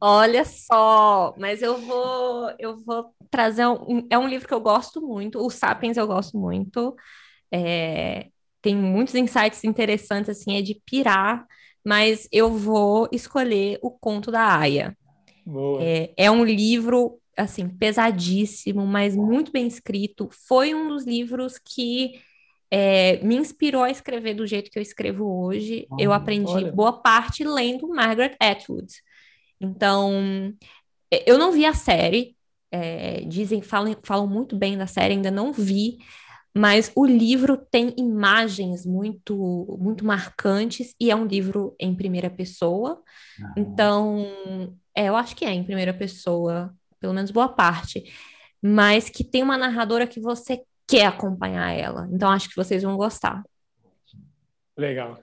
Olha 0.00 0.44
só, 0.44 1.34
mas 1.38 1.62
eu 1.62 1.78
vou, 1.78 2.52
eu 2.58 2.76
vou 2.76 3.14
trazer 3.30 3.66
um, 3.66 4.06
é 4.10 4.18
um 4.18 4.28
livro 4.28 4.46
que 4.46 4.54
eu 4.54 4.60
gosto 4.60 5.00
muito. 5.00 5.38
O 5.38 5.50
Sapiens 5.50 5.96
eu 5.96 6.06
gosto 6.06 6.38
muito. 6.38 6.94
É, 7.50 8.28
tem 8.60 8.76
muitos 8.76 9.14
insights 9.14 9.64
interessantes, 9.64 10.28
assim, 10.28 10.56
é 10.56 10.62
de 10.62 10.80
pirar, 10.84 11.46
mas 11.84 12.28
eu 12.30 12.50
vou 12.50 13.08
escolher 13.10 13.78
o 13.82 13.90
Conto 13.90 14.30
da 14.30 14.58
Aya. 14.58 14.96
É, 15.80 16.12
é 16.16 16.30
um 16.30 16.44
livro, 16.44 17.18
assim, 17.36 17.68
pesadíssimo, 17.68 18.86
mas 18.86 19.16
muito 19.16 19.50
bem 19.50 19.66
escrito. 19.66 20.28
Foi 20.46 20.74
um 20.74 20.88
dos 20.88 21.04
livros 21.06 21.58
que 21.58 22.20
é, 22.70 23.18
me 23.24 23.36
inspirou 23.36 23.82
a 23.82 23.90
escrever 23.90 24.34
do 24.34 24.46
jeito 24.46 24.70
que 24.70 24.78
eu 24.78 24.82
escrevo 24.82 25.24
hoje. 25.24 25.86
Eu 25.98 26.10
Olha, 26.10 26.18
aprendi 26.18 26.52
olha. 26.52 26.72
boa 26.72 26.92
parte 26.92 27.44
lendo 27.44 27.88
Margaret 27.88 28.36
Atwood. 28.40 28.92
Então, 29.60 30.52
é, 31.10 31.30
eu 31.30 31.38
não 31.38 31.52
vi 31.52 31.64
a 31.64 31.74
série. 31.74 32.36
é, 32.70 33.20
dizem, 33.22 33.62
falam, 33.62 33.96
falam 34.02 34.26
muito 34.26 34.56
bem 34.56 34.76
da 34.76 34.86
série, 34.86 35.14
ainda 35.14 35.30
não 35.30 35.52
vi. 35.52 35.98
Mas 36.54 36.90
o 36.94 37.04
livro 37.04 37.58
tem 37.70 37.94
imagens 37.98 38.86
muito, 38.86 39.76
muito 39.78 40.06
marcantes 40.06 40.94
e 40.98 41.10
é 41.10 41.16
um 41.16 41.26
livro 41.26 41.76
em 41.78 41.94
primeira 41.94 42.30
pessoa. 42.30 43.02
Então, 43.56 44.26
é, 44.94 45.08
eu 45.08 45.16
acho 45.16 45.36
que 45.36 45.44
é 45.44 45.52
em 45.52 45.62
primeira 45.64 45.92
pessoa, 45.92 46.74
pelo 46.98 47.12
menos 47.12 47.30
boa 47.30 47.48
parte, 47.48 48.10
mas 48.62 49.10
que 49.10 49.22
tem 49.22 49.42
uma 49.42 49.58
narradora 49.58 50.06
que 50.06 50.18
você 50.18 50.62
quer 50.86 51.06
acompanhar 51.06 51.70
ela. 51.72 52.08
Então, 52.12 52.30
acho 52.30 52.48
que 52.48 52.56
vocês 52.56 52.82
vão 52.82 52.96
gostar. 52.96 53.42
Legal. 54.76 55.18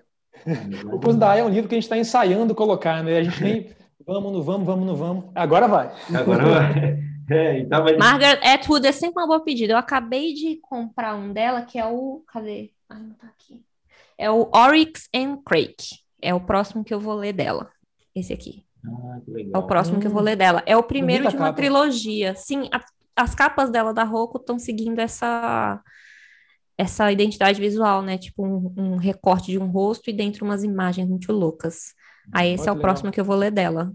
O 0.85 0.99
Conto 0.99 1.13
da 1.13 1.31
Aya 1.31 1.41
é 1.41 1.45
um 1.45 1.49
livro 1.49 1.69
que 1.69 1.75
a 1.75 1.77
gente 1.77 1.83
está 1.83 1.97
ensaiando 1.97 2.55
colocar, 2.55 3.03
né? 3.03 3.17
A 3.19 3.23
gente 3.23 3.41
nem 3.43 3.69
vamos, 4.05 4.33
não 4.33 4.41
vamos, 4.41 4.65
vamos, 4.65 4.85
não 4.87 4.95
vamos. 4.95 5.25
Agora 5.35 5.67
vai. 5.67 5.91
Agora 6.13 6.45
vai. 6.45 7.03
É, 7.31 7.59
então 7.59 7.81
vai. 7.81 7.95
Margaret 7.95 8.37
Atwood 8.45 8.85
é 8.85 8.91
sempre 8.91 9.21
uma 9.21 9.25
boa 9.25 9.41
pedida. 9.41 9.71
Eu 9.71 9.77
acabei 9.77 10.33
de 10.33 10.57
comprar 10.57 11.15
um 11.15 11.31
dela, 11.31 11.61
que 11.61 11.79
é 11.79 11.85
o. 11.85 12.21
Cadê? 12.27 12.71
Ai, 12.89 12.99
não 12.99 13.13
tá 13.13 13.27
aqui. 13.27 13.63
É 14.17 14.29
o 14.29 14.49
Oryx 14.53 15.07
and 15.15 15.37
Crake. 15.45 15.99
É 16.21 16.33
o 16.33 16.41
próximo 16.41 16.83
que 16.83 16.93
eu 16.93 16.99
vou 16.99 17.15
ler 17.15 17.31
dela. 17.31 17.69
Esse 18.13 18.33
aqui. 18.33 18.65
Ah, 18.85 19.19
que 19.25 19.49
É 19.53 19.57
o 19.57 19.63
próximo 19.63 20.01
que 20.01 20.07
eu 20.07 20.11
vou 20.11 20.21
ler 20.21 20.35
dela. 20.35 20.61
É 20.65 20.75
o 20.75 20.83
primeiro 20.83 21.29
de 21.29 21.35
uma 21.37 21.45
capa. 21.45 21.55
trilogia. 21.55 22.35
Sim, 22.35 22.67
a- 22.73 22.83
as 23.15 23.35
capas 23.35 23.69
dela 23.69 23.93
da 23.93 24.03
Roku 24.03 24.37
estão 24.37 24.57
seguindo 24.59 24.99
essa 24.99 25.81
essa 26.77 27.11
identidade 27.11 27.61
visual, 27.61 28.01
né? 28.01 28.17
Tipo 28.17 28.45
um, 28.45 28.73
um 28.75 28.95
recorte 28.97 29.51
de 29.51 29.59
um 29.59 29.67
rosto 29.67 30.09
e 30.09 30.13
dentro 30.13 30.43
umas 30.43 30.63
imagens 30.63 31.07
muito 31.07 31.31
loucas. 31.31 31.93
Aí 32.31 32.53
esse 32.53 32.63
Olha 32.63 32.69
é 32.69 32.71
o 32.73 32.81
próximo 32.81 33.11
que 33.11 33.19
eu 33.19 33.25
vou 33.25 33.35
ler 33.35 33.51
dela. 33.51 33.93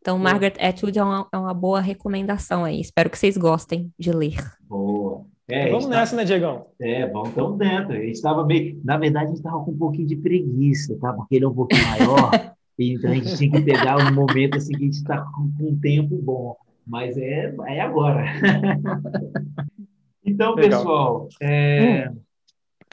Então, 0.00 0.18
Boa. 0.18 0.30
Margaret 0.30 0.54
Atwood 0.60 0.98
é 0.98 1.02
uma, 1.02 1.28
é 1.32 1.38
uma 1.38 1.54
boa 1.54 1.80
recomendação 1.80 2.64
aí. 2.64 2.78
Espero 2.80 3.08
que 3.08 3.18
vocês 3.18 3.38
gostem 3.38 3.90
de 3.98 4.12
ler. 4.12 4.36
Boa. 4.60 5.24
É, 5.48 5.70
Vamos 5.70 5.84
está- 5.84 5.96
nessa, 5.96 6.16
né, 6.16 6.24
Diegão? 6.24 6.66
É, 6.80 7.06
vamos 7.06 7.34
tão 7.34 7.56
dentro. 7.56 7.92
A 7.92 8.00
gente 8.00 8.12
estava 8.12 8.44
meio. 8.44 8.80
Na 8.84 8.98
verdade, 8.98 9.26
a 9.26 9.28
gente 9.28 9.38
estava 9.38 9.62
com 9.62 9.70
um 9.70 9.78
pouquinho 9.78 10.06
de 10.06 10.16
preguiça, 10.16 10.96
tá? 11.00 11.12
Porque 11.12 11.36
ele 11.36 11.44
é 11.44 11.48
um 11.48 11.54
pouquinho 11.54 11.86
maior. 11.88 12.30
então 12.78 13.10
a 13.10 13.14
gente 13.14 13.36
tinha 13.36 13.50
que 13.50 13.62
pegar 13.62 13.96
um 13.96 14.12
momento 14.12 14.56
assim 14.56 14.72
que 14.72 14.82
a 14.82 14.86
gente 14.86 14.96
está 14.98 15.20
com, 15.20 15.50
com 15.56 15.70
um 15.70 15.78
tempo 15.78 16.16
bom. 16.16 16.56
Mas 16.86 17.16
é, 17.16 17.54
é 17.66 17.80
agora. 17.80 18.24
então, 20.24 20.54
Legal. 20.54 20.78
pessoal, 20.78 21.28
é, 21.40 22.12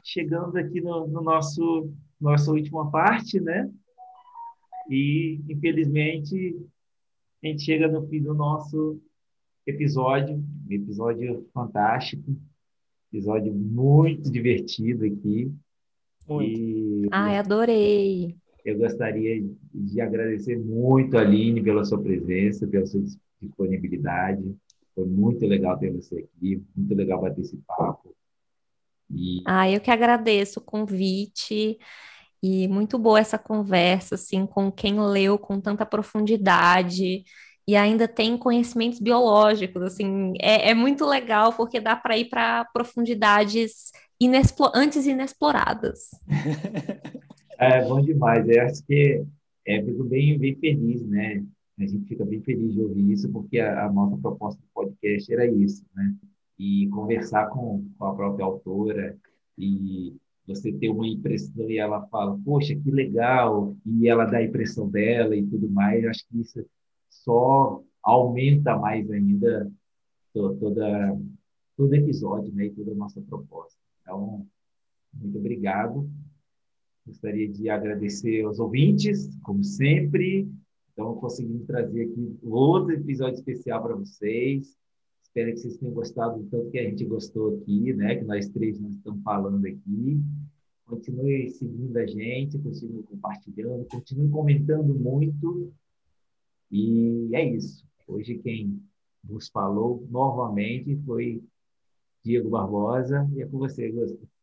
chegando 0.03 0.57
aqui 0.57 0.81
no, 0.81 1.07
no 1.07 1.21
nosso 1.21 1.91
nossa 2.19 2.51
última 2.51 2.89
parte, 2.91 3.39
né? 3.39 3.69
E 4.89 5.41
infelizmente 5.49 6.57
a 7.43 7.47
gente 7.47 7.63
chega 7.63 7.87
no 7.87 8.07
fim 8.07 8.21
do 8.21 8.33
nosso 8.33 9.01
episódio, 9.65 10.35
um 10.35 10.71
episódio 10.71 11.47
fantástico, 11.53 12.35
episódio 13.11 13.53
muito 13.53 14.31
divertido 14.31 15.05
aqui. 15.05 15.51
Muito. 16.27 16.59
E 16.59 17.07
Ai, 17.11 17.37
adorei. 17.37 18.35
eu 18.63 18.77
gostaria 18.77 19.43
de 19.73 19.99
agradecer 19.99 20.59
muito 20.59 21.17
a 21.17 21.21
Aline 21.21 21.63
pela 21.63 21.83
sua 21.83 21.99
presença, 21.99 22.67
pela 22.67 22.85
sua 22.85 23.01
disponibilidade. 23.01 23.30
Foi 24.93 25.05
muito 25.05 25.45
legal 25.45 25.77
ter 25.77 25.91
você 25.91 26.19
aqui, 26.19 26.61
muito 26.75 26.95
legal 26.95 27.21
bater 27.21 27.41
esse 27.41 27.57
papo. 27.67 28.15
E... 29.09 29.41
Ah, 29.45 29.69
eu 29.69 29.79
que 29.79 29.91
agradeço 29.91 30.59
o 30.59 30.63
convite 30.63 31.77
e 32.43 32.67
muito 32.67 32.97
boa 32.97 33.19
essa 33.19 33.37
conversa, 33.37 34.15
assim, 34.15 34.45
com 34.45 34.71
quem 34.71 34.99
leu 34.99 35.37
com 35.37 35.59
tanta 35.59 35.85
profundidade 35.85 37.23
e 37.67 37.75
ainda 37.75 38.07
tem 38.07 38.37
conhecimentos 38.37 38.99
biológicos, 38.99 39.81
assim, 39.83 40.33
é, 40.41 40.71
é 40.71 40.73
muito 40.73 41.05
legal 41.05 41.53
porque 41.53 41.79
dá 41.79 41.95
para 41.95 42.17
ir 42.17 42.25
para 42.25 42.65
profundidades 42.73 43.91
inexplo 44.19 44.71
antes 44.73 45.05
inexploradas. 45.05 46.09
É 47.63 47.85
bom 47.85 48.01
demais. 48.01 48.49
Eu 48.49 48.63
acho 48.63 48.83
que 48.87 49.23
é, 49.67 49.83
fico 49.83 50.03
bem, 50.03 50.35
bem 50.39 50.55
feliz, 50.55 51.05
né? 51.05 51.43
A 51.84 51.88
gente 51.88 52.05
fica 52.05 52.23
bem 52.25 52.41
feliz 52.41 52.73
de 52.73 52.82
ouvir 52.82 53.11
isso, 53.11 53.29
porque 53.32 53.59
a, 53.59 53.86
a 53.86 53.91
nossa 53.91 54.17
proposta 54.17 54.61
do 54.61 54.67
podcast 54.73 55.34
era 55.34 55.47
isso, 55.47 55.86
né? 55.95 56.15
E 56.59 56.88
conversar 56.89 57.47
com, 57.49 57.88
com 57.97 58.05
a 58.05 58.15
própria 58.15 58.45
autora 58.45 59.17
e 59.57 60.15
você 60.45 60.71
ter 60.71 60.89
uma 60.89 61.07
impressão 61.07 61.69
e 61.69 61.77
ela 61.77 62.05
fala, 62.07 62.38
poxa, 62.43 62.75
que 62.75 62.91
legal, 62.91 63.75
e 63.86 64.07
ela 64.07 64.25
dá 64.25 64.38
a 64.38 64.43
impressão 64.43 64.89
dela 64.89 65.36
e 65.36 65.45
tudo 65.45 65.69
mais, 65.69 66.05
acho 66.05 66.27
que 66.27 66.39
isso 66.39 66.65
só 67.09 67.84
aumenta 68.03 68.77
mais 68.77 69.09
ainda 69.11 69.71
toda, 70.34 71.19
todo 71.77 71.93
episódio, 71.93 72.53
né, 72.53 72.65
e 72.65 72.71
toda 72.71 72.91
a 72.91 72.95
nossa 72.95 73.21
proposta. 73.21 73.77
Então, 74.01 74.45
muito 75.13 75.38
obrigado. 75.38 76.09
Gostaria 77.05 77.49
de 77.49 77.69
agradecer 77.69 78.43
aos 78.43 78.59
ouvintes, 78.59 79.29
como 79.43 79.63
sempre. 79.63 80.47
Então, 80.91 81.15
conseguimos 81.15 81.65
trazer 81.65 82.03
aqui 82.03 82.37
outro 82.43 82.93
episódio 82.93 83.35
especial 83.35 83.81
para 83.81 83.95
vocês. 83.95 84.77
Espero 85.23 85.51
que 85.51 85.59
vocês 85.59 85.77
tenham 85.77 85.93
gostado 85.93 86.39
do 86.39 86.49
tanto 86.49 86.69
que 86.69 86.79
a 86.79 86.83
gente 86.83 87.05
gostou 87.05 87.55
aqui, 87.55 87.93
né? 87.93 88.15
Que 88.15 88.25
nós 88.25 88.49
três 88.49 88.79
nós 88.79 88.93
estamos 88.93 89.23
falando 89.23 89.65
aqui. 89.65 90.21
Continue 90.85 91.49
seguindo 91.49 91.95
a 91.97 92.05
gente, 92.05 92.59
continue 92.59 93.03
compartilhando, 93.03 93.85
continue 93.85 94.29
comentando 94.29 94.93
muito. 94.93 95.71
E 96.69 97.29
é 97.33 97.55
isso. 97.55 97.85
Hoje 98.05 98.37
quem 98.39 98.81
vos 99.23 99.47
falou 99.47 100.05
novamente 100.09 100.97
foi 101.05 101.41
Diego 102.23 102.49
Barbosa 102.49 103.29
e 103.33 103.41
é 103.41 103.45
com 103.45 103.57
você, 103.57 103.89
Gustavo. 103.89 104.40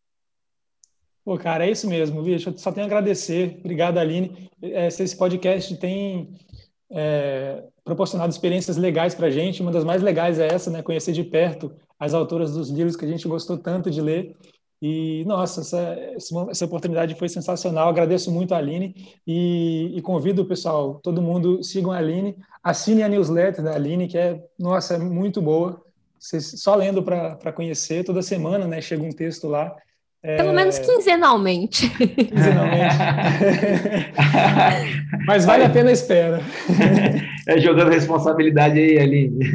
Pô, 1.28 1.36
cara, 1.36 1.66
é 1.66 1.70
isso 1.70 1.86
mesmo, 1.86 2.22
bicho. 2.22 2.48
Eu 2.48 2.56
só 2.56 2.72
tenho 2.72 2.86
a 2.86 2.88
agradecer. 2.88 3.58
Obrigado, 3.60 3.98
Aline. 3.98 4.48
É, 4.62 4.86
esse 4.86 5.14
podcast 5.14 5.76
tem 5.76 6.32
é, 6.90 7.64
proporcionado 7.84 8.32
experiências 8.32 8.78
legais 8.78 9.14
para 9.14 9.26
a 9.26 9.30
gente. 9.30 9.60
Uma 9.60 9.70
das 9.70 9.84
mais 9.84 10.00
legais 10.00 10.38
é 10.38 10.46
essa, 10.46 10.70
né? 10.70 10.80
Conhecer 10.80 11.12
de 11.12 11.22
perto 11.22 11.70
as 12.00 12.14
autoras 12.14 12.54
dos 12.54 12.70
livros 12.70 12.96
que 12.96 13.04
a 13.04 13.08
gente 13.08 13.28
gostou 13.28 13.58
tanto 13.58 13.90
de 13.90 14.00
ler. 14.00 14.34
E, 14.80 15.22
nossa, 15.26 15.60
essa, 15.60 15.98
essa 16.48 16.64
oportunidade 16.64 17.14
foi 17.14 17.28
sensacional. 17.28 17.90
Agradeço 17.90 18.32
muito 18.32 18.54
a 18.54 18.56
Aline 18.56 18.94
e, 19.26 19.92
e, 19.98 20.00
convido 20.00 20.40
o 20.40 20.46
pessoal, 20.46 20.98
todo 21.02 21.20
mundo, 21.20 21.62
sigam 21.62 21.92
a 21.92 21.98
Aline, 21.98 22.38
assinem 22.64 23.04
a 23.04 23.08
newsletter 23.10 23.62
da 23.62 23.74
Aline, 23.74 24.08
que 24.08 24.16
é, 24.16 24.42
nossa, 24.58 24.94
é 24.94 24.98
muito 24.98 25.42
boa. 25.42 25.78
Só 26.18 26.74
lendo 26.74 27.02
para 27.02 27.52
conhecer, 27.52 28.02
toda 28.02 28.22
semana, 28.22 28.66
né? 28.66 28.80
Chega 28.80 29.02
um 29.02 29.12
texto 29.12 29.46
lá. 29.46 29.76
Pelo 30.20 30.50
é... 30.50 30.52
menos 30.52 30.78
quinzenalmente. 30.78 31.88
Quinzenalmente. 31.90 32.96
Mas 35.26 35.44
vale 35.44 35.64
a 35.64 35.70
pena 35.70 35.90
a 35.90 35.92
espera. 35.92 36.40
É 37.46 37.58
jogando 37.58 37.90
responsabilidade 37.90 38.78
aí, 38.78 38.98
Aline. 38.98 39.38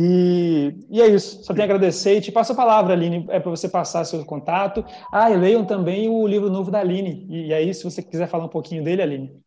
E, 0.00 0.74
e, 0.90 1.02
é 1.02 1.08
isso, 1.08 1.42
só 1.42 1.52
tenho 1.52 1.62
a 1.62 1.64
agradecer 1.64 2.16
e 2.16 2.20
te 2.20 2.30
passo 2.30 2.52
a 2.52 2.54
palavra, 2.54 2.92
Aline, 2.92 3.26
é 3.30 3.40
para 3.40 3.50
você 3.50 3.68
passar 3.68 4.04
seu 4.04 4.24
contato. 4.24 4.84
Ah, 5.12 5.28
e 5.28 5.36
leiam 5.36 5.64
também 5.64 6.08
o 6.08 6.24
livro 6.24 6.48
novo 6.48 6.70
da 6.70 6.78
Aline. 6.78 7.26
E, 7.28 7.48
e 7.48 7.54
aí, 7.54 7.74
se 7.74 7.82
você 7.82 8.00
quiser 8.00 8.28
falar 8.28 8.44
um 8.44 8.50
pouquinho 8.50 8.84
dele, 8.84 9.02
Aline. 9.02 9.42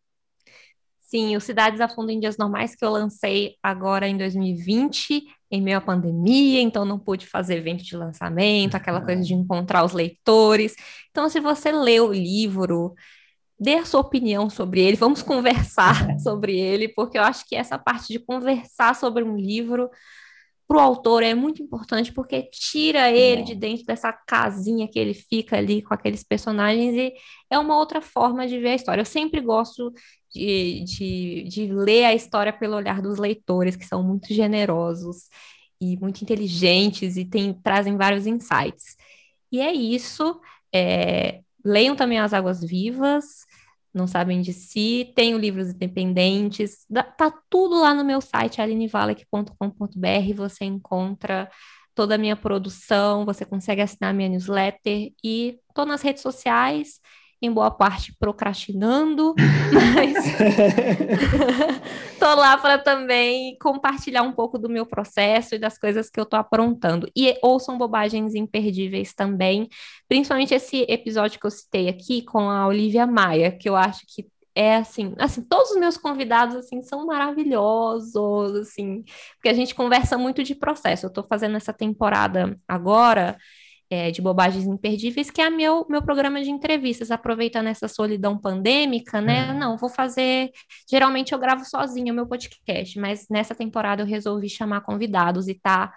Sim, 0.98 1.36
o 1.36 1.40
Cidades 1.40 1.80
a 1.80 1.88
Fundo 1.88 2.10
em 2.10 2.20
Dias 2.20 2.36
Normais, 2.36 2.74
que 2.74 2.84
eu 2.84 2.90
lancei 2.90 3.56
agora 3.62 4.06
em 4.06 4.16
2020, 4.16 5.22
em 5.52 5.60
meio 5.60 5.76
à 5.76 5.80
pandemia, 5.82 6.62
então 6.62 6.86
não 6.86 6.98
pude 6.98 7.26
fazer 7.26 7.56
evento 7.56 7.84
de 7.84 7.94
lançamento, 7.94 8.74
aquela 8.74 9.00
uhum. 9.00 9.04
coisa 9.04 9.22
de 9.22 9.34
encontrar 9.34 9.84
os 9.84 9.92
leitores. 9.92 10.74
Então, 11.10 11.28
se 11.28 11.38
você 11.40 11.70
lê 11.70 12.00
o 12.00 12.10
livro, 12.10 12.94
dê 13.60 13.74
a 13.74 13.84
sua 13.84 14.00
opinião 14.00 14.48
sobre 14.48 14.80
ele, 14.80 14.96
vamos 14.96 15.20
conversar 15.22 16.18
sobre 16.20 16.58
ele, 16.58 16.88
porque 16.88 17.18
eu 17.18 17.22
acho 17.22 17.46
que 17.46 17.54
essa 17.54 17.78
parte 17.78 18.08
de 18.08 18.18
conversar 18.18 18.96
sobre 18.96 19.22
um 19.22 19.36
livro 19.36 19.90
para 20.66 20.78
o 20.78 20.80
autor 20.80 21.22
é 21.22 21.34
muito 21.34 21.62
importante, 21.62 22.12
porque 22.12 22.44
tira 22.44 23.10
ele 23.10 23.42
de 23.42 23.54
dentro 23.54 23.84
dessa 23.84 24.10
casinha 24.10 24.88
que 24.88 24.98
ele 24.98 25.12
fica 25.12 25.58
ali 25.58 25.82
com 25.82 25.92
aqueles 25.92 26.24
personagens 26.24 26.94
e 26.94 27.12
é 27.50 27.58
uma 27.58 27.76
outra 27.76 28.00
forma 28.00 28.46
de 28.46 28.58
ver 28.58 28.70
a 28.70 28.74
história. 28.76 29.02
Eu 29.02 29.06
sempre 29.06 29.42
gosto 29.42 29.92
de, 30.34 30.84
de, 30.84 31.44
de 31.44 31.72
ler 31.72 32.04
a 32.04 32.14
história 32.14 32.52
pelo 32.52 32.76
olhar 32.76 33.02
dos 33.02 33.18
leitores, 33.18 33.76
que 33.76 33.86
são 33.86 34.02
muito 34.02 34.32
generosos 34.32 35.28
e 35.80 35.96
muito 35.98 36.22
inteligentes 36.22 37.16
e 37.16 37.24
tem, 37.24 37.52
trazem 37.52 37.96
vários 37.96 38.26
insights. 38.26 38.96
E 39.50 39.60
é 39.60 39.72
isso. 39.72 40.40
É, 40.74 41.40
leiam 41.64 41.94
também 41.94 42.18
As 42.18 42.32
Águas 42.32 42.62
Vivas, 42.62 43.46
não 43.92 44.06
sabem 44.06 44.40
de 44.40 44.52
si, 44.52 45.12
tenho 45.14 45.36
livros 45.36 45.68
independentes, 45.70 46.86
tá 47.16 47.30
tudo 47.50 47.80
lá 47.80 47.92
no 47.92 48.04
meu 48.04 48.20
site, 48.22 48.60
alinevalek.com.br, 48.60 50.34
você 50.34 50.64
encontra 50.64 51.50
toda 51.94 52.14
a 52.14 52.18
minha 52.18 52.36
produção, 52.36 53.24
você 53.24 53.44
consegue 53.44 53.82
assinar 53.82 54.14
minha 54.14 54.28
newsletter. 54.28 55.12
E 55.22 55.58
estou 55.68 55.84
nas 55.84 56.02
redes 56.02 56.22
sociais, 56.22 57.00
em 57.42 57.52
boa 57.52 57.70
parte 57.70 58.14
procrastinando, 58.18 59.34
mas 59.94 60.14
tô 62.18 62.34
lá 62.36 62.56
para 62.56 62.78
também 62.78 63.58
compartilhar 63.58 64.22
um 64.22 64.32
pouco 64.32 64.56
do 64.56 64.68
meu 64.68 64.86
processo 64.86 65.56
e 65.56 65.58
das 65.58 65.76
coisas 65.76 66.08
que 66.08 66.20
eu 66.20 66.24
tô 66.24 66.36
aprontando. 66.36 67.10
E 67.16 67.36
ouçam 67.42 67.76
bobagens 67.76 68.36
imperdíveis 68.36 69.12
também, 69.12 69.68
principalmente 70.08 70.54
esse 70.54 70.86
episódio 70.88 71.40
que 71.40 71.46
eu 71.46 71.50
citei 71.50 71.88
aqui 71.88 72.22
com 72.22 72.48
a 72.48 72.68
Olivia 72.68 73.06
Maia, 73.06 73.50
que 73.50 73.68
eu 73.68 73.74
acho 73.74 74.02
que 74.06 74.30
é 74.54 74.76
assim, 74.76 75.14
assim, 75.18 75.42
todos 75.42 75.70
os 75.70 75.78
meus 75.78 75.96
convidados 75.96 76.54
assim 76.54 76.82
são 76.82 77.06
maravilhosos, 77.06 78.54
assim, 78.54 79.02
porque 79.34 79.48
a 79.48 79.54
gente 79.54 79.74
conversa 79.74 80.18
muito 80.18 80.44
de 80.44 80.54
processo. 80.54 81.06
Eu 81.06 81.08
estou 81.08 81.24
fazendo 81.24 81.56
essa 81.56 81.72
temporada 81.72 82.56
agora 82.68 83.38
é, 83.92 84.10
de 84.10 84.22
Bobagens 84.22 84.64
Imperdíveis, 84.64 85.30
que 85.30 85.42
é 85.42 85.50
meu, 85.50 85.84
meu 85.86 86.00
programa 86.00 86.42
de 86.42 86.50
entrevistas, 86.50 87.10
aproveitando 87.10 87.66
essa 87.66 87.86
solidão 87.86 88.38
pandêmica, 88.38 89.20
né? 89.20 89.52
Uhum. 89.52 89.58
Não, 89.58 89.76
vou 89.76 89.90
fazer. 89.90 90.50
Geralmente 90.90 91.34
eu 91.34 91.38
gravo 91.38 91.62
sozinha 91.66 92.10
o 92.10 92.16
meu 92.16 92.26
podcast, 92.26 92.98
mas 92.98 93.26
nessa 93.28 93.54
temporada 93.54 94.00
eu 94.00 94.06
resolvi 94.06 94.48
chamar 94.48 94.80
convidados 94.80 95.46
e 95.46 95.54
tá 95.54 95.92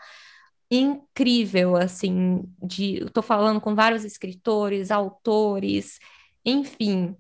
incrível, 0.70 1.78
assim, 1.78 2.44
de. 2.62 2.98
Eu 2.98 3.10
tô 3.10 3.22
falando 3.22 3.62
com 3.62 3.74
vários 3.74 4.04
escritores, 4.04 4.92
autores, 4.92 5.98
enfim. 6.44 7.16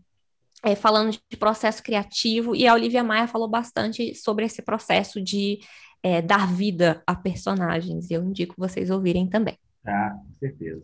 É, 0.61 0.75
falando 0.75 1.11
de 1.11 1.37
processo 1.37 1.81
criativo, 1.81 2.53
e 2.53 2.67
a 2.67 2.73
Olivia 2.73 3.03
Maia 3.03 3.27
falou 3.27 3.47
bastante 3.47 4.13
sobre 4.15 4.45
esse 4.45 4.61
processo 4.61 5.21
de 5.21 5.59
é, 6.03 6.21
dar 6.21 6.51
vida 6.51 7.01
a 7.07 7.15
personagens, 7.15 8.09
e 8.09 8.13
eu 8.15 8.23
indico 8.23 8.55
vocês 8.57 8.89
ouvirem 8.89 9.29
também. 9.29 9.57
Tá, 9.85 10.17
com 10.27 10.33
certeza. 10.33 10.83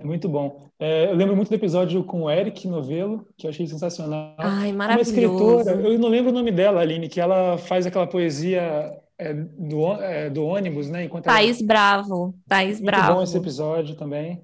É 0.00 0.04
muito 0.04 0.28
bom. 0.28 0.68
É, 0.78 1.10
eu 1.10 1.14
lembro 1.14 1.36
muito 1.36 1.48
do 1.48 1.54
episódio 1.54 2.02
com 2.04 2.22
o 2.22 2.30
Eric 2.30 2.66
Novelo, 2.66 3.26
que 3.36 3.46
eu 3.46 3.50
achei 3.50 3.66
sensacional. 3.66 4.34
Ai, 4.36 4.72
maravilhoso. 4.72 5.12
Uma 5.12 5.60
escritora, 5.60 5.88
eu 5.88 5.98
não 5.98 6.08
lembro 6.08 6.30
o 6.30 6.34
nome 6.34 6.50
dela, 6.50 6.80
Aline, 6.80 7.08
que 7.08 7.20
ela 7.20 7.56
faz 7.56 7.86
aquela 7.86 8.06
poesia 8.06 8.92
é, 9.16 9.32
do, 9.32 9.92
é, 9.94 10.28
do 10.28 10.44
ônibus, 10.44 10.90
né? 10.90 11.04
Enquanto 11.04 11.24
Thaís 11.24 11.58
ela... 11.58 11.66
Bravo. 11.66 12.34
Thaís 12.48 12.80
muito 12.80 12.86
Bravo. 12.86 13.06
Muito 13.06 13.16
bom 13.16 13.22
esse 13.24 13.36
episódio 13.36 13.94
também. 13.96 14.42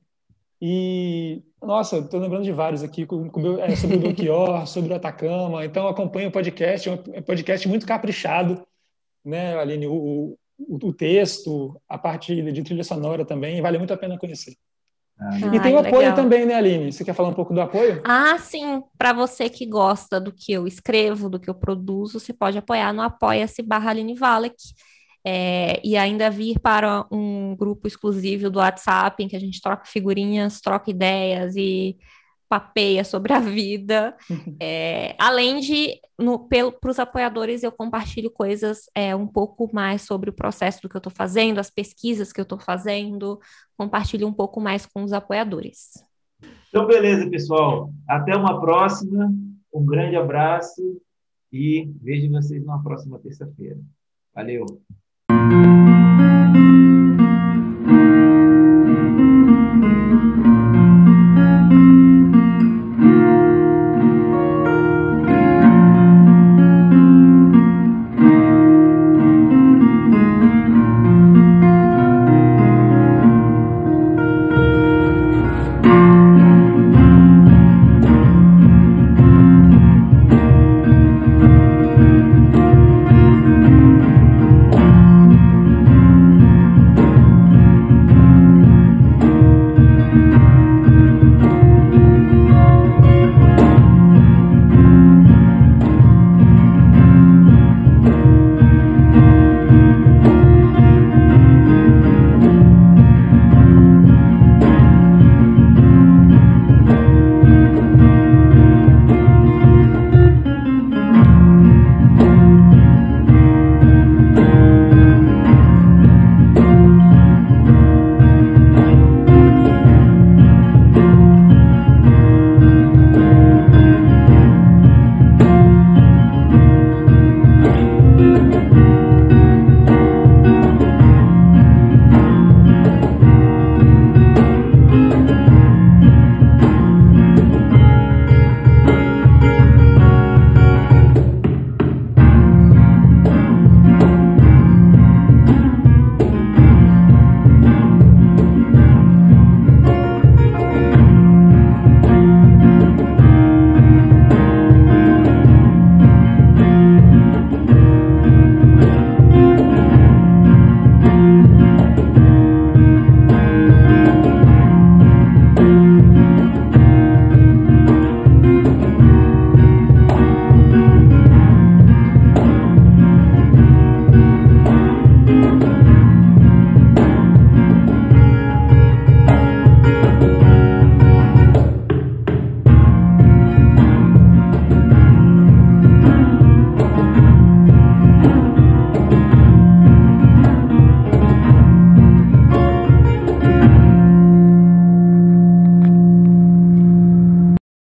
E, 0.60 1.42
nossa, 1.62 1.98
estou 1.98 2.20
lembrando 2.20 2.44
de 2.44 2.52
vários 2.52 2.82
aqui, 2.82 3.04
com, 3.04 3.28
com, 3.28 3.58
é, 3.58 3.76
sobre 3.76 3.96
o 3.96 4.00
Belchior, 4.00 4.66
sobre 4.68 4.92
o 4.92 4.96
Atacama. 4.96 5.64
Então, 5.64 5.86
acompanhe 5.86 6.28
o 6.28 6.32
podcast, 6.32 6.88
é 6.88 6.92
um 6.92 7.22
podcast 7.22 7.68
muito 7.68 7.86
caprichado, 7.86 8.62
né, 9.24 9.58
Aline? 9.58 9.86
O, 10.58 10.88
o, 10.88 10.92
texto, 10.92 11.80
a 11.88 11.98
parte 11.98 12.52
de 12.52 12.62
trilha 12.62 12.84
sonora 12.84 13.24
também, 13.24 13.60
vale 13.60 13.78
muito 13.78 13.92
a 13.92 13.96
pena 13.96 14.18
conhecer. 14.18 14.54
Ah, 15.18 15.38
e 15.54 15.60
tem 15.60 15.74
o 15.74 15.78
apoio 15.78 15.98
legal. 15.98 16.14
também, 16.16 16.44
né, 16.44 16.54
Aline? 16.54 16.92
Você 16.92 17.04
quer 17.04 17.14
falar 17.14 17.28
um 17.28 17.34
pouco 17.34 17.54
do 17.54 17.60
apoio? 17.60 18.02
Ah, 18.04 18.36
sim. 18.38 18.82
Para 18.98 19.12
você 19.12 19.48
que 19.48 19.64
gosta 19.64 20.20
do 20.20 20.32
que 20.32 20.52
eu 20.52 20.66
escrevo, 20.66 21.30
do 21.30 21.38
que 21.38 21.48
eu 21.48 21.54
produzo, 21.54 22.18
você 22.18 22.32
pode 22.32 22.58
apoiar 22.58 22.92
no 22.92 23.02
apoia-se 23.02 23.62
barra 23.62 23.90
Aline 23.90 24.14
Valek. 24.14 24.56
é, 25.26 25.80
e 25.82 25.96
ainda 25.96 26.30
vir 26.30 26.58
para 26.60 27.06
um 27.10 27.56
grupo 27.56 27.86
exclusivo 27.88 28.50
do 28.50 28.58
WhatsApp 28.58 29.22
em 29.22 29.28
que 29.28 29.36
a 29.36 29.40
gente 29.40 29.60
troca 29.60 29.86
figurinhas, 29.86 30.60
troca 30.60 30.90
ideias 30.90 31.56
e 31.56 31.96
papeia 32.48 33.04
sobre 33.04 33.32
a 33.32 33.40
vida. 33.40 34.16
É, 34.60 35.14
além 35.18 35.60
de, 35.60 36.00
para 36.80 36.90
os 36.90 36.98
apoiadores, 36.98 37.62
eu 37.62 37.72
compartilho 37.72 38.30
coisas 38.30 38.82
é, 38.94 39.14
um 39.14 39.26
pouco 39.26 39.70
mais 39.72 40.02
sobre 40.02 40.30
o 40.30 40.34
processo 40.34 40.82
do 40.82 40.88
que 40.88 40.96
eu 40.96 41.00
estou 41.00 41.12
fazendo, 41.12 41.58
as 41.58 41.70
pesquisas 41.70 42.32
que 42.32 42.40
eu 42.40 42.44
estou 42.44 42.58
fazendo, 42.58 43.38
compartilho 43.76 44.26
um 44.26 44.32
pouco 44.32 44.60
mais 44.60 44.86
com 44.86 45.02
os 45.02 45.12
apoiadores. 45.12 45.92
Então, 46.68 46.86
beleza, 46.86 47.28
pessoal. 47.28 47.92
Até 48.08 48.36
uma 48.36 48.60
próxima. 48.60 49.32
Um 49.72 49.84
grande 49.84 50.16
abraço 50.16 51.00
e 51.52 51.90
vejo 52.00 52.30
vocês 52.30 52.64
na 52.64 52.78
próxima 52.78 53.18
terça-feira. 53.18 53.78
Valeu! 54.34 54.64